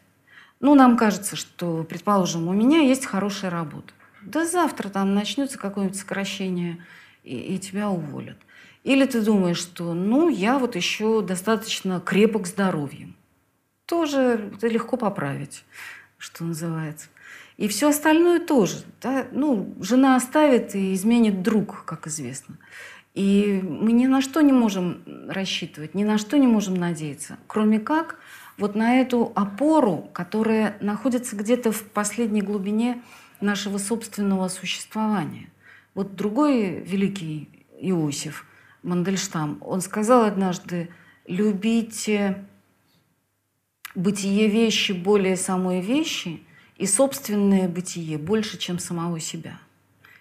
Ну, 0.59 0.75
нам 0.75 0.97
кажется, 0.97 1.37
что, 1.37 1.85
предположим, 1.85 2.49
у 2.49 2.53
меня 2.53 2.79
есть 2.81 3.05
хорошая 3.05 3.49
работа. 3.49 3.93
Да 4.21 4.45
завтра 4.45 4.89
там 4.89 5.15
начнется 5.15 5.57
какое-нибудь 5.57 5.97
сокращение, 5.97 6.85
и, 7.23 7.37
и 7.37 7.57
тебя 7.57 7.89
уволят. 7.89 8.37
Или 8.83 9.05
ты 9.05 9.21
думаешь, 9.21 9.59
что 9.59 9.93
ну, 9.93 10.27
я 10.27 10.59
вот 10.59 10.75
еще 10.75 11.21
достаточно 11.21 12.01
крепок 12.01 12.47
здоровьем 12.47 13.15
тоже 13.93 14.51
это 14.55 14.67
легко 14.67 14.97
поправить, 14.97 15.65
что 16.17 16.43
называется. 16.43 17.09
И 17.57 17.67
все 17.67 17.89
остальное 17.89 18.39
тоже. 18.39 18.77
Да? 19.01 19.27
Ну, 19.31 19.75
жена 19.79 20.15
оставит 20.15 20.73
и 20.73 20.93
изменит 20.93 21.43
друг, 21.43 21.85
как 21.85 22.07
известно. 22.07 22.57
И 23.13 23.61
мы 23.63 23.91
ни 23.91 24.07
на 24.07 24.21
что 24.21 24.41
не 24.41 24.51
можем 24.51 25.03
рассчитывать, 25.29 25.93
ни 25.93 26.03
на 26.03 26.17
что 26.17 26.37
не 26.37 26.47
можем 26.47 26.73
надеяться, 26.73 27.37
кроме 27.47 27.79
как 27.79 28.19
вот 28.57 28.75
на 28.75 28.99
эту 28.99 29.31
опору, 29.35 30.09
которая 30.13 30.77
находится 30.81 31.35
где-то 31.35 31.71
в 31.71 31.83
последней 31.83 32.41
глубине 32.41 33.01
нашего 33.39 33.77
собственного 33.77 34.47
существования. 34.47 35.49
Вот 35.93 36.15
другой 36.15 36.81
великий 36.81 37.49
Иосиф 37.79 38.45
Мандельштам, 38.81 39.59
он 39.61 39.81
сказал 39.81 40.23
однажды, 40.23 40.89
любите 41.27 42.43
бытие 43.93 44.47
вещи 44.47 44.91
более 44.91 45.37
самой 45.37 45.81
вещи 45.81 46.41
и 46.77 46.87
собственное 46.87 47.67
бытие 47.69 48.17
больше, 48.17 48.57
чем 48.57 48.79
самого 48.79 49.19
себя. 49.19 49.59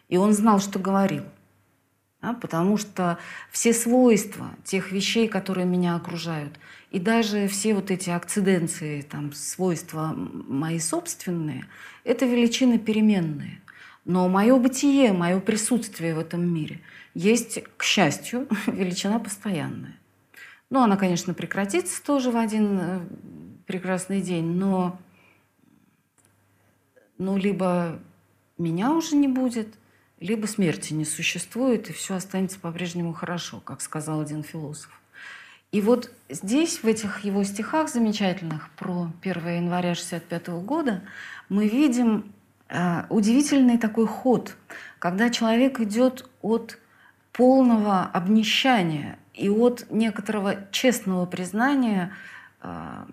И 0.09 0.19
он 0.19 0.35
знал, 0.35 0.61
что 0.61 0.79
говорил. 0.79 1.25
Да, 2.23 2.35
потому 2.35 2.77
что 2.77 3.19
все 3.51 3.73
свойства 3.73 4.51
тех 4.63 4.93
вещей, 4.93 5.27
которые 5.27 5.67
меня 5.67 5.97
окружают, 5.97 6.57
и 6.93 7.01
даже 7.01 7.49
все 7.49 7.75
вот 7.75 7.91
эти 7.91 8.11
акциденции, 8.11 9.01
там, 9.03 9.33
свойства 9.33 10.13
мои 10.15 10.79
собственные, 10.79 11.67
это 12.05 12.25
величины 12.25 12.79
переменные. 12.79 13.61
Но 14.05 14.29
мое 14.29 14.57
бытие, 14.57 15.13
мое 15.13 15.41
присутствие 15.41 16.15
в 16.15 16.21
этом 16.21 16.47
мире 16.47 16.81
есть, 17.15 17.65
к 17.77 17.83
счастью, 17.83 18.47
величина 18.69 19.19
постоянная. 19.19 19.99
Ну, 20.71 20.81
она, 20.81 20.97
конечно, 20.97 21.35
прекратится 21.35 22.03
тоже 22.05 22.31
в 22.31 22.37
один 22.37 22.79
э, 22.81 23.01
прекрасный 23.67 24.23
день, 24.23 24.47
но 24.47 24.97
ну, 27.19 27.37
либо 27.37 27.99
меня 28.59 28.93
уже 28.93 29.17
не 29.17 29.29
будет, 29.29 29.69
либо 30.23 30.47
смерти 30.47 30.93
не 30.93 31.05
существует, 31.05 31.91
и 31.91 31.93
все 31.93 32.15
останется 32.15 32.59
по-прежнему 32.61 33.13
хорошо, 33.13 33.61
как 33.61 33.81
сказал 33.81 34.21
один 34.21 34.43
философ. 34.43 34.91
И 35.73 35.81
вот 35.81 36.13
здесь, 36.29 36.83
в 36.83 36.87
этих 36.87 37.21
его 37.21 37.43
стихах 37.45 37.89
замечательных 37.89 38.71
про 38.71 39.11
1 39.23 39.35
января 39.57 39.93
1965 39.93 40.49
года, 40.65 41.03
мы 41.49 41.67
видим 41.67 42.33
э, 42.69 43.05
удивительный 43.09 43.79
такой 43.79 44.07
ход, 44.07 44.55
когда 44.99 45.31
человек 45.31 45.81
идет 45.81 46.29
от 46.41 46.79
полного 47.33 48.05
обнищания 48.05 49.19
и 49.35 49.49
от 49.49 49.91
некоторого 49.91 50.69
честного 50.71 51.27
признания 51.27 52.13
э, 52.61 53.07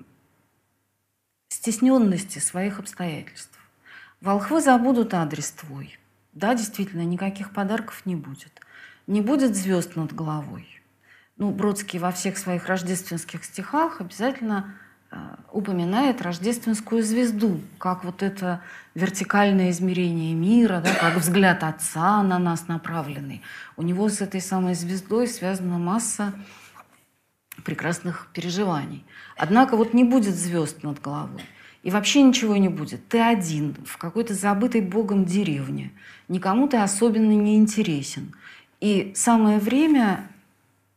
стесненности 1.48 2.40
своих 2.40 2.80
обстоятельств. 2.80 3.58
Волхвы 4.22 4.62
забудут 4.62 5.14
адрес 5.14 5.52
твой. 5.52 5.99
Да, 6.34 6.54
действительно, 6.54 7.02
никаких 7.02 7.52
подарков 7.52 8.06
не 8.06 8.16
будет. 8.16 8.62
Не 9.08 9.22
будет 9.22 9.56
звезд 9.56 9.96
над 9.96 10.14
головой. 10.14 10.68
Ну, 11.38 11.52
Бродский 11.52 12.00
во 12.00 12.12
всех 12.12 12.38
своих 12.38 12.68
рождественских 12.68 13.46
стихах 13.46 14.02
обязательно 14.02 14.76
э, 15.10 15.18
упоминает 15.52 16.22
рождественскую 16.22 17.02
звезду, 17.02 17.62
как 17.78 18.04
вот 18.04 18.22
это 18.22 18.62
вертикальное 18.94 19.72
измерение 19.72 20.34
мира, 20.36 20.82
да, 20.84 20.94
как 20.94 21.16
взгляд 21.16 21.64
Отца 21.64 22.22
на 22.24 22.40
нас 22.40 22.68
направленный. 22.68 23.42
У 23.78 23.82
него 23.82 24.10
с 24.10 24.22
этой 24.22 24.42
самой 24.42 24.76
звездой 24.76 25.28
связана 25.28 25.78
масса 25.78 26.34
прекрасных 27.64 28.28
переживаний. 28.34 29.06
Однако 29.38 29.78
вот 29.78 29.94
не 29.94 30.04
будет 30.04 30.36
звезд 30.36 30.84
над 30.84 31.02
головой. 31.02 31.44
И 31.84 31.92
вообще 31.92 32.22
ничего 32.22 32.58
не 32.58 32.70
будет. 32.70 33.08
Ты 33.08 33.20
один 33.20 33.76
в 33.86 33.98
какой-то 33.98 34.34
забытой 34.34 34.82
Богом 34.82 35.26
деревне. 35.26 35.92
Никому 36.28 36.68
ты 36.68 36.78
особенно 36.78 37.32
не 37.32 37.56
интересен. 37.56 38.34
И 38.82 39.14
самое 39.16 39.60
время 39.60 40.28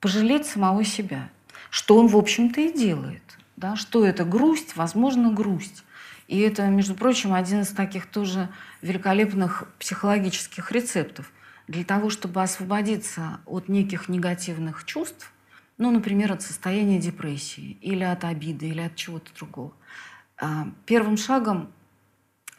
пожалеть 0.00 0.46
самого 0.46 0.84
себя. 0.84 1.30
Что 1.70 1.96
он, 1.96 2.08
в 2.08 2.16
общем-то, 2.16 2.60
и 2.60 2.72
делает. 2.72 3.22
Да? 3.56 3.76
Что 3.76 4.04
это 4.04 4.24
грусть? 4.24 4.76
Возможно, 4.76 5.32
грусть. 5.32 5.84
И 6.28 6.38
это, 6.40 6.66
между 6.66 6.94
прочим, 6.94 7.32
один 7.32 7.60
из 7.60 7.68
таких 7.68 8.06
тоже 8.06 8.48
великолепных 8.80 9.68
психологических 9.78 10.72
рецептов. 10.72 11.30
Для 11.68 11.84
того, 11.84 12.10
чтобы 12.10 12.42
освободиться 12.42 13.40
от 13.46 13.68
неких 13.68 14.08
негативных 14.08 14.84
чувств, 14.84 15.32
ну, 15.78 15.90
например, 15.90 16.32
от 16.32 16.42
состояния 16.42 16.98
депрессии 16.98 17.78
или 17.80 18.02
от 18.02 18.24
обиды, 18.24 18.68
или 18.68 18.80
от 18.80 18.96
чего-то 18.96 19.32
другого. 19.34 19.72
А, 20.44 20.66
первым 20.86 21.16
шагом 21.16 21.70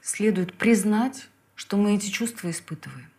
следует 0.01 0.53
признать, 0.53 1.27
что 1.53 1.75
мы 1.75 1.95
эти 1.95 2.09
чувства 2.09 2.49
испытываем. 2.49 3.09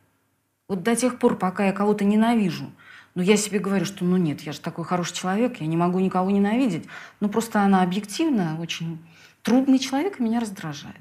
Вот 0.68 0.82
до 0.82 0.96
тех 0.96 1.18
пор, 1.18 1.36
пока 1.36 1.66
я 1.66 1.72
кого-то 1.72 2.06
ненавижу, 2.06 2.72
но 3.14 3.22
я 3.22 3.36
себе 3.36 3.58
говорю, 3.58 3.84
что 3.84 4.06
ну 4.06 4.16
нет, 4.16 4.40
я 4.40 4.52
же 4.52 4.60
такой 4.60 4.86
хороший 4.86 5.14
человек, 5.14 5.60
я 5.60 5.66
не 5.66 5.76
могу 5.76 6.00
никого 6.00 6.30
ненавидеть. 6.30 6.86
Ну 7.20 7.28
просто 7.28 7.60
она 7.60 7.82
объективно 7.82 8.58
очень 8.58 9.04
трудный 9.42 9.78
человек 9.78 10.18
и 10.18 10.22
меня 10.22 10.40
раздражает. 10.40 10.96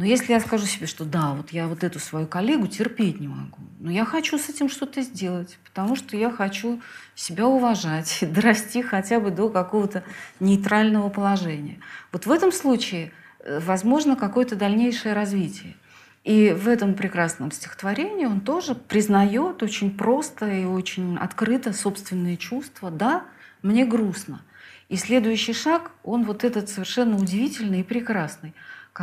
Но 0.00 0.06
если 0.06 0.32
я 0.32 0.40
скажу 0.40 0.64
себе, 0.64 0.86
что 0.86 1.04
да, 1.04 1.34
вот 1.34 1.50
я 1.50 1.68
вот 1.68 1.84
эту 1.84 1.98
свою 1.98 2.26
коллегу 2.26 2.66
терпеть 2.66 3.20
не 3.20 3.28
могу, 3.28 3.58
но 3.80 3.90
я 3.90 4.06
хочу 4.06 4.38
с 4.38 4.48
этим 4.48 4.70
что-то 4.70 5.02
сделать, 5.02 5.58
потому 5.62 5.94
что 5.94 6.16
я 6.16 6.30
хочу 6.30 6.80
себя 7.14 7.46
уважать, 7.46 8.18
дорасти 8.22 8.80
хотя 8.80 9.20
бы 9.20 9.30
до 9.30 9.50
какого-то 9.50 10.02
нейтрального 10.40 11.10
положения. 11.10 11.80
Вот 12.12 12.24
в 12.24 12.30
этом 12.30 12.50
случае 12.50 13.12
э, 13.40 13.60
возможно 13.60 14.16
какое-то 14.16 14.56
дальнейшее 14.56 15.12
развитие. 15.12 15.76
И 16.24 16.52
в 16.52 16.66
этом 16.66 16.94
прекрасном 16.94 17.52
стихотворении 17.52 18.24
он 18.24 18.40
тоже 18.40 18.74
признает 18.74 19.62
очень 19.62 19.94
просто 19.94 20.50
и 20.50 20.64
очень 20.64 21.18
открыто 21.18 21.74
собственные 21.74 22.38
чувства. 22.38 22.90
Да, 22.90 23.24
мне 23.60 23.84
грустно. 23.84 24.40
И 24.88 24.96
следующий 24.96 25.52
шаг, 25.52 25.90
он 26.02 26.24
вот 26.24 26.42
этот 26.42 26.70
совершенно 26.70 27.16
удивительный 27.16 27.80
и 27.80 27.84
прекрасный, 27.84 28.54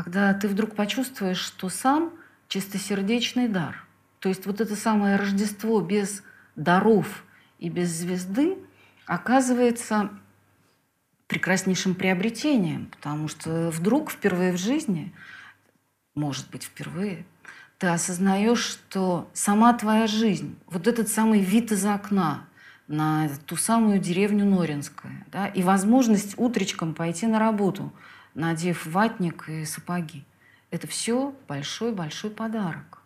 когда 0.03 0.31
ты 0.35 0.47
вдруг 0.47 0.75
почувствуешь, 0.75 1.39
что 1.39 1.69
сам 1.69 2.13
чистосердечный 2.47 3.47
дар. 3.47 3.83
То 4.19 4.29
есть 4.29 4.45
вот 4.45 4.61
это 4.61 4.75
самое 4.75 5.15
Рождество 5.15 5.81
без 5.81 6.21
даров 6.55 7.23
и 7.57 7.69
без 7.69 7.89
звезды 7.89 8.57
оказывается 9.07 10.11
прекраснейшим 11.25 11.95
приобретением, 11.95 12.85
потому 12.87 13.27
что 13.27 13.71
вдруг 13.71 14.11
впервые 14.11 14.53
в 14.53 14.57
жизни– 14.57 15.13
может 16.17 16.49
быть, 16.49 16.63
впервые, 16.63 17.25
ты 17.77 17.87
осознаешь, 17.87 18.63
что 18.63 19.29
сама 19.33 19.71
твоя 19.73 20.07
жизнь, 20.07 20.57
вот 20.65 20.87
этот 20.87 21.09
самый 21.09 21.41
вид 21.41 21.71
из 21.71 21.85
окна 21.85 22.47
на 22.87 23.29
ту 23.45 23.55
самую 23.55 23.99
деревню 23.99 24.43
Норинская, 24.45 25.25
да, 25.31 25.47
и 25.47 25.61
возможность 25.61 26.33
утречком 26.37 26.95
пойти 26.95 27.27
на 27.27 27.37
работу, 27.37 27.93
надев 28.37 28.85
ватник 28.85 29.49
и 29.49 29.65
сапоги, 29.65 30.23
это 30.71 30.87
все 30.87 31.35
большой-большой 31.47 32.31
подарок. 32.31 33.01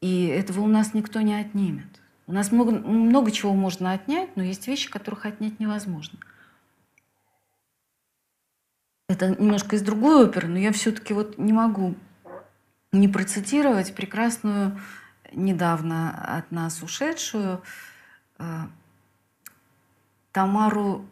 И 0.00 0.26
этого 0.26 0.60
у 0.60 0.66
нас 0.66 0.94
никто 0.94 1.20
не 1.20 1.34
отнимет. 1.34 2.00
У 2.26 2.32
нас 2.32 2.52
много, 2.52 2.72
много 2.72 3.30
чего 3.32 3.54
можно 3.54 3.92
отнять, 3.92 4.36
но 4.36 4.42
есть 4.42 4.66
вещи, 4.68 4.90
которых 4.90 5.26
отнять 5.26 5.58
невозможно. 5.58 6.18
Это 9.08 9.30
немножко 9.30 9.76
из 9.76 9.82
другой 9.82 10.26
оперы, 10.26 10.46
но 10.46 10.58
я 10.58 10.72
все-таки 10.72 11.12
вот 11.12 11.38
не 11.38 11.52
могу 11.52 11.96
не 12.92 13.08
процитировать 13.08 13.94
прекрасную, 13.94 14.78
недавно 15.32 16.38
от 16.38 16.50
нас 16.50 16.82
ушедшую 16.82 17.62
э, 18.38 18.66
Тамару 20.32 21.04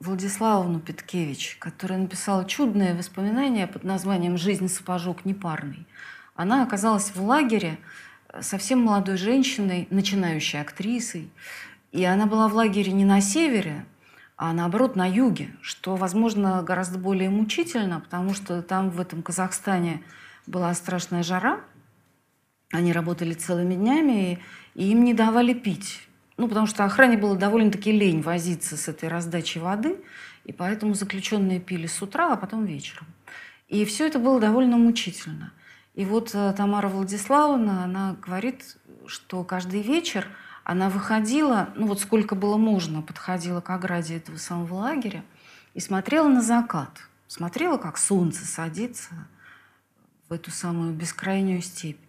Владиславовну 0.00 0.78
Петкевич, 0.78 1.56
которая 1.58 1.98
написала 1.98 2.44
чудное 2.44 2.96
воспоминание 2.96 3.66
под 3.66 3.82
названием 3.82 4.36
«Жизнь 4.36 4.68
сапожок 4.68 5.24
непарный». 5.24 5.86
Она 6.36 6.62
оказалась 6.62 7.10
в 7.16 7.20
лагере 7.20 7.78
э, 8.28 8.40
совсем 8.42 8.80
молодой 8.80 9.16
женщиной, 9.16 9.88
начинающей 9.90 10.60
актрисой. 10.60 11.28
И 11.90 12.04
она 12.04 12.26
была 12.26 12.46
в 12.46 12.54
лагере 12.54 12.92
не 12.92 13.04
на 13.04 13.20
севере, 13.20 13.84
а 14.36 14.52
наоборот 14.52 14.94
на 14.94 15.04
юге, 15.04 15.50
что, 15.62 15.96
возможно, 15.96 16.62
гораздо 16.62 16.96
более 16.96 17.28
мучительно, 17.28 17.98
потому 17.98 18.34
что 18.34 18.62
там, 18.62 18.90
в 18.90 19.00
этом 19.00 19.20
Казахстане, 19.20 20.00
была 20.46 20.72
страшная 20.74 21.24
жара, 21.24 21.60
они 22.70 22.92
работали 22.92 23.34
целыми 23.34 23.74
днями, 23.74 24.38
и, 24.74 24.82
и 24.84 24.92
им 24.92 25.02
не 25.02 25.12
давали 25.12 25.54
пить. 25.54 26.08
Ну, 26.38 26.48
потому 26.48 26.66
что 26.66 26.86
охране 26.86 27.18
было 27.18 27.36
довольно-таки 27.36 27.92
лень 27.92 28.22
возиться 28.22 28.78
с 28.78 28.88
этой 28.88 29.10
раздачей 29.10 29.60
воды, 29.60 30.00
и 30.44 30.52
поэтому 30.52 30.94
заключенные 30.94 31.60
пили 31.60 31.86
с 31.86 32.00
утра, 32.00 32.32
а 32.32 32.36
потом 32.36 32.64
вечером. 32.64 33.06
И 33.68 33.84
все 33.84 34.06
это 34.06 34.18
было 34.18 34.40
довольно 34.40 34.78
мучительно. 34.78 35.52
И 35.94 36.06
вот 36.06 36.30
э, 36.32 36.54
Тамара 36.56 36.88
Владиславовна, 36.88 37.84
она 37.84 38.16
говорит, 38.24 38.78
что 39.06 39.44
каждый 39.44 39.82
вечер 39.82 40.26
она 40.64 40.88
выходила, 40.88 41.68
ну 41.76 41.86
вот 41.86 42.00
сколько 42.00 42.34
было 42.34 42.56
можно, 42.56 43.02
подходила 43.02 43.60
к 43.60 43.68
ограде 43.68 44.16
этого 44.16 44.38
самого 44.38 44.74
лагеря 44.76 45.22
и 45.74 45.80
смотрела 45.80 46.28
на 46.28 46.40
закат. 46.40 47.00
Смотрела, 47.26 47.76
как 47.76 47.98
солнце 47.98 48.46
садится– 48.46 49.10
в 50.28 50.32
эту 50.32 50.50
самую 50.50 50.92
бескрайнюю 50.92 51.62
степь. 51.62 52.00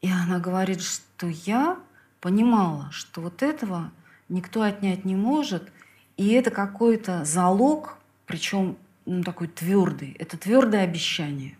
И 0.00 0.10
она 0.10 0.38
говорит, 0.38 0.80
что 0.80 1.26
я 1.26 1.78
понимала, 2.20 2.90
что 2.90 3.20
вот 3.20 3.42
этого 3.42 3.90
никто 4.28 4.62
отнять 4.62 5.04
не 5.04 5.16
может, 5.16 5.70
и 6.16 6.30
это 6.30 6.50
какой-то 6.50 7.24
залог, 7.24 7.98
причем 8.26 8.76
ну, 9.06 9.22
такой 9.22 9.48
твердый, 9.48 10.16
это 10.18 10.36
твердое 10.36 10.82
обещание 10.82 11.56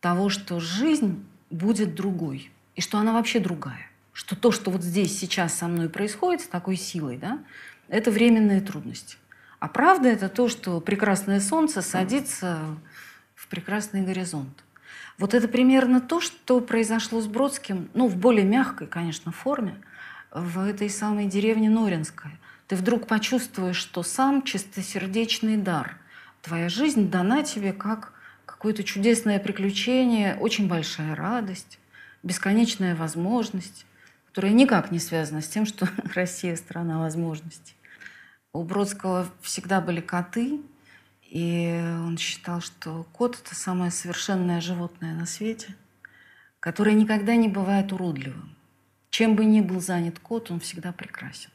того, 0.00 0.28
что 0.28 0.60
жизнь 0.60 1.24
будет 1.50 1.94
другой, 1.94 2.50
и 2.76 2.80
что 2.80 2.98
она 2.98 3.12
вообще 3.12 3.40
другая, 3.40 3.90
что 4.12 4.36
то, 4.36 4.52
что 4.52 4.70
вот 4.70 4.82
здесь 4.82 5.18
сейчас 5.18 5.54
со 5.54 5.66
мной 5.66 5.88
происходит 5.88 6.42
с 6.42 6.46
такой 6.46 6.76
силой, 6.76 7.18
да, 7.18 7.40
это 7.88 8.10
временные 8.10 8.60
трудности. 8.60 9.16
А 9.58 9.68
правда 9.68 10.08
это 10.08 10.28
то, 10.28 10.48
что 10.48 10.80
прекрасное 10.80 11.40
солнце 11.40 11.82
садится 11.82 12.60
в 13.34 13.48
прекрасный 13.48 14.02
горизонт. 14.02 14.64
Вот 15.18 15.34
это 15.34 15.48
примерно 15.48 16.00
то, 16.00 16.20
что 16.20 16.60
произошло 16.60 17.20
с 17.20 17.26
Бродским, 17.26 17.90
ну, 17.94 18.06
в 18.06 18.16
более 18.16 18.44
мягкой, 18.44 18.86
конечно, 18.86 19.32
форме, 19.32 19.76
в 20.30 20.58
этой 20.60 20.90
самой 20.90 21.26
деревне 21.26 21.70
Норинская. 21.70 22.38
Ты 22.66 22.76
вдруг 22.76 23.06
почувствуешь, 23.06 23.76
что 23.76 24.02
сам 24.02 24.42
чистосердечный 24.42 25.56
дар. 25.56 25.96
Твоя 26.42 26.68
жизнь 26.68 27.10
дана 27.10 27.42
тебе 27.42 27.72
как 27.72 28.12
какое-то 28.46 28.84
чудесное 28.84 29.38
приключение, 29.38 30.36
очень 30.36 30.68
большая 30.68 31.14
радость, 31.14 31.78
бесконечная 32.22 32.94
возможность, 32.94 33.86
которая 34.26 34.52
никак 34.52 34.90
не 34.90 34.98
связана 34.98 35.40
с 35.40 35.48
тем, 35.48 35.66
что 35.66 35.88
Россия– 36.14 36.56
страна 36.56 36.98
возможностей. 36.98 37.74
У 38.52 38.62
Бродского 38.62 39.26
всегда 39.42 39.80
были 39.80 40.00
коты– 40.00 40.60
и 41.28 41.78
он 42.06 42.16
считал, 42.16 42.60
что 42.60 43.06
кот– 43.12 43.38
это 43.44 43.54
самое 43.54 43.90
совершенное 43.90 44.62
животное 44.62 45.14
на 45.14 45.26
свете, 45.26 45.74
которое 46.58 46.94
никогда 46.94 47.36
не 47.36 47.48
бывает 47.48 47.92
уродливым. 47.92 48.56
Чем 49.10 49.36
бы 49.36 49.44
ни 49.44 49.60
был 49.60 49.80
занят 49.80 50.18
кот, 50.18 50.50
он 50.50 50.60
всегда 50.60 50.92
прекрасен, 50.92 51.50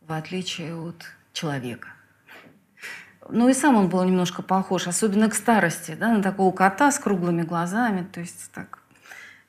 в 0.00 0.12
отличие 0.12 0.74
от 0.74 1.04
человека. 1.32 1.88
Ну 3.28 3.48
и 3.48 3.54
сам 3.54 3.76
он 3.76 3.88
был 3.88 4.04
немножко 4.04 4.42
похож, 4.42 4.86
особенно 4.86 5.30
к 5.30 5.34
старости, 5.34 5.96
да, 5.98 6.12
на 6.12 6.22
такого 6.22 6.52
кота 6.52 6.90
с 6.90 6.98
круглыми 6.98 7.42
глазами. 7.42 8.06
То 8.12 8.20
есть 8.20 8.50
так 8.52 8.80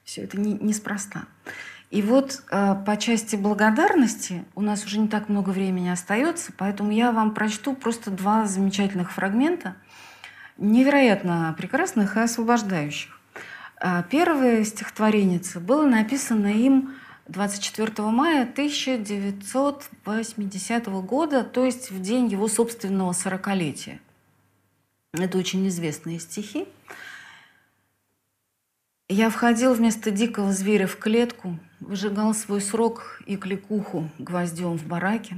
все 0.03 0.21
это 0.21 0.39
не, 0.39 0.53
неспроста. 0.53 1.25
И 1.91 2.01
вот 2.01 2.41
э, 2.51 2.75
по 2.85 2.97
части 2.97 3.35
благодарности 3.35 4.45
у 4.55 4.61
нас 4.61 4.85
уже 4.85 4.99
не 4.99 5.07
так 5.07 5.29
много 5.29 5.49
времени 5.49 5.89
остается, 5.89 6.51
поэтому 6.55 6.91
я 6.91 7.11
вам 7.11 7.33
прочту 7.33 7.75
просто 7.75 8.11
два 8.11 8.45
замечательных 8.45 9.11
фрагмента, 9.11 9.75
невероятно 10.57 11.53
прекрасных 11.57 12.17
и 12.17 12.21
освобождающих. 12.21 13.19
Э, 13.81 14.03
первое 14.09 14.63
стихотворение 14.63 15.41
было 15.59 15.85
написано 15.85 16.47
им 16.47 16.95
24 17.27 18.09
мая 18.09 18.43
1980 18.43 20.85
года, 20.87 21.43
то 21.43 21.65
есть 21.65 21.89
в 21.89 21.99
день 22.01 22.27
его 22.27 22.47
собственного 22.47 23.13
сорокалетия. 23.13 23.99
Это 25.13 25.39
очень 25.39 25.67
известные 25.67 26.19
стихи. 26.19 26.67
Я 29.09 29.29
входил 29.29 29.73
вместо 29.73 30.11
дикого 30.11 30.51
зверя 30.51 30.87
в 30.87 30.97
клетку, 30.97 31.57
выжигал 31.79 32.33
свой 32.33 32.59
срок 32.61 33.21
и 33.25 33.37
кликуху 33.37 34.09
гвоздем 34.19 34.77
в 34.77 34.85
бараке, 34.85 35.37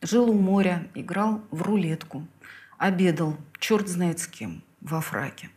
жил 0.00 0.30
у 0.30 0.34
моря, 0.34 0.88
играл 0.94 1.42
в 1.50 1.62
рулетку, 1.62 2.26
обедал, 2.78 3.36
черт 3.58 3.88
знает 3.88 4.20
с 4.20 4.26
кем, 4.26 4.62
во 4.80 5.00
фраке. 5.00 5.50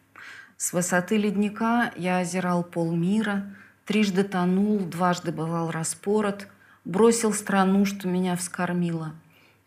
С 0.57 0.73
высоты 0.73 1.17
ледника 1.17 1.93
я 1.95 2.17
озирал 2.19 2.63
полмира, 2.63 3.55
трижды 3.85 4.23
тонул, 4.23 4.79
дважды 4.79 5.31
бывал 5.31 5.71
распорот, 5.71 6.47
бросил 6.85 7.33
страну, 7.33 7.85
что 7.85 8.07
меня 8.07 8.35
вскормила. 8.35 9.13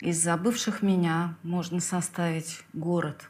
Из 0.01 0.23
забывших 0.23 0.83
меня 0.83 1.35
можно 1.43 1.81
составить 1.81 2.63
город. 2.73 3.29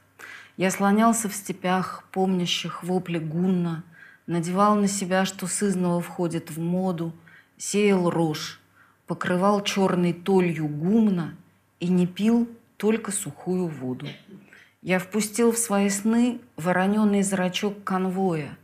Я 0.57 0.71
слонялся 0.71 1.29
в 1.29 1.35
степях, 1.35 2.05
помнящих 2.13 2.83
вопли 2.83 3.19
гунна– 3.19 3.85
надевал 4.27 4.75
на 4.75 4.89
себя, 4.89 5.25
что 5.25 5.47
сызново 5.47 6.01
входит 6.01 6.51
в 6.51 6.59
моду, 6.59 7.13
сеял 7.57 8.11
рожь, 8.11 8.61
покрывал 9.07 9.63
черной 9.63 10.13
толью 10.13 10.69
гумна 10.69 11.35
и 11.81 11.89
не 11.89 12.07
пил 12.07 12.49
только 12.77 13.13
сухую 13.13 13.69
воду. 13.69 14.07
Я 14.83 14.99
впустил 14.99 15.53
в 15.53 15.59
свои 15.59 15.89
сны 15.89 16.41
вороненый 16.57 17.23
зрачок 17.23 17.83
конвоя, 17.85 18.57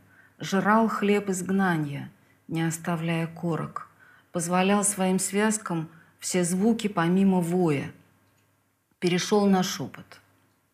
жрал 0.43 0.87
хлеб 0.87 1.29
изгнания, 1.29 2.11
не 2.47 2.61
оставляя 2.61 3.27
корок, 3.27 3.89
позволял 4.31 4.83
своим 4.83 5.19
связкам 5.19 5.89
все 6.19 6.43
звуки 6.43 6.87
помимо 6.87 7.41
воя. 7.41 7.91
Перешел 8.99 9.47
на 9.47 9.63
шепот. 9.63 10.21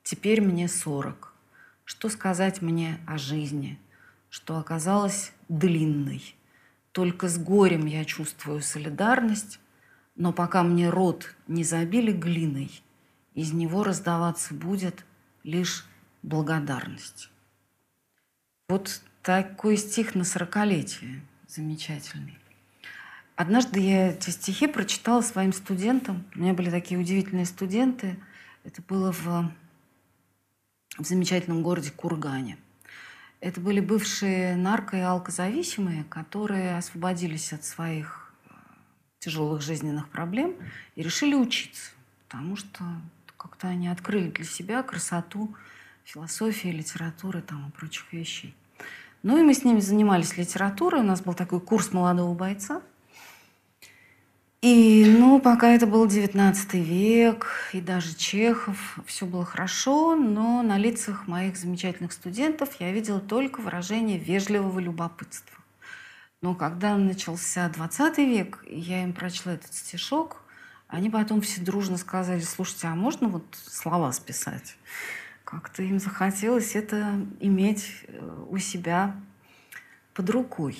Теперь 0.03 0.41
мне 0.41 0.67
сорок. 0.67 1.33
Что 1.85 2.09
сказать 2.09 2.61
мне 2.61 2.99
о 3.07 3.17
жизни– 3.17 3.79
что 4.29 4.57
оказалась 4.57 5.33
длинной. 5.47 6.35
Только 6.91 7.27
с 7.27 7.37
горем 7.37 7.85
я 7.85 8.05
чувствую 8.05 8.61
солидарность, 8.61 9.59
но 10.15 10.33
пока 10.33 10.63
мне 10.63 10.89
рот 10.89 11.35
не 11.47 11.63
забили 11.63 12.11
глиной, 12.11 12.81
из 13.33 13.53
него 13.53 13.83
раздаваться 13.83 14.53
будет 14.53 15.05
лишь 15.43 15.85
благодарность. 16.23 17.29
Вот 18.67 19.01
такой 19.21 19.77
стих 19.77 20.15
на 20.15 20.23
сорокалетие 20.23 21.21
замечательный. 21.47 22.37
Однажды 23.35 23.79
я 23.79 24.09
эти 24.09 24.29
стихи 24.31 24.67
прочитала 24.67 25.21
своим 25.21 25.53
студентам. 25.53 26.25
У 26.35 26.39
меня 26.39 26.53
были 26.53 26.69
такие 26.69 26.99
удивительные 26.99 27.45
студенты. 27.45 28.17
Это 28.63 28.81
было 28.81 29.11
в, 29.13 29.51
в 30.97 31.05
замечательном 31.05 31.63
городе 31.63 31.91
Кургане. 31.91 32.57
Это 33.39 33.61
были 33.61 33.79
бывшие 33.79 34.57
нарко- 34.57 34.97
и 34.97 35.01
алкозависимые, 35.01 36.03
которые 36.03 36.77
освободились 36.77 37.53
от 37.53 37.63
своих 37.63 38.33
э, 38.45 38.53
тяжелых 39.19 39.61
жизненных 39.61 40.09
проблем 40.09 40.55
и 40.95 41.01
решили 41.01 41.35
учиться, 41.35 41.91
потому 42.27 42.57
что 42.57 42.83
как-то 43.37 43.69
они 43.69 43.87
открыли 43.87 44.29
для 44.29 44.43
себя 44.43 44.83
красоту 44.83 45.55
философии, 46.03 46.67
литературы 46.67 47.41
там, 47.41 47.69
и 47.69 47.71
прочих 47.71 48.11
вещей. 48.11 48.53
Ну 49.21 49.37
и 49.37 49.43
мы 49.43 49.53
с 49.53 49.63
ними 49.63 49.79
занимались 49.79 50.37
литературой. 50.37 51.01
У 51.01 51.05
нас 51.05 51.21
был 51.21 51.33
такой 51.33 51.59
курс 51.59 51.91
молодого 51.91 52.33
бойца. 52.33 52.81
И, 54.61 55.05
ну, 55.17 55.39
пока 55.39 55.69
это 55.69 55.87
был 55.87 56.05
19 56.05 56.73
век, 56.73 57.47
и 57.71 57.79
даже 57.79 58.13
Чехов, 58.13 58.99
все 59.05 59.25
было 59.25 59.45
хорошо, 59.45 60.17
но 60.17 60.61
на 60.61 60.77
лицах 60.77 61.27
моих 61.27 61.55
замечательных 61.55 62.11
студентов 62.11 62.75
я 62.79 62.91
видела 62.91 63.21
только 63.21 63.61
выражение 63.61 64.17
вежливого 64.17 64.79
любопытства. 64.79 65.57
Но 66.41 66.55
когда 66.55 66.97
начался 66.97 67.69
20 67.69 68.17
век, 68.17 68.63
я 68.67 69.03
им 69.03 69.13
прочла 69.13 69.53
этот 69.53 69.73
стишок, 69.73 70.41
они 70.89 71.09
потом 71.09 71.39
все 71.39 71.61
дружно 71.61 71.97
сказали, 71.97 72.41
слушайте, 72.41 72.87
а 72.87 72.95
можно 72.95 73.29
вот 73.29 73.45
слова 73.53 74.11
списать? 74.11 74.75
Как-то 75.49 75.81
им 75.81 75.99
захотелось 75.99 76.75
это 76.75 77.25
иметь 77.39 78.05
э, 78.07 78.45
у 78.49 78.59
себя 78.59 79.15
под 80.13 80.29
рукой. 80.29 80.77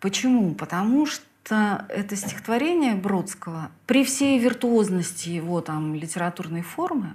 Почему? 0.00 0.54
Потому 0.54 1.04
что 1.04 1.84
это 1.90 2.16
стихотворение 2.16 2.94
Бродского, 2.94 3.70
при 3.86 4.02
всей 4.02 4.38
виртуозности 4.38 5.28
его 5.28 5.60
там 5.60 5.94
литературной 5.94 6.62
формы, 6.62 7.12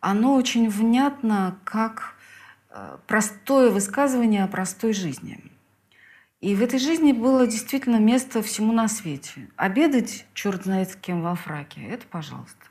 оно 0.00 0.34
очень 0.34 0.68
внятно 0.68 1.58
как 1.64 2.16
э, 2.68 2.98
простое 3.06 3.70
высказывание 3.70 4.44
о 4.44 4.48
простой 4.48 4.92
жизни. 4.92 5.42
И 6.42 6.54
в 6.54 6.62
этой 6.62 6.80
жизни 6.80 7.12
было 7.12 7.46
действительно 7.46 7.96
место 7.96 8.42
всему 8.42 8.74
на 8.74 8.88
свете. 8.88 9.48
Обедать, 9.56 10.26
черт 10.34 10.64
знает 10.64 10.90
с 10.90 10.96
кем 10.96 11.22
во 11.22 11.34
фраке, 11.34 11.80
это 11.80 12.06
пожалуйста. 12.06 12.66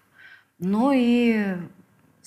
Но 0.60 0.92
и 0.94 1.58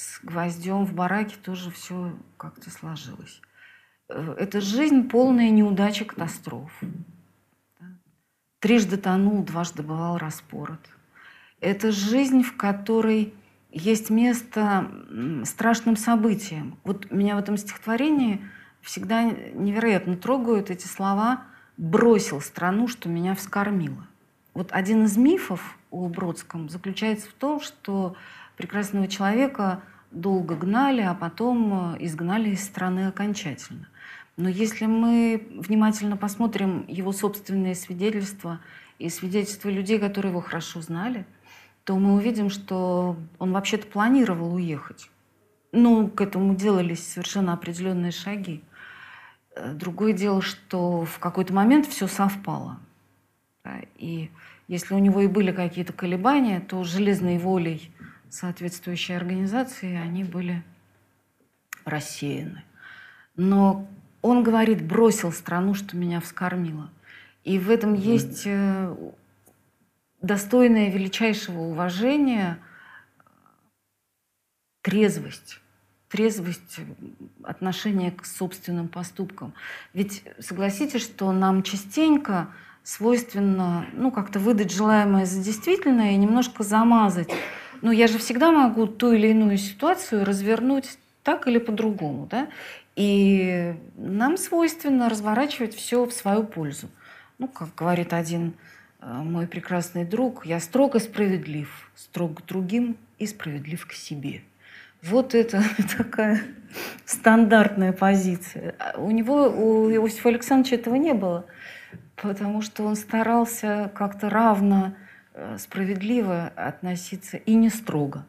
с 0.00 0.20
гвоздем 0.22 0.86
в 0.86 0.94
бараке 0.94 1.36
тоже 1.36 1.70
все 1.70 2.16
как-то 2.38 2.70
сложилось. 2.70 3.42
Э, 4.08 4.34
это 4.38 4.60
жизнь 4.60 5.08
полная 5.08 5.50
неудач 5.50 6.00
и 6.00 6.04
катастроф. 6.04 6.72
Трижды 8.60 8.96
тонул, 8.96 9.42
дважды 9.42 9.82
бывал 9.82 10.16
распорот. 10.16 10.80
Это 11.60 11.92
жизнь, 11.92 12.42
в 12.42 12.56
которой 12.56 13.34
есть 13.70 14.08
место 14.10 14.90
страшным 15.44 15.96
событиям. 15.96 16.78
Вот 16.82 17.10
меня 17.10 17.36
в 17.36 17.38
этом 17.38 17.58
стихотворении 17.58 18.42
всегда 18.80 19.24
невероятно 19.24 20.16
трогают 20.16 20.70
эти 20.70 20.86
слова 20.86 21.44
«бросил 21.76 22.40
страну, 22.40 22.88
что 22.88 23.08
меня 23.10 23.34
вскормило». 23.34 24.06
Вот 24.54 24.72
один 24.72 25.04
из 25.04 25.16
мифов 25.16 25.78
о 25.90 26.08
Бродском 26.08 26.68
заключается 26.68 27.28
в 27.28 27.32
том, 27.32 27.60
что 27.60 28.16
прекрасного 28.60 29.08
человека 29.08 29.82
долго 30.10 30.54
гнали, 30.54 31.00
а 31.00 31.14
потом 31.14 31.94
э, 31.94 32.04
изгнали 32.04 32.50
из 32.50 32.64
страны 32.64 33.06
окончательно– 33.06 33.88
но 34.40 34.48
если 34.48 34.86
мы 34.86 35.46
внимательно 35.50 36.16
посмотрим 36.16 36.86
его 36.88 37.12
собственные 37.12 37.74
свидетельства 37.74 38.58
и 38.98 39.10
свидетельства 39.10 39.68
людей, 39.68 39.98
которые 39.98 40.30
его 40.30 40.40
хорошо 40.40 40.80
знали, 40.80 41.26
то 41.84 41.94
мы 41.98 42.14
увидим, 42.14 42.48
что 42.48 43.16
он 43.38 43.52
вообще-то 43.52 43.86
планировал 43.86 44.54
уехать. 44.54 45.10
Ну, 45.72 46.08
к 46.08 46.22
этому 46.22 46.54
делались 46.54 47.06
совершенно 47.06 47.52
определенные 47.52 48.12
шаги. 48.12 48.62
Э, 49.54 49.74
другое 49.74 50.14
дело, 50.14 50.40
что 50.40 51.04
в 51.04 51.18
какой-то 51.18 51.52
момент 51.52 51.86
все 51.86 52.06
совпало. 52.06 52.78
И 53.98 54.30
если 54.68 54.94
у 54.94 54.98
него 54.98 55.20
и 55.20 55.26
были 55.26 55.52
какие-то 55.52 55.92
колебания, 55.92 56.60
то 56.60 56.82
железной 56.82 57.36
волей 57.36 57.92
соответствующей 58.30 59.14
организации 59.14 59.96
они 59.96 60.24
были 60.24 60.62
рассеяны. 61.84 62.64
Но 63.36 63.88
он 64.22 64.42
говорит, 64.42 64.86
бросил 64.86 65.32
страну, 65.32 65.74
что 65.74 65.96
меня 65.96 66.20
вскормила. 66.20 66.90
И 67.44 67.58
в 67.58 67.70
этом 67.70 67.94
есть 67.94 68.42
э, 68.44 68.94
достойное 70.20 70.90
величайшего 70.90 71.60
уважения 71.60 72.58
трезвость. 74.82 75.60
Трезвость 76.08 76.80
отношения 77.44 78.10
к 78.10 78.26
собственным 78.26 78.88
поступкам. 78.88 79.54
Ведь 79.94 80.24
согласитесь, 80.40 81.02
что 81.02 81.30
нам 81.32 81.62
частенько 81.62 82.48
свойственно 82.82 83.86
ну, 83.92 84.10
как-то 84.10 84.38
выдать 84.38 84.72
желаемое 84.72 85.24
за 85.24 85.42
действительное 85.42 86.12
и 86.12 86.16
немножко 86.16 86.62
замазать. 86.62 87.30
Но 87.82 87.92
я 87.92 88.06
же 88.06 88.18
всегда 88.18 88.52
могу 88.52 88.86
ту 88.86 89.12
или 89.12 89.28
иную 89.28 89.56
ситуацию 89.56 90.24
развернуть 90.24 90.98
так 91.22 91.46
или 91.46 91.58
по-другому. 91.58 92.26
Да? 92.30 92.48
И 92.96 93.74
нам 93.96 94.36
свойственно 94.36 95.08
разворачивать 95.08 95.74
все 95.74 96.04
в 96.04 96.12
свою 96.12 96.44
пользу. 96.44 96.88
Ну, 97.38 97.48
как 97.48 97.74
говорит 97.74 98.12
один 98.12 98.54
э, 99.00 99.06
мой 99.10 99.46
прекрасный 99.46 100.04
друг, 100.04 100.44
я 100.44 100.60
строго 100.60 100.98
справедлив, 100.98 101.90
строг 101.94 102.42
к 102.42 102.46
другим 102.46 102.96
и 103.18 103.26
справедлив 103.26 103.86
к 103.86 103.92
себе. 103.92 104.42
Вот 105.02 105.34
это 105.34 105.62
такая 105.96 106.42
стандартная 107.06 107.92
позиция. 107.92 108.74
А 108.78 108.98
у 108.98 109.10
него, 109.10 109.48
у 109.48 109.90
Иосифа 109.90 110.28
Александровича 110.28 110.76
этого 110.76 110.96
не 110.96 111.14
было, 111.14 111.46
потому 112.16 112.60
что 112.60 112.84
он 112.84 112.96
старался 112.96 113.90
как-то 113.94 114.28
равно, 114.28 114.94
справедливо 115.58 116.52
относиться 116.56 117.36
и 117.36 117.54
не 117.54 117.70
строго. 117.70 118.26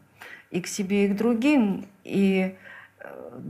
И 0.49 0.62
к 0.62 0.68
себе, 0.68 1.06
и 1.06 1.10
к 1.10 1.16
другим. 1.16 1.88
И 2.04 2.56
э, 2.99 3.41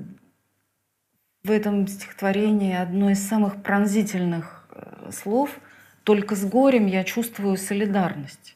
в 1.44 1.52
этом 1.52 1.88
стихотворении 1.88 2.76
одно 2.76 3.10
из 3.10 3.28
самых 3.28 3.62
пронзительных 3.64 4.68
э, 4.72 5.12
слов 5.12 5.60
«Только 6.04 6.36
с 6.36 6.46
горем 6.46 6.88
я 6.88 7.04
чувствую 7.04 7.58
солидарность». 7.58 8.56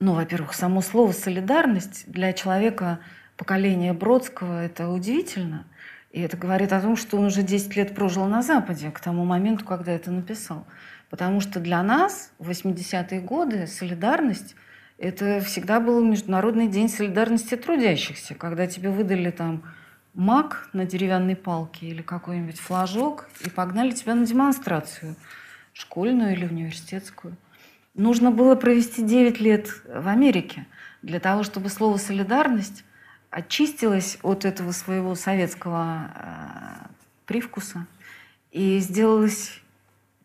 Ну, 0.00 0.14
во-первых, 0.14 0.54
само 0.54 0.82
слово 0.82 1.12
«солидарность» 1.12 2.04
для 2.10 2.32
человека 2.32 3.00
поколения 3.36 3.92
Бродского– 3.92 4.64
это 4.64 4.88
удивительно. 4.88 5.64
И 6.12 6.20
это 6.20 6.36
говорит 6.36 6.72
о 6.72 6.80
том, 6.80 6.96
что 6.96 7.16
он 7.16 7.26
уже 7.26 7.42
10 7.42 7.74
лет 7.76 7.94
прожил 7.94 8.26
на 8.26 8.42
Западе 8.42 8.90
к 8.90 9.00
тому 9.00 9.24
моменту, 9.24 9.64
когда 9.64 9.92
это 9.92 10.10
написал. 10.10 10.66
Потому 11.10 11.40
что 11.40 11.58
для 11.58 11.82
нас 11.82 12.32
в 12.38 12.50
80-е 12.50 13.20
годы 13.20 13.66
солидарность– 13.66 14.54
это 15.02 15.40
всегда 15.40 15.80
был 15.80 16.00
Международный 16.04 16.68
день 16.68 16.88
солидарности 16.88 17.56
трудящихся, 17.56 18.36
когда 18.36 18.68
тебе 18.68 18.90
выдали 18.90 19.32
там 19.32 19.64
маг 20.14 20.68
на 20.72 20.84
деревянной 20.84 21.34
палке 21.34 21.86
или 21.86 22.02
какой-нибудь 22.02 22.60
флажок 22.60 23.28
и 23.44 23.50
погнали 23.50 23.90
тебя 23.90 24.14
на 24.14 24.24
демонстрацию, 24.24 25.16
школьную 25.72 26.34
или 26.34 26.44
университетскую. 26.44 27.36
Нужно 27.94 28.30
было 28.30 28.54
провести 28.54 29.02
9 29.02 29.40
лет 29.40 29.70
в 29.92 30.06
Америке 30.06 30.66
для 31.02 31.18
того, 31.18 31.42
чтобы 31.42 31.68
слово 31.68 31.96
«солидарность» 31.96 32.84
очистилось 33.32 34.18
от 34.22 34.44
этого 34.44 34.70
своего 34.70 35.16
советского 35.16 36.12
э, 36.14 36.86
привкуса 37.26 37.88
и 38.52 38.78
сделалось 38.78 39.60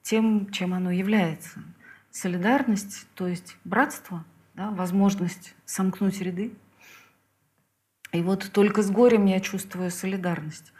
тем, 0.03 0.51
чем 0.51 0.75
оно 0.75 0.91
является. 0.91 1.63
Солидарность, 2.11 3.07
то 3.15 3.27
есть 3.27 3.57
братство, 3.63 4.23
да, 4.53 4.69
возможность 4.69 5.55
сомкнуть 5.65 6.21
ряды– 6.21 6.53
и 8.11 8.21
вот 8.21 8.49
только 8.51 8.83
с 8.83 8.89
горем 8.89 9.25
я 9.25 9.39
чувствую 9.39 9.91
солидарность. 9.91 10.71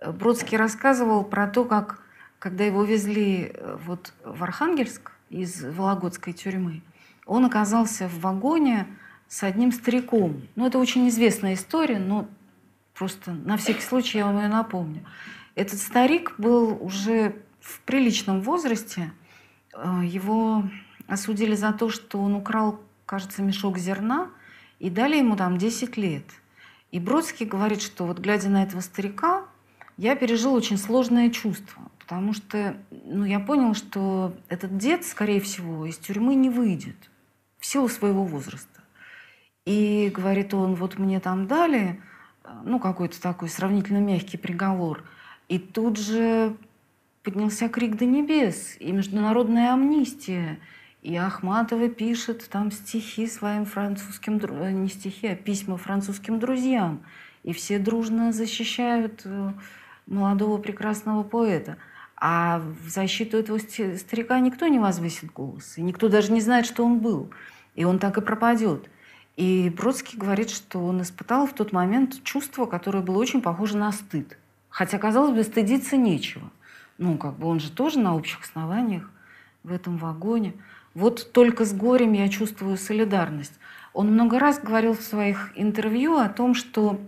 Э, 0.00 0.12
Бродский 0.12 0.56
рассказывал 0.56 1.24
про 1.24 1.48
то, 1.48 1.64
как, 1.64 2.02
когда 2.38 2.64
его 2.64 2.84
везли 2.84 3.50
э, 3.52 3.78
вот 3.84 4.12
в 4.24 4.42
Архангельск 4.44 5.12
из 5.30 5.64
Вологодской 5.64 6.32
тюрьмы, 6.32 6.82
он 7.26 7.44
оказался 7.44 8.08
в 8.08 8.20
вагоне 8.20 8.86
с 9.28 9.42
одним 9.42 9.72
стариком. 9.72 10.42
Ну, 10.56 10.66
это 10.66 10.78
очень 10.78 11.08
известная 11.08 11.54
история, 11.54 11.98
но 11.98 12.26
просто 12.94 13.32
на 13.32 13.56
всякий 13.56 13.82
случай 13.82 14.18
я 14.18 14.26
вам 14.26 14.38
ее 14.38 14.48
напомню. 14.48 15.04
Этот 15.54 15.78
старик 15.78 16.34
был 16.38 16.78
уже 16.80 17.36
в 17.60 17.80
приличном 17.82 18.40
возрасте. 18.40 19.12
Э, 19.74 20.00
его 20.04 20.64
осудили 21.06 21.54
за 21.54 21.72
то, 21.72 21.90
что 21.90 22.18
он 22.20 22.34
украл, 22.34 22.80
кажется, 23.06 23.42
мешок 23.42 23.78
зерна, 23.78 24.30
и 24.78 24.90
дали 24.90 25.16
ему 25.16 25.36
там 25.36 25.58
10 25.58 25.96
лет. 25.96 26.24
И 26.90 27.00
Бродский 27.00 27.44
говорит, 27.44 27.82
что 27.82 28.06
вот 28.06 28.18
глядя 28.18 28.48
на 28.48 28.62
этого 28.62 28.80
старика, 28.80 29.44
я 29.96 30.14
пережил 30.14 30.54
очень 30.54 30.78
сложное 30.78 31.28
чувство, 31.30 31.82
потому 31.98 32.32
что 32.32 32.76
ну, 33.04 33.24
я 33.24 33.40
понял, 33.40 33.74
что 33.74 34.34
этот 34.48 34.78
дед, 34.78 35.04
скорее 35.04 35.40
всего, 35.40 35.84
из 35.84 35.98
тюрьмы 35.98 36.34
не 36.34 36.48
выйдет 36.48 36.96
в 37.58 37.66
силу 37.66 37.88
своего 37.88 38.24
возраста. 38.24 38.77
И, 39.68 40.10
говорит 40.14 40.54
он, 40.54 40.76
вот 40.76 40.98
мне 40.98 41.20
там 41.20 41.46
дали, 41.46 42.00
ну, 42.64 42.78
какой-то 42.78 43.20
такой 43.20 43.50
сравнительно 43.50 43.98
мягкий 43.98 44.38
приговор, 44.38 45.04
и 45.50 45.58
тут 45.58 45.98
же 45.98 46.56
поднялся 47.22 47.68
крик 47.68 47.98
до 47.98 48.06
небес, 48.06 48.76
и 48.80 48.92
международная 48.92 49.74
амнистия, 49.74 50.58
и 51.02 51.14
Ахматова 51.16 51.90
пишет 51.90 52.48
там 52.48 52.70
стихи 52.70 53.26
своим 53.26 53.66
французским, 53.66 54.38
э, 54.38 54.70
не 54.70 54.88
стихи, 54.88 55.26
а 55.26 55.36
письма 55.36 55.76
французским 55.76 56.38
друзьям. 56.38 57.02
И 57.42 57.52
все 57.52 57.78
дружно 57.78 58.32
защищают 58.32 59.20
э, 59.26 59.52
молодого 60.06 60.56
прекрасного 60.56 61.24
поэта. 61.24 61.76
А 62.16 62.62
в 62.82 62.88
защиту 62.88 63.36
этого 63.36 63.58
старика 63.58 64.40
никто 64.40 64.66
не 64.66 64.78
возвысит 64.78 65.30
голос. 65.30 65.76
И 65.76 65.82
никто 65.82 66.08
даже 66.08 66.32
не 66.32 66.40
знает, 66.40 66.64
что 66.64 66.86
он 66.86 67.00
был. 67.00 67.30
И 67.74 67.84
он 67.84 67.98
так 67.98 68.16
и 68.16 68.22
пропадет. 68.22 68.88
И 69.38 69.70
Бродский 69.70 70.18
говорит, 70.18 70.50
что 70.50 70.84
он 70.84 71.00
испытал 71.00 71.46
в 71.46 71.52
тот 71.52 71.70
момент 71.70 72.24
чувство, 72.24 72.66
которое 72.66 73.04
было 73.04 73.18
очень 73.18 73.40
похоже 73.40 73.76
на 73.76 73.92
стыд. 73.92 74.36
Хотя, 74.68 74.98
казалось 74.98 75.32
бы, 75.32 75.44
стыдиться 75.44 75.96
нечего. 75.96 76.50
Ну, 76.98 77.16
как 77.16 77.38
бы 77.38 77.46
он 77.46 77.60
же 77.60 77.70
тоже 77.70 78.00
на 78.00 78.16
общих 78.16 78.40
основаниях 78.42 79.08
в 79.62 79.70
этом 79.70 79.96
вагоне. 79.96 80.54
Вот 80.92 81.30
только 81.30 81.64
с 81.64 81.72
горем 81.72 82.14
я 82.14 82.28
чувствую 82.28 82.76
солидарность. 82.76 83.52
Он 83.92 84.10
много 84.12 84.40
раз 84.40 84.58
говорил 84.58 84.94
в 84.94 85.02
своих 85.02 85.52
интервью 85.54 86.16
о 86.16 86.28
том, 86.28 86.56
что 86.56 87.00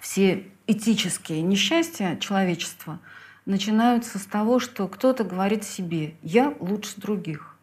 все 0.00 0.44
этические 0.66 1.42
несчастья 1.42 2.16
человечества 2.16 2.98
начинаются 3.46 4.18
с 4.18 4.24
того, 4.24 4.58
что 4.58 4.88
кто-то 4.88 5.22
говорит 5.22 5.62
себе 5.62 6.16
«я 6.20 6.52
лучше 6.58 7.00
других». 7.00 7.54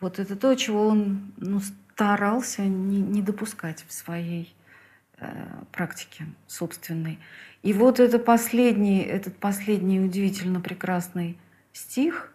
Вот 0.00 0.18
это 0.18 0.36
то, 0.36 0.54
чего 0.54 0.88
он 0.88 1.32
ну, 1.38 1.62
старался 1.96 2.60
не, 2.60 3.00
не 3.00 3.22
допускать 3.22 3.86
в 3.88 3.92
своей 3.94 4.54
э, 5.16 5.46
практике 5.72 6.26
собственной. 6.46 7.18
И 7.62 7.72
вот 7.72 8.00
это 8.00 8.18
последний, 8.18 9.00
этот 9.00 9.38
последний 9.38 9.98
удивительно 9.98 10.60
прекрасный 10.60 11.38
стих, 11.72 12.34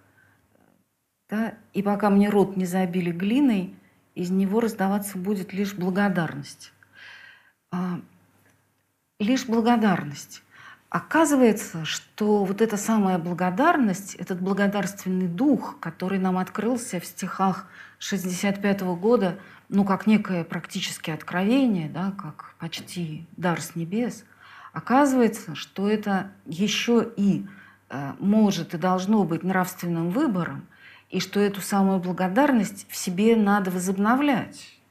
да, 1.30 1.54
«И 1.74 1.84
пока 1.84 2.10
мне 2.10 2.30
рот 2.30 2.58
не 2.58 2.66
забили 2.66 3.12
глиной, 3.12 3.76
из 4.16 4.32
него 4.32 4.62
раздаваться 4.62 5.20
будет 5.20 5.54
лишь 5.54 5.76
благодарность». 5.76 6.74
А, 7.72 8.02
лишь 9.20 9.46
благодарность. 9.46 10.42
Оказывается, 10.90 11.86
что 11.86 12.44
вот 12.44 12.62
эта 12.62 12.78
самая 12.78 13.20
благодарность, 13.20 14.16
этот 14.16 14.42
благодарственный 14.42 15.28
дух, 15.28 15.78
который 15.80 16.18
нам 16.18 16.40
открылся 16.40 17.00
в 17.00 17.06
стихах 17.06 17.68
65 18.02 18.82
года, 18.82 19.40
ну, 19.70 19.86
как 19.86 20.08
некое 20.08 20.44
практически 20.44 21.12
откровение, 21.12 21.88
да, 21.88 22.12
как 22.12 22.56
почти 22.60 23.26
дар 23.38 23.62
с 23.62 23.76
небес, 23.76 24.26
оказывается, 24.74 25.56
что 25.56 25.88
это 25.88 26.32
еще 26.46 27.08
и 27.16 27.46
э, 27.90 28.14
может 28.20 28.74
и 28.74 28.78
должно 28.78 29.24
быть 29.24 29.44
нравственным 29.44 30.10
выбором, 30.10 30.68
и 31.10 31.20
что 31.20 31.40
эту 31.40 31.62
самую 31.62 32.00
благодарность 32.00 32.86
в 32.90 32.96
себе 32.96 33.36
надо 33.36 33.72
возобновлять 33.72 34.82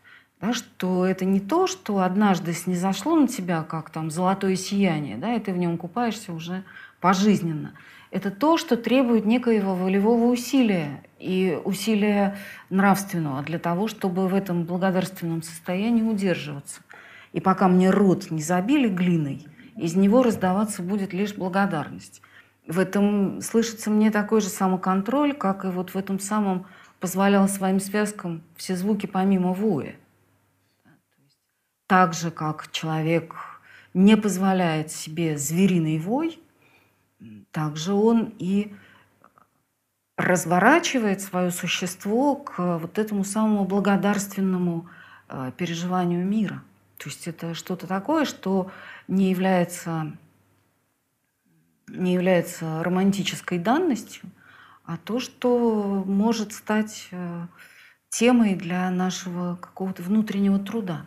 да, 0.40 0.54
что 0.54 1.04
это 1.04 1.24
не 1.24 1.38
то, 1.38 1.66
что 1.66 2.00
однажды 2.00 2.52
снизошло 2.54 3.14
на 3.14 3.28
тебя, 3.28 3.62
как 3.62 3.90
там 3.90 4.10
золотое 4.10 4.56
сияние, 4.56 5.16
да, 5.16 5.34
и 5.34 5.40
ты 5.40 5.52
в 5.52 5.58
нем 5.58 5.76
купаешься 5.76 6.32
уже 6.32 6.64
пожизненно. 7.00 7.74
Это 8.10 8.30
то, 8.30 8.56
что 8.56 8.76
требует 8.76 9.24
некоего 9.24 9.74
волевого 9.74 10.26
усилия 10.26 11.02
и 11.18 11.58
усилия 11.64 12.36
нравственного 12.68 13.42
для 13.42 13.58
того, 13.58 13.86
чтобы 13.86 14.26
в 14.28 14.34
этом 14.34 14.64
благодарственном 14.64 15.42
состоянии 15.42 16.02
удерживаться. 16.02 16.80
И 17.32 17.40
пока 17.40 17.68
мне 17.68 17.90
рот 17.90 18.30
не 18.30 18.42
забили 18.42 18.88
глиной, 18.88 19.46
из 19.76 19.94
него 19.94 20.22
раздаваться 20.22 20.82
будет 20.82 21.12
лишь 21.12 21.34
благодарность. 21.34 22.20
В 22.66 22.78
этом 22.78 23.40
слышится 23.40 23.90
мне 23.90 24.10
такой 24.10 24.40
же 24.40 24.48
самоконтроль, 24.48 25.32
как 25.32 25.64
и 25.64 25.68
вот 25.68 25.90
в 25.90 25.96
этом 25.96 26.18
самом 26.18 26.66
позволял 26.98 27.48
своим 27.48 27.78
связкам 27.78 28.42
все 28.56 28.74
звуки 28.76 29.06
помимо 29.06 29.52
воя 29.52 29.94
так 31.90 32.14
же, 32.14 32.30
как 32.30 32.70
человек 32.70 33.34
не 33.94 34.16
позволяет 34.16 34.92
себе 34.92 35.36
звериный 35.36 35.98
вой, 35.98 36.38
также 37.52 37.92
он 37.92 38.34
и 38.38 38.74
разворачивает 40.16 41.20
свое 41.20 41.50
существо 41.50 42.36
к 42.36 42.78
вот 42.78 42.98
этому 42.98 43.24
самому 43.24 43.64
благодарственному 43.64 44.88
э, 45.28 45.52
переживанию 45.56 46.26
мира. 46.26 46.62
То 46.98 47.08
есть 47.08 47.26
это 47.26 47.54
что-то 47.54 47.86
такое, 47.86 48.26
что 48.26 48.70
не 49.08 49.30
является, 49.30 50.12
не 51.88 52.12
является 52.12 52.82
романтической 52.82 53.58
данностью, 53.58 54.28
а 54.84 54.98
то, 54.98 55.20
что 55.20 56.04
может 56.06 56.52
стать 56.52 57.08
э, 57.12 57.46
темой 58.10 58.54
для 58.54 58.90
нашего 58.90 59.56
какого-то 59.56 60.02
внутреннего 60.02 60.58
труда. 60.58 61.06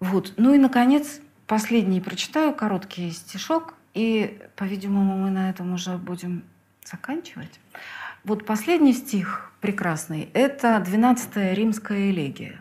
Вот. 0.00 0.34
Ну 0.36 0.52
и, 0.52 0.58
наконец, 0.58 1.20
последний 1.46 2.02
прочитаю 2.02 2.54
короткий 2.54 3.10
стишок, 3.12 3.74
и, 3.96 4.38
по-видимому, 4.56 5.16
мы 5.16 5.30
на 5.30 5.48
этом 5.50 5.72
уже 5.72 5.96
будем 5.96 6.44
заканчивать. 6.84 7.58
Вот 8.24 8.44
последний 8.44 8.92
стих 8.92 9.50
прекрасный– 9.60 10.28
это 10.34 10.84
12-я 10.86 11.54
римская 11.54 12.10
элегия. 12.10 12.60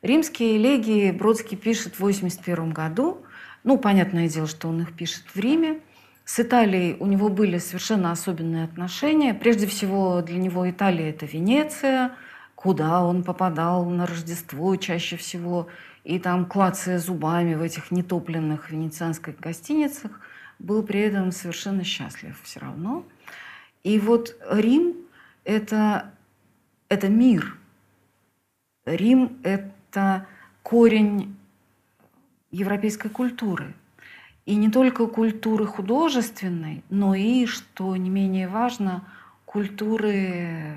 Римские 0.00 0.56
элегии 0.56 1.10
Бродский 1.10 1.58
пишет 1.58 1.96
в 1.96 2.00
81 2.00 2.70
году. 2.70 3.22
Ну, 3.62 3.76
понятное 3.76 4.28
дело, 4.28 4.46
что 4.46 4.68
он 4.68 4.80
их 4.80 4.94
пишет 4.94 5.24
в 5.34 5.38
Риме. 5.38 5.80
С 6.24 6.40
Италией 6.40 6.96
у 6.98 7.06
него 7.06 7.28
были 7.28 7.58
совершенно 7.58 8.10
особенные 8.10 8.64
отношения. 8.64 9.34
Прежде 9.34 9.66
всего, 9.66 10.22
для 10.22 10.38
него 10.38 10.68
Италия– 10.70 11.10
это 11.10 11.26
Венеция, 11.26 12.12
куда 12.54 13.04
он 13.04 13.22
попадал 13.22 13.84
на 13.84 14.06
Рождество 14.06 14.74
чаще 14.76 15.18
всего– 15.18 15.68
и 16.04 16.18
там, 16.18 16.46
клацая 16.46 16.98
зубами 16.98 17.54
в 17.54 17.62
этих 17.62 17.90
нетопленных 17.90 18.70
венецианских 18.70 19.38
гостиницах, 19.38 20.20
был 20.60 20.82
при 20.82 21.00
этом 21.00 21.32
совершенно 21.32 21.84
счастлив 21.84 22.40
все 22.42 22.60
равно. 22.60 23.04
И 23.82 23.98
вот 23.98 24.36
Рим– 24.50 24.94
это, 25.44 26.12
это 26.88 27.08
мир. 27.08 27.56
Рим– 28.84 29.38
это 29.42 30.26
корень 30.62 31.36
европейской 32.50 33.08
культуры. 33.08 33.74
И 34.46 34.54
не 34.54 34.70
только 34.70 35.06
культуры 35.06 35.66
художественной, 35.66 36.82
но 36.90 37.14
и, 37.14 37.46
что 37.46 37.96
не 37.96 38.10
менее 38.10 38.48
важно, 38.48 39.04
культуры 39.44 40.76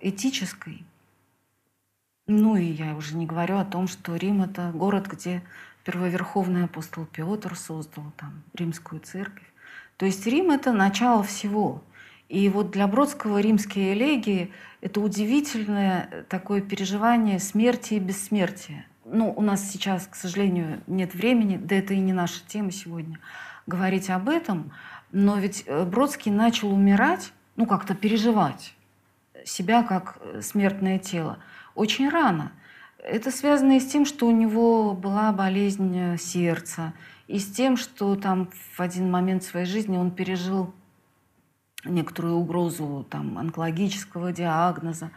этической. 0.00 0.84
Ну 2.26 2.56
и 2.56 2.64
я 2.64 2.94
уже 2.94 3.16
не 3.16 3.26
говорю 3.26 3.56
о 3.56 3.64
том, 3.64 3.88
что 3.88 4.14
Рим– 4.14 4.42
это 4.42 4.70
город, 4.72 5.08
где 5.08 5.42
первоверховный 5.84 6.64
апостол 6.64 7.06
Петр 7.06 7.56
создал 7.56 8.04
там 8.16 8.42
римскую 8.54 9.00
церковь. 9.00 9.46
То 9.96 10.06
есть 10.06 10.26
Рим– 10.26 10.50
это 10.52 10.72
начало 10.72 11.22
всего. 11.22 11.82
И 12.28 12.48
вот 12.48 12.70
для 12.70 12.86
Бродского 12.86 13.40
римские 13.40 13.94
элегии– 13.94 14.52
это 14.80 15.00
удивительное 15.00 16.24
такое 16.28 16.60
переживание 16.60 17.38
смерти 17.38 17.94
и 17.94 17.98
бессмертия. 17.98 18.86
Ну, 19.04 19.32
у 19.36 19.42
нас 19.42 19.68
сейчас, 19.70 20.06
к 20.06 20.14
сожалению, 20.14 20.80
нет 20.86 21.14
времени, 21.14 21.56
да 21.56 21.76
это 21.76 21.94
и 21.94 21.98
не 21.98 22.12
наша 22.12 22.40
тема 22.46 22.70
сегодня, 22.70 23.18
говорить 23.66 24.10
об 24.10 24.28
этом. 24.28 24.72
Но 25.10 25.38
ведь 25.38 25.64
э, 25.66 25.84
Бродский 25.84 26.30
начал 26.30 26.72
умирать, 26.72 27.32
ну, 27.56 27.66
как-то 27.66 27.94
переживать 27.94 28.74
себя 29.44 29.82
как 29.82 30.18
э, 30.20 30.40
смертное 30.42 30.98
тело– 30.98 31.38
очень 31.74 32.08
рано. 32.08 32.52
Это 33.02 33.30
связано 33.30 33.76
и 33.76 33.80
с 33.80 33.86
тем, 33.86 34.04
что 34.04 34.26
у 34.26 34.30
него 34.30 34.92
была 34.92 35.32
болезнь 35.32 35.96
э, 35.96 36.18
сердца, 36.18 36.92
и 37.28 37.38
с 37.38 37.50
тем, 37.50 37.76
что 37.76 38.14
там 38.14 38.50
в 38.74 38.80
один 38.80 39.10
момент 39.10 39.42
своей 39.42 39.64
жизни 39.64 39.96
он 39.96 40.10
пережил 40.10 40.74
некоторую 41.84 42.36
угрозу 42.36 43.06
там, 43.08 43.38
онкологического 43.38 44.32
диагноза. 44.32 45.10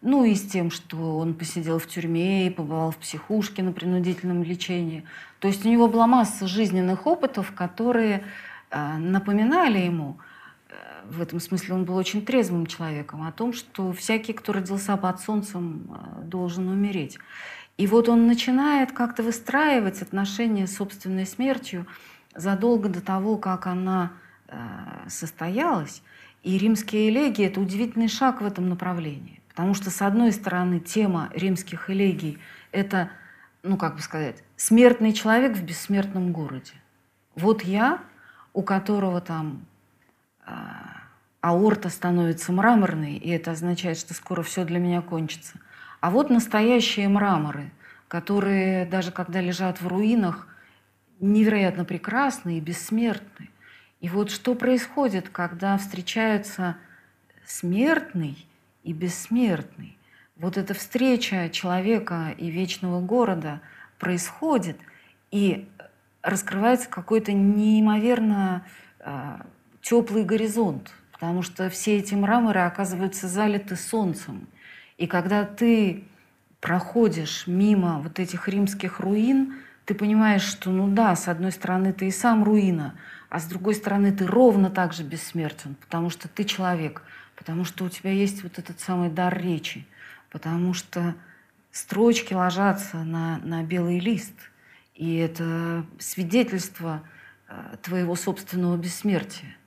Ну 0.00 0.24
и 0.24 0.34
с 0.34 0.42
тем, 0.42 0.70
что 0.70 1.18
он 1.18 1.34
посидел 1.34 1.78
в 1.78 1.86
тюрьме 1.86 2.46
и 2.46 2.50
побывал 2.50 2.90
в 2.90 2.96
психушке 2.96 3.62
на 3.62 3.72
принудительном 3.72 4.42
лечении. 4.42 5.04
То 5.38 5.48
есть 5.48 5.64
у 5.64 5.68
него 5.68 5.88
была 5.88 6.06
масса 6.06 6.46
жизненных 6.46 7.06
опытов, 7.06 7.52
которые 7.52 8.24
напоминали 8.70 9.78
ему, 9.78 10.18
в 11.10 11.20
этом 11.20 11.40
смысле 11.40 11.74
он 11.74 11.84
был 11.84 11.96
очень 11.96 12.24
трезвым 12.24 12.66
человеком, 12.66 13.22
о 13.22 13.32
том, 13.32 13.52
что 13.52 13.92
всякий, 13.92 14.32
кто 14.32 14.52
родился 14.52 14.96
под 14.96 15.20
солнцем, 15.20 15.90
должен 16.22 16.68
умереть. 16.68 17.18
И 17.76 17.86
вот 17.86 18.08
он 18.08 18.26
начинает 18.26 18.92
как-то 18.92 19.22
выстраивать 19.22 20.02
отношения 20.02 20.66
с 20.66 20.76
собственной 20.76 21.26
смертью 21.26 21.86
задолго 22.34 22.88
до 22.88 23.00
того, 23.00 23.36
как 23.36 23.66
она 23.66 24.12
состоялась. 25.06 26.02
И 26.42 26.58
римские 26.58 27.08
элегии– 27.10 27.44
это 27.46 27.60
удивительный 27.60 28.08
шаг 28.08 28.40
в 28.40 28.46
этом 28.46 28.68
направлении. 28.68 29.40
Потому 29.48 29.74
что, 29.74 29.90
с 29.90 30.02
одной 30.02 30.32
стороны, 30.32 30.80
тема 30.80 31.30
римских 31.34 31.90
элегий– 31.90 32.38
это, 32.72 33.10
ну, 33.62 33.76
как 33.76 33.96
бы 33.96 34.00
сказать, 34.00 34.42
смертный 34.56 35.12
человек 35.12 35.56
в 35.56 35.62
бессмертном 35.62 36.32
городе. 36.32 36.74
Вот 37.34 37.62
я, 37.62 38.00
у 38.52 38.62
которого 38.62 39.20
там 39.20 39.66
э, 40.46 40.52
аорта 41.40 41.88
становится 41.88 42.52
мраморной, 42.52 43.14
и 43.14 43.30
это 43.30 43.52
означает, 43.52 43.98
что 43.98 44.14
скоро 44.14 44.42
все 44.42 44.64
для 44.64 44.78
меня 44.78 45.02
кончится. 45.02 45.58
А 46.00 46.10
вот 46.10 46.30
настоящие 46.30 47.08
мраморы, 47.08 47.70
которые 48.08 48.86
даже 48.86 49.12
когда 49.12 49.40
лежат 49.40 49.80
в 49.80 49.86
руинах, 49.86 50.48
невероятно 51.20 51.84
прекрасны 51.84 52.58
и 52.58 52.60
бессмертны. 52.60 53.50
И 54.00 54.08
вот 54.08 54.30
что 54.30 54.54
происходит, 54.54 55.28
когда 55.28 55.76
встречаются 55.76 56.76
смертный 57.44 58.46
и 58.84 58.92
бессмертный. 58.92 59.98
Вот 60.36 60.56
эта 60.56 60.74
встреча 60.74 61.48
человека 61.50 62.34
и 62.36 62.48
вечного 62.48 63.00
города 63.00 63.60
происходит, 63.98 64.78
и 65.32 65.68
раскрывается 66.22 66.88
какой-то 66.88 67.32
неимоверно 67.32 68.64
э, 69.00 69.38
теплый 69.82 70.24
горизонт, 70.24 70.92
потому 71.18 71.42
что 71.42 71.68
все 71.68 71.98
эти 71.98 72.14
мраморы 72.14 72.60
оказываются 72.60 73.26
залиты 73.26 73.74
солнцем. 73.74 74.46
И 74.98 75.08
когда 75.08 75.44
ты 75.44 76.04
проходишь 76.60 77.48
мимо 77.48 77.98
вот 77.98 78.20
этих 78.20 78.46
римских 78.46 79.00
руин, 79.00 79.56
ты 79.84 79.94
понимаешь, 79.94 80.42
что, 80.42 80.70
ну 80.70 80.86
да, 80.86 81.16
с 81.16 81.26
одной 81.26 81.50
стороны, 81.50 81.92
ты 81.92 82.06
и 82.06 82.12
сам 82.12 82.44
руина, 82.44 82.94
а 83.30 83.40
с 83.40 83.46
другой 83.46 83.74
стороны, 83.74 84.12
ты 84.12 84.26
ровно 84.26 84.70
так 84.70 84.92
же 84.92 85.02
бессмертен, 85.02 85.74
потому 85.74 86.08
что 86.08 86.28
ты 86.28 86.44
человек, 86.44 87.02
потому 87.34 87.64
что 87.64 87.84
у 87.84 87.88
тебя 87.88 88.12
есть 88.12 88.44
вот 88.44 88.60
этот 88.60 88.78
самый 88.78 89.10
дар 89.10 89.36
речи, 89.36 89.86
потому 90.30 90.72
что 90.72 91.16
строчки 91.72 92.32
ложатся 92.32 92.98
на, 92.98 93.38
на 93.38 93.64
белый 93.64 93.98
лист, 93.98 94.34
и 94.94 95.16
это 95.16 95.84
свидетельство 95.98 97.02
э, 97.48 97.76
твоего 97.82 98.14
собственного 98.14 98.76
бессмертия. 98.76 99.57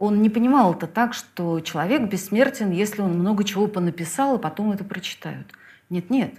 Он 0.00 0.22
не 0.22 0.30
понимал 0.30 0.72
это 0.72 0.86
так, 0.86 1.12
что 1.12 1.60
человек 1.60 2.08
бессмертен, 2.08 2.70
если 2.70 3.02
он 3.02 3.18
много 3.18 3.44
чего 3.44 3.66
понаписал, 3.68 4.38
и 4.38 4.40
потом 4.40 4.72
это 4.72 4.82
прочитают. 4.82 5.52
Нет-нет, 5.90 6.36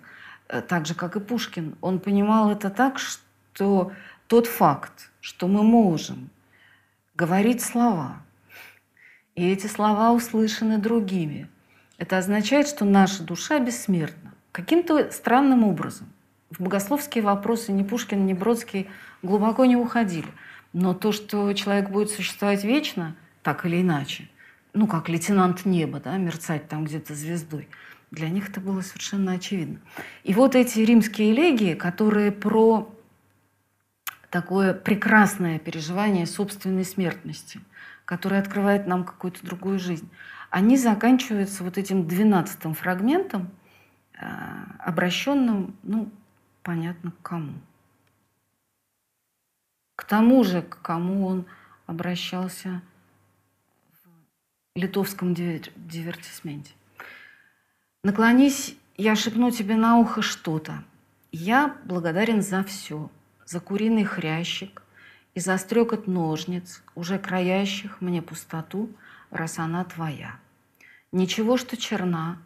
э, 0.49 0.61
так 0.61 0.87
же, 0.87 0.95
как 0.95 1.15
и 1.15 1.19
Пушкин. 1.19 1.75
Он 1.79 1.99
понимал 1.99 2.49
это 2.49 2.71
так, 2.71 2.97
что 2.97 3.91
тот 4.25 4.47
факт, 4.47 5.11
что 5.19 5.47
мы 5.47 5.61
можем 5.61 6.31
говорить 7.13 7.61
слова, 7.61 8.23
и 9.35 9.47
эти 9.47 9.67
слова 9.67 10.11
услышаны 10.11 10.79
другими, 10.79 11.47
это 11.99 12.17
означает, 12.17 12.67
что 12.67 12.83
наша 12.83 13.21
душа 13.21 13.59
бессмертна. 13.59 14.33
Каким-то 14.51 15.11
странным 15.11 15.63
образом. 15.63 16.11
В 16.49 16.63
богословские 16.63 17.23
вопросы 17.23 17.71
ни 17.71 17.83
Пушкин, 17.83 18.25
ни 18.25 18.33
Бродский 18.33 18.89
глубоко 19.21 19.65
не 19.65 19.75
уходили. 19.75 20.27
Но 20.73 20.95
то, 20.95 21.11
что 21.11 21.53
человек 21.53 21.91
будет 21.91 22.09
существовать 22.09 22.63
вечно, 22.63 23.15
так 23.43 23.65
или 23.65 23.81
иначе, 23.81 24.29
ну, 24.73 24.87
как 24.87 25.09
лейтенант 25.09 25.65
неба, 25.65 25.99
да, 25.99 26.17
мерцать 26.17 26.67
там 26.67 26.85
где-то 26.85 27.15
звездой, 27.15 27.67
для 28.11 28.29
них 28.29 28.49
это 28.49 28.59
было 28.59 28.81
совершенно 28.81 29.33
очевидно. 29.33 29.79
И 30.23 30.33
вот 30.33 30.55
эти 30.55 30.79
римские 30.79 31.31
элегии, 31.31 31.73
которые 31.73 32.31
про 32.31 32.93
такое 34.29 34.73
прекрасное 34.73 35.59
переживание 35.59 36.25
собственной 36.25 36.85
смертности, 36.85 37.61
которое 38.05 38.41
открывает 38.41 38.87
нам 38.87 39.03
какую-то 39.03 39.45
другую 39.45 39.79
жизнь. 39.79 40.09
Они 40.49 40.77
заканчиваются 40.77 41.63
вот 41.63 41.77
этим 41.77 42.07
двенадцатым 42.07 42.73
фрагментом, 42.73 43.49
э, 44.19 44.25
обращенным, 44.79 45.75
ну, 45.83 46.11
понятно, 46.63 47.11
к 47.11 47.21
кому. 47.21 47.53
К 49.95 50.03
тому 50.03 50.43
же, 50.43 50.61
к 50.61 50.81
кому 50.81 51.27
он 51.27 51.45
обращался 51.85 52.81
литовском 54.75 55.33
дивертисменте. 55.33 56.71
Наклонись, 58.03 58.75
я 58.97 59.15
шепну 59.15 59.51
тебе 59.51 59.75
на 59.75 59.97
ухо 59.97 60.21
что-то. 60.21 60.83
Я 61.31 61.77
благодарен 61.85 62.41
за 62.41 62.63
все 62.63 63.09
за 63.51 63.59
куриный 63.59 64.05
хрящик 64.05 64.81
и 65.35 65.41
за 65.41 65.57
стрекот 65.57 66.07
ножниц, 66.07 66.81
уже 66.95 67.19
краящих 67.19 67.99
мне 67.99 68.21
пустоту, 68.21 68.89
раз 69.29 69.59
она 69.59 69.83
твоя. 69.83 70.39
Ничего, 71.11 71.57
что 71.57 71.75
черна, 71.75 72.37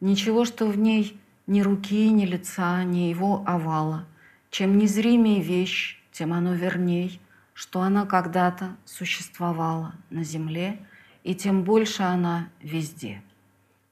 ничего, 0.00 0.44
что 0.44 0.66
в 0.66 0.78
ней 0.78 1.20
ни 1.48 1.62
руки, 1.62 2.08
ни 2.10 2.24
лица, 2.26 2.84
ни 2.84 3.08
его 3.10 3.42
овала. 3.44 4.06
Чем 4.50 4.78
незримее 4.78 5.42
вещь, 5.42 6.00
тем 6.12 6.32
оно 6.32 6.54
верней, 6.54 7.20
что 7.54 7.80
она 7.80 8.06
когда-то 8.06 8.76
существовала 8.84 9.94
на 10.10 10.22
земле, 10.22 10.78
и 11.24 11.34
тем 11.34 11.64
больше 11.64 12.02
она 12.02 12.48
везде. 12.60 13.22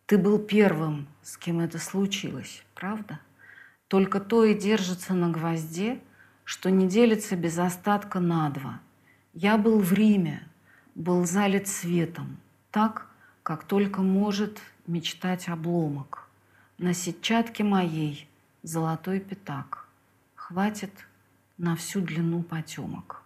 Ты 0.07 0.19
был 0.19 0.39
первым, 0.39 1.07
с 1.23 1.37
кем 1.37 1.61
это 1.61 1.79
случилось, 1.79 2.63
правда? 2.75 3.21
Только 3.89 4.21
то 4.21 4.45
и 4.45 4.55
держится 4.55 5.15
на 5.15 5.31
гвозде– 5.31 6.01
что 6.51 6.69
не 6.69 6.89
делится 6.89 7.37
без 7.37 7.61
остатка 7.61 8.19
на 8.19 8.51
два. 8.51 8.81
Я 9.35 9.57
был 9.57 9.79
в 9.79 9.93
Риме, 9.93 10.43
был 10.97 11.25
залит 11.25 11.69
светом, 11.69 12.39
так, 12.73 13.07
как 13.45 13.63
только 13.63 14.03
может 14.03 14.61
мечтать 14.89 15.49
обломок. 15.49 16.29
На 16.77 16.93
сетчатке 16.93 17.63
моей 17.63 18.29
золотой 18.65 19.21
пятак. 19.21 19.87
Хватит 20.35 20.91
на 21.57 21.77
всю 21.77 22.01
длину 22.01 22.43
потемок. 22.43 23.20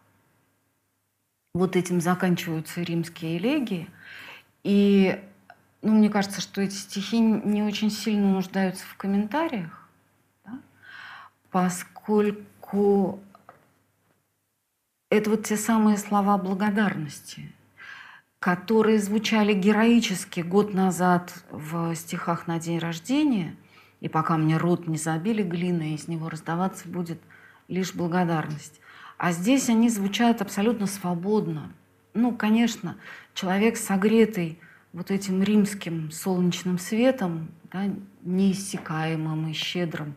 Вот 1.55 1.77
этим 1.77 2.01
заканчиваются 2.01 2.83
римские 2.83 3.39
элегии. 3.39 3.89
И 4.65 5.23
ну, 5.83 5.93
мне 5.93 6.11
кажется, 6.11 6.41
что 6.41 6.61
эти 6.61 6.75
стихи 6.75 7.21
не 7.21 7.63
очень 7.63 7.91
сильно 7.91 8.33
нуждаются 8.33 8.85
в 8.87 8.97
комментариях, 8.97 9.89
да? 10.45 10.59
поскольку 11.51 13.21
это 15.11 15.31
вот 15.31 15.45
те 15.45 15.57
самые 15.57 15.97
слова 15.97 16.39
благодарности, 16.39 17.53
которые 18.41 18.99
звучали 18.99 19.53
героически 19.53 20.41
год 20.41 20.75
назад 20.75 21.45
в 21.51 21.95
стихах 21.95 22.49
на 22.49 22.59
день 22.59 22.79
рождения, 22.79 23.55
и 24.01 24.09
пока 24.09 24.37
мне 24.37 24.57
рот 24.57 24.89
не 24.89 24.97
забили 24.97 25.43
глиной, 25.43 25.93
из 25.93 26.09
него 26.09 26.29
раздаваться 26.29 26.89
будет 26.89 27.21
лишь 27.69 27.95
благодарность. 27.95 28.81
А 29.19 29.33
здесь 29.33 29.69
они 29.69 29.89
звучат 29.89 30.43
абсолютно 30.43 30.87
свободно. 30.87 31.73
Ну, 32.15 32.33
конечно, 32.33 32.97
человек, 33.35 33.77
согретый 33.77 34.59
вот 34.93 35.11
этим 35.11 35.43
римским 35.43 36.11
солнечным 36.11 36.79
светом, 36.79 37.49
да, 37.73 37.85
неиссякаемым 38.23 39.49
и 39.49 39.53
щедрым, 39.53 40.15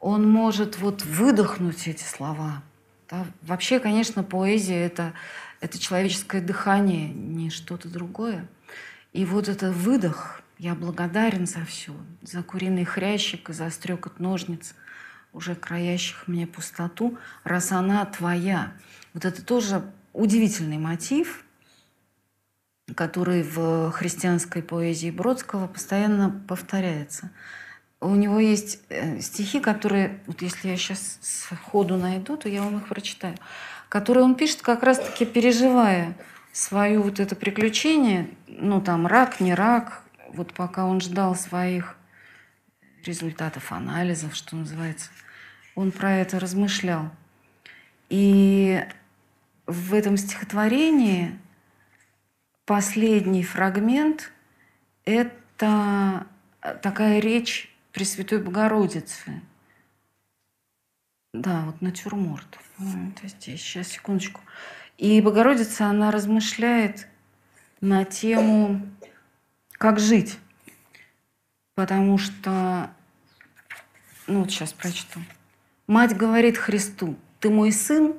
он 0.00 0.28
может 0.28 0.78
вот 0.78 1.04
выдохнуть 1.04 1.86
эти 1.86 2.02
слова. 2.02 2.62
Да? 3.08 3.24
Вообще, 3.42 3.78
конечно, 3.78 4.22
поэзия 4.22 4.84
это,— 4.84 5.14
это 5.60 5.78
человеческое 5.78 6.40
дыхание, 6.40 7.08
не 7.08 7.50
что-то 7.50 7.88
другое. 7.88 8.46
И 9.12 9.24
вот 9.24 9.48
это 9.48 9.70
выдох, 9.70 10.42
я 10.58 10.74
благодарен 10.74 11.46
за 11.46 11.64
все, 11.64 11.94
за 12.22 12.42
куриный 12.42 12.84
хрящик 12.84 13.50
и 13.50 13.52
за 13.52 13.70
стрекот 13.70 14.18
ножниц, 14.20 14.74
уже 15.32 15.54
краящих 15.54 16.28
мне 16.28 16.46
пустоту, 16.46 17.18
раз 17.44 17.72
она 17.72 18.04
твоя. 18.04 18.72
Вот 19.14 19.24
это 19.24 19.44
тоже 19.44 19.82
удивительный 20.12 20.78
мотив, 20.78 21.44
который 22.94 23.42
в 23.42 23.90
христианской 23.92 24.62
поэзии 24.62 25.10
Бродского 25.10 25.66
постоянно 25.66 26.30
повторяется– 26.46 27.30
у 28.00 28.14
него 28.14 28.38
есть 28.38 28.80
э, 28.90 29.20
стихи, 29.20 29.60
которые, 29.60 30.20
вот 30.26 30.42
если 30.42 30.68
я 30.68 30.76
сейчас 30.76 31.18
сходу 31.20 31.96
найду, 31.96 32.36
то 32.36 32.48
я 32.48 32.62
вам 32.62 32.78
их 32.78 32.88
прочитаю, 32.88 33.34
которые 33.88 34.24
он 34.24 34.34
пишет 34.36 34.62
как 34.62 34.82
раз-таки 34.82 35.24
переживая 35.26 36.16
свое 36.52 37.00
вот 37.00 37.18
это 37.18 37.34
приключение, 37.34 38.30
ну 38.46 38.80
там 38.80 39.06
рак, 39.06 39.40
не 39.40 39.54
рак, 39.54 40.02
вот 40.28 40.52
пока 40.52 40.86
он 40.86 41.00
ждал 41.00 41.34
своих 41.34 41.96
результатов 43.08 43.72
анализов, 43.72 44.36
что 44.36 44.54
называется, 44.54 45.10
он 45.74 45.90
про 45.90 46.12
это 46.12 46.38
размышлял. 46.38 47.10
И 48.08 48.86
в 49.66 49.94
этом 49.94 50.16
стихотворении 50.16 51.36
последний 52.64 53.42
фрагмент– 53.42 54.32
это 55.04 56.26
такая 56.82 57.18
речь 57.18 57.74
Пресвятой 57.92 58.38
Богородицы. 58.38 59.42
Да, 61.32 61.64
вот 61.64 61.80
натюрморт. 61.80 62.58
Это 62.78 63.28
здесь. 63.28 63.60
Сейчас, 63.60 63.88
секундочку. 63.88 64.40
И 64.98 65.20
Богородица, 65.20 65.86
она 65.86 66.10
размышляет 66.10 67.08
на 67.80 68.04
тему, 68.04 68.86
как 69.72 69.98
жить. 69.98 70.38
Потому 71.74 72.18
что, 72.18 72.90
ну 74.28 74.40
вот 74.40 74.50
сейчас 74.50 74.72
прочту. 74.72 75.20
Мать 75.86 76.16
говорит 76.16 76.58
Христу, 76.58 77.16
ты 77.40 77.50
мой 77.50 77.72
сын 77.72 78.14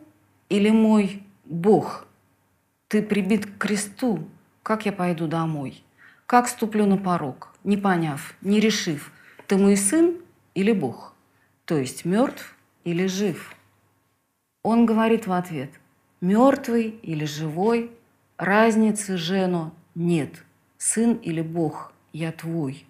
или 0.49 0.71
мой 0.71 1.23
Бог? 1.45 2.07
Ты 2.87 3.03
прибит 3.03 3.45
к 3.45 3.57
кресту, 3.59 4.27
как 4.63 4.85
я 4.85 4.91
пойду 4.91 5.27
домой? 5.27 5.83
Как 6.25 6.47
ступлю 6.47 6.85
на 6.85 6.97
порог, 6.97 7.53
не 7.63 7.77
поняв, 7.77 8.35
не 8.41 8.59
решив, 8.59 9.11
ты 9.47 9.57
мой 9.57 9.77
сын 9.77 10.17
или 10.55 10.71
Бог? 10.71 11.13
То 11.65 11.77
есть 11.77 12.05
мертв 12.05 12.55
или 12.83 13.05
жив? 13.05 13.55
Он 14.63 14.85
говорит 14.87 15.27
в 15.27 15.31
ответ, 15.31 15.71
мертвый 16.21 16.89
или 17.03 17.25
живой, 17.25 17.91
разницы, 18.37 19.17
Жено, 19.17 19.73
нет. 19.93 20.43
Сын 20.77 21.13
или 21.13 21.41
Бог, 21.41 21.93
я 22.13 22.31
твой. 22.31 22.85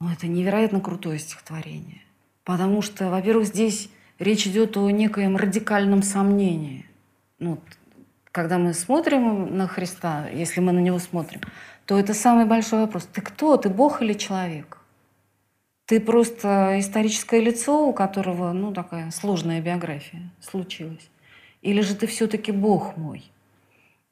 Ну, 0.00 0.10
это 0.10 0.28
невероятно 0.28 0.80
крутое 0.80 1.18
стихотворение. 1.18 2.02
Потому 2.44 2.82
что, 2.82 3.10
во-первых, 3.10 3.46
здесь 3.46 3.90
речь 4.18 4.46
идет 4.46 4.76
о 4.76 4.90
некоем 4.90 5.36
радикальном 5.36 6.02
сомнении. 6.02 6.86
Ну, 7.40 7.58
когда 8.30 8.58
мы 8.58 8.74
смотрим 8.74 9.56
на 9.56 9.66
Христа, 9.66 10.28
если 10.28 10.60
мы 10.60 10.72
на 10.72 10.78
Него 10.78 10.98
смотрим, 10.98 11.40
то 11.84 11.98
это 11.98 12.14
самый 12.14 12.44
большой 12.44 12.80
вопрос. 12.80 13.08
Ты 13.12 13.20
кто? 13.20 13.56
Ты 13.56 13.70
Бог 13.70 14.00
или 14.00 14.12
человек? 14.12 14.78
Ты 15.86 16.00
просто 16.00 16.76
историческое 16.78 17.40
лицо, 17.40 17.88
у 17.88 17.92
которого, 17.92 18.52
ну, 18.52 18.72
такая 18.72 19.10
сложная 19.10 19.60
биография 19.60 20.30
случилась. 20.40 21.10
Или 21.62 21.80
же 21.80 21.94
ты 21.96 22.06
все-таки 22.06 22.52
Бог 22.52 22.96
мой? 22.96 23.24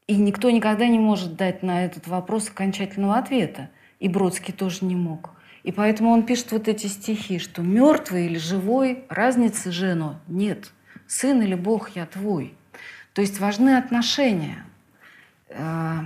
И 0.07 0.17
никто 0.17 0.51
никогда 0.51 0.89
не 0.89 0.99
может 0.99 1.37
дать 1.37 1.63
на 1.63 1.85
этот 1.85 2.07
вопрос 2.07 2.49
окончательного 2.49 3.19
ответа. 3.19 3.71
И 4.01 4.09
Бродский 4.09 4.53
тоже 4.53 4.85
не 4.85 4.97
мог. 4.97 5.31
И 5.67 5.73
поэтому 5.73 6.13
он 6.13 6.25
пишет 6.25 6.53
вот 6.53 6.69
эти 6.69 6.87
стихи, 6.87 7.41
что 7.41 7.61
мертвый 7.61 8.27
или 8.27 8.39
живой, 8.39 9.05
разницы 9.09 9.73
Жено 9.73 10.21
нет. 10.29 10.71
Сын 11.09 11.43
или 11.43 11.57
Бог 11.57 11.97
я 11.97 12.07
твой. 12.07 12.55
То 13.15 13.21
есть 13.21 13.41
важны 13.41 13.77
отношения. 13.77 14.65
Э, 15.49 16.03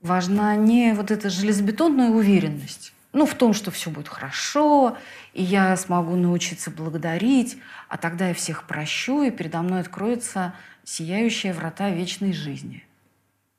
важна 0.00 0.56
не 0.56 0.92
вот 0.94 1.12
эта 1.12 1.30
железобетонная 1.30 2.10
уверенность, 2.10 2.92
ну, 3.12 3.26
в 3.26 3.34
том, 3.36 3.52
что 3.52 3.70
все 3.70 3.90
будет 3.90 4.08
хорошо, 4.08 4.98
и 5.34 5.42
я 5.44 5.76
смогу 5.76 6.16
научиться 6.16 6.72
благодарить, 6.72 7.58
а 7.88 7.96
тогда 7.96 8.26
я 8.26 8.34
всех 8.34 8.64
прощу, 8.64 9.22
и 9.22 9.30
передо 9.30 9.62
мной 9.62 9.82
откроются 9.82 10.52
сияющие 10.82 11.52
врата 11.52 11.90
вечной 11.90 12.32
жизни. 12.32 12.84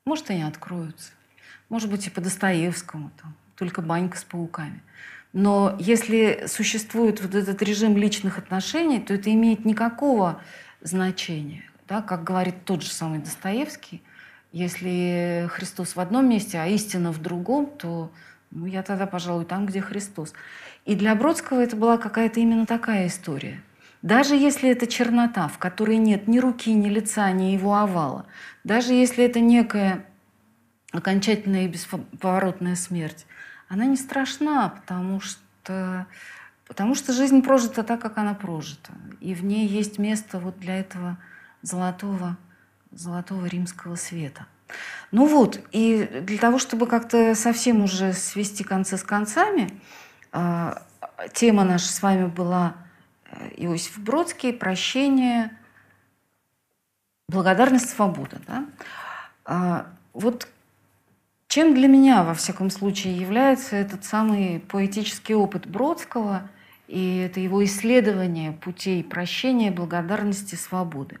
Может, 0.04 0.28
они 0.28 0.42
откроются. 0.42 1.12
Может 1.70 1.90
быть, 1.90 2.06
и 2.06 2.10
по 2.10 2.20
Достоевскому, 2.20 3.10
там, 3.22 3.34
только 3.60 3.82
банька 3.82 4.16
с 4.16 4.24
пауками. 4.24 4.82
Но 5.34 5.76
если 5.78 6.44
существует 6.48 7.20
вот 7.20 7.34
этот 7.34 7.62
режим 7.62 7.96
личных 7.96 8.38
отношений, 8.38 9.00
то 9.00 9.14
это 9.14 9.32
имеет 9.32 9.64
никакого 9.64 10.40
значения. 10.80 11.62
Да? 11.86 12.00
Как 12.00 12.24
говорит 12.24 12.64
тот 12.64 12.82
же 12.82 12.90
самый 12.90 13.20
Достоевский, 13.20 14.02
если 14.50 15.46
Христос 15.50 15.94
в 15.94 16.00
одном 16.00 16.28
месте, 16.28 16.58
а 16.58 16.66
истина 16.66 17.12
в 17.12 17.20
другом, 17.20 17.66
то 17.66 18.10
ну, 18.50 18.64
я 18.66 18.82
тогда, 18.82 19.06
пожалуй, 19.06 19.44
там, 19.44 19.66
где 19.66 19.80
Христос. 19.82 20.32
И 20.86 20.96
для 20.96 21.14
Бродского 21.14 21.60
это 21.60 21.76
была 21.76 21.98
какая-то 21.98 22.40
именно 22.40 22.66
такая 22.66 23.06
история. 23.06 23.62
Даже 24.02 24.34
если 24.34 24.70
это 24.70 24.86
чернота, 24.86 25.48
в 25.48 25.58
которой 25.58 25.98
нет 25.98 26.26
ни 26.26 26.38
руки, 26.38 26.72
ни 26.72 26.88
лица, 26.88 27.30
ни 27.30 27.52
его 27.52 27.76
овала, 27.76 28.24
даже 28.64 28.94
если 28.94 29.22
это 29.22 29.38
некая 29.38 30.06
окончательная 30.90 31.66
и 31.66 31.68
бесповоротная 31.68 32.74
смерть, 32.74 33.26
она 33.70 33.86
не 33.86 33.96
страшна, 33.96 34.68
потому 34.68 35.20
что, 35.20 36.06
потому 36.66 36.96
что 36.96 37.12
жизнь 37.12 37.40
прожита 37.40 37.84
так, 37.84 38.02
как 38.02 38.18
она 38.18 38.34
прожита. 38.34 38.92
И 39.20 39.32
в 39.32 39.44
ней 39.44 39.66
есть 39.66 39.96
место 39.96 40.40
вот 40.40 40.58
для 40.58 40.80
этого 40.80 41.16
золотого, 41.62 42.36
золотого 42.90 43.46
римского 43.46 43.94
света. 43.94 44.46
Ну 45.12 45.26
вот, 45.26 45.60
и 45.70 46.04
для 46.26 46.38
того, 46.38 46.58
чтобы 46.58 46.88
как-то 46.88 47.36
совсем 47.36 47.84
уже 47.84 48.12
свести 48.12 48.64
концы 48.64 48.96
с 48.96 49.04
концами, 49.04 49.80
а, 50.32 50.82
тема 51.32 51.62
наша 51.62 51.92
с 51.92 52.02
вами 52.02 52.26
была 52.26 52.74
э, 53.30 53.50
Иосиф 53.56 53.98
Бродский 53.98 54.52
«Прощение, 54.52 55.56
благодарность, 57.28 57.90
свобода». 57.90 58.40
Да? 58.48 58.66
А, 59.44 59.86
вот 60.12 60.48
чем 61.50 61.74
для 61.74 61.88
меня, 61.88 62.22
во 62.22 62.32
всяком 62.34 62.70
случае, 62.70 63.16
является 63.16 63.74
этот 63.74 64.04
самый 64.04 64.60
поэтический 64.60 65.34
опыт 65.34 65.66
Бродского 65.66 66.48
и 66.86 67.16
это 67.16 67.40
его 67.40 67.64
исследование 67.64 68.52
путей 68.52 69.02
прощения, 69.02 69.72
благодарности, 69.72 70.54
свободы? 70.54 71.18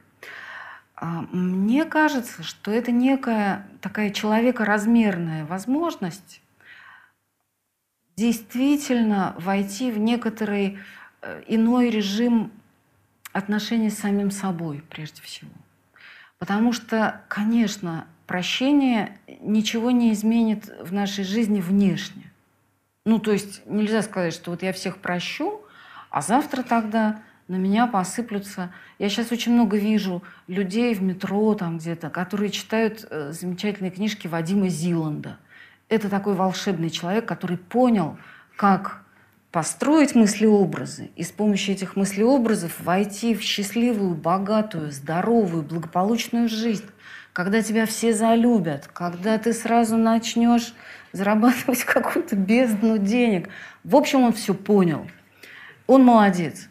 А, 0.94 1.22
мне 1.32 1.84
кажется, 1.84 2.44
что 2.44 2.70
это 2.70 2.92
некая 2.92 3.66
такая 3.80 4.10
человекоразмерная 4.10 5.44
возможность 5.46 6.40
действительно 8.16 9.34
войти 9.36 9.90
в 9.90 9.98
некоторый 9.98 10.78
э, 11.22 11.42
иной 11.48 11.90
режим 11.90 12.52
отношений 13.32 13.90
с 13.90 13.98
самим 13.98 14.30
собой 14.30 14.84
прежде 14.90 15.22
всего. 15.22 15.50
Потому 16.38 16.72
что, 16.72 17.20
конечно, 17.26 18.06
прощение 18.30 19.18
ничего 19.40 19.90
не 19.90 20.12
изменит 20.12 20.72
в 20.80 20.92
нашей 20.92 21.24
жизни 21.24 21.60
внешне. 21.60 22.30
Ну, 23.04 23.18
то 23.18 23.32
есть 23.32 23.62
нельзя 23.66 24.02
сказать, 24.02 24.32
что 24.32 24.52
вот 24.52 24.62
я 24.62 24.72
всех 24.72 24.98
прощу, 24.98 25.60
а 26.10 26.22
завтра 26.22 26.62
тогда 26.62 27.22
на 27.48 27.56
меня 27.56 27.88
посыплются. 27.88 28.72
Я 29.00 29.08
сейчас 29.08 29.32
очень 29.32 29.52
много 29.52 29.76
вижу 29.76 30.22
людей 30.46 30.94
в 30.94 31.02
метро 31.02 31.54
там 31.54 31.78
где-то, 31.78 32.08
которые 32.08 32.50
читают 32.50 33.04
э, 33.10 33.32
замечательные 33.32 33.90
книжки 33.90 34.28
Вадима 34.28 34.68
Зиланда. 34.68 35.36
Это 35.88 36.08
такой 36.08 36.34
волшебный 36.34 36.90
человек, 36.90 37.26
который 37.26 37.58
понял, 37.58 38.16
как 38.54 39.02
построить 39.50 40.14
мыслеобразы 40.14 41.10
и 41.16 41.24
с 41.24 41.32
помощью 41.32 41.74
этих 41.74 41.96
мыслеобразов 41.96 42.78
войти 42.78 43.34
в 43.34 43.42
счастливую, 43.42 44.14
богатую, 44.14 44.92
здоровую, 44.92 45.64
благополучную 45.64 46.48
жизнь 46.48 46.86
когда 47.32 47.62
тебя 47.62 47.86
все 47.86 48.12
залюбят, 48.12 48.88
когда 48.88 49.38
ты 49.38 49.52
сразу 49.52 49.96
начнешь 49.96 50.74
зарабатывать 51.12 51.84
какую-то 51.84 52.36
бездну 52.36 52.98
денег. 52.98 53.48
В 53.84 53.96
общем, 53.96 54.22
он 54.22 54.32
все 54.32 54.54
понял. 54.54 55.06
Он 55.86 56.04
молодец. 56.04 56.68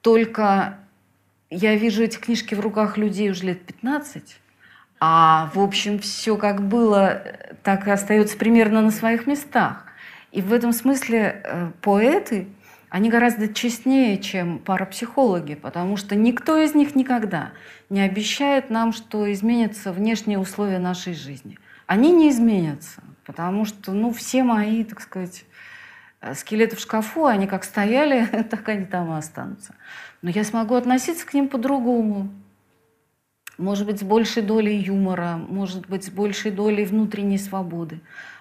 Только 0.00 0.78
я 1.50 1.76
вижу 1.76 2.02
эти 2.02 2.18
книжки 2.18 2.54
в 2.54 2.60
руках 2.60 2.96
людей 2.98 3.30
уже 3.30 3.44
лет 3.44 3.64
15, 3.64 4.36
а 5.00 5.50
в 5.54 5.60
общем 5.60 5.98
все 5.98 6.36
как 6.36 6.66
было, 6.66 7.22
так 7.62 7.86
и 7.86 7.90
остается 7.90 8.36
примерно 8.36 8.80
на 8.80 8.90
своих 8.90 9.26
местах. 9.26 9.84
И 10.32 10.42
в 10.42 10.52
этом 10.52 10.72
смысле 10.72 11.42
э, 11.44 11.70
поэты– 11.80 12.48
они 12.94 13.10
гораздо 13.10 13.52
честнее, 13.52 14.18
чем 14.18 14.60
парапсихологи, 14.60 15.56
потому 15.56 15.96
что 15.96 16.14
никто 16.14 16.56
из 16.56 16.76
них 16.76 16.94
никогда 16.94 17.50
не 17.90 18.00
обещает 18.00 18.70
нам, 18.70 18.92
что 18.92 19.32
изменятся 19.32 19.90
внешние 19.90 20.38
условия 20.38 20.78
нашей 20.78 21.12
жизни. 21.12 21.58
Они 21.88 22.12
не 22.12 22.30
изменятся, 22.30 23.02
потому 23.26 23.64
что 23.64 23.90
ну, 23.90 24.12
все 24.12 24.44
мои, 24.44 24.84
так 24.84 25.00
сказать, 25.00 25.44
э, 26.20 26.34
скелеты 26.36 26.76
в 26.76 26.78
шкафу, 26.78 27.26
они 27.26 27.48
как 27.48 27.64
стояли, 27.64 28.26
так 28.48 28.68
они 28.68 28.84
там 28.84 29.12
и 29.12 29.18
останутся. 29.18 29.74
Но 30.22 30.30
я 30.30 30.44
смогу 30.44 30.76
относиться 30.76 31.26
к 31.26 31.34
ним 31.34 31.48
по-другому. 31.48 32.28
Может 33.58 33.86
быть, 33.86 33.98
с 33.98 34.04
большей 34.04 34.44
долей 34.44 34.76
юмора, 34.76 35.40
может 35.48 35.88
быть, 35.88 36.04
с 36.04 36.10
большей 36.10 36.52
долей 36.52 36.84
внутренней 36.84 37.38
свободы. 37.38 37.98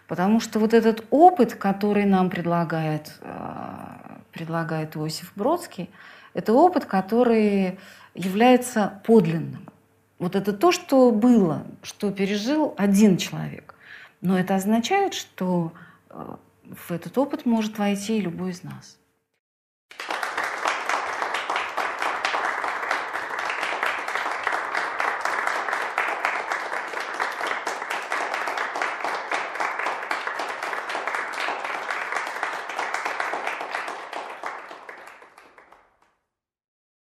Потому 0.08 0.40
что 0.40 0.60
вот 0.60 0.76
этот 0.76 1.08
опыт, 1.10 1.56
который 1.56 2.06
нам 2.06 2.30
предлагает 2.30 3.18
э, 3.22 4.04
предлагает 4.34 4.96
Иосиф 4.96 5.32
Бродский, 5.36 5.90
это 6.34 6.54
опыт, 6.54 6.86
который 6.86 7.80
является 8.16 9.02
подлинным. 9.06 9.70
Вот 10.20 10.36
это 10.36 10.54
то, 10.54 10.72
что 10.72 11.12
было, 11.12 11.66
что 11.82 12.12
пережил 12.12 12.74
один 12.78 13.18
человек. 13.18 13.76
Но 14.22 14.40
это 14.40 14.56
означает, 14.56 15.14
что 15.14 15.74
э, 16.10 16.36
в 16.66 16.92
этот 16.92 17.18
опыт 17.18 17.46
может 17.46 17.78
войти 17.78 18.20
любой 18.22 18.52
из 18.52 18.64
нас. 18.64 18.98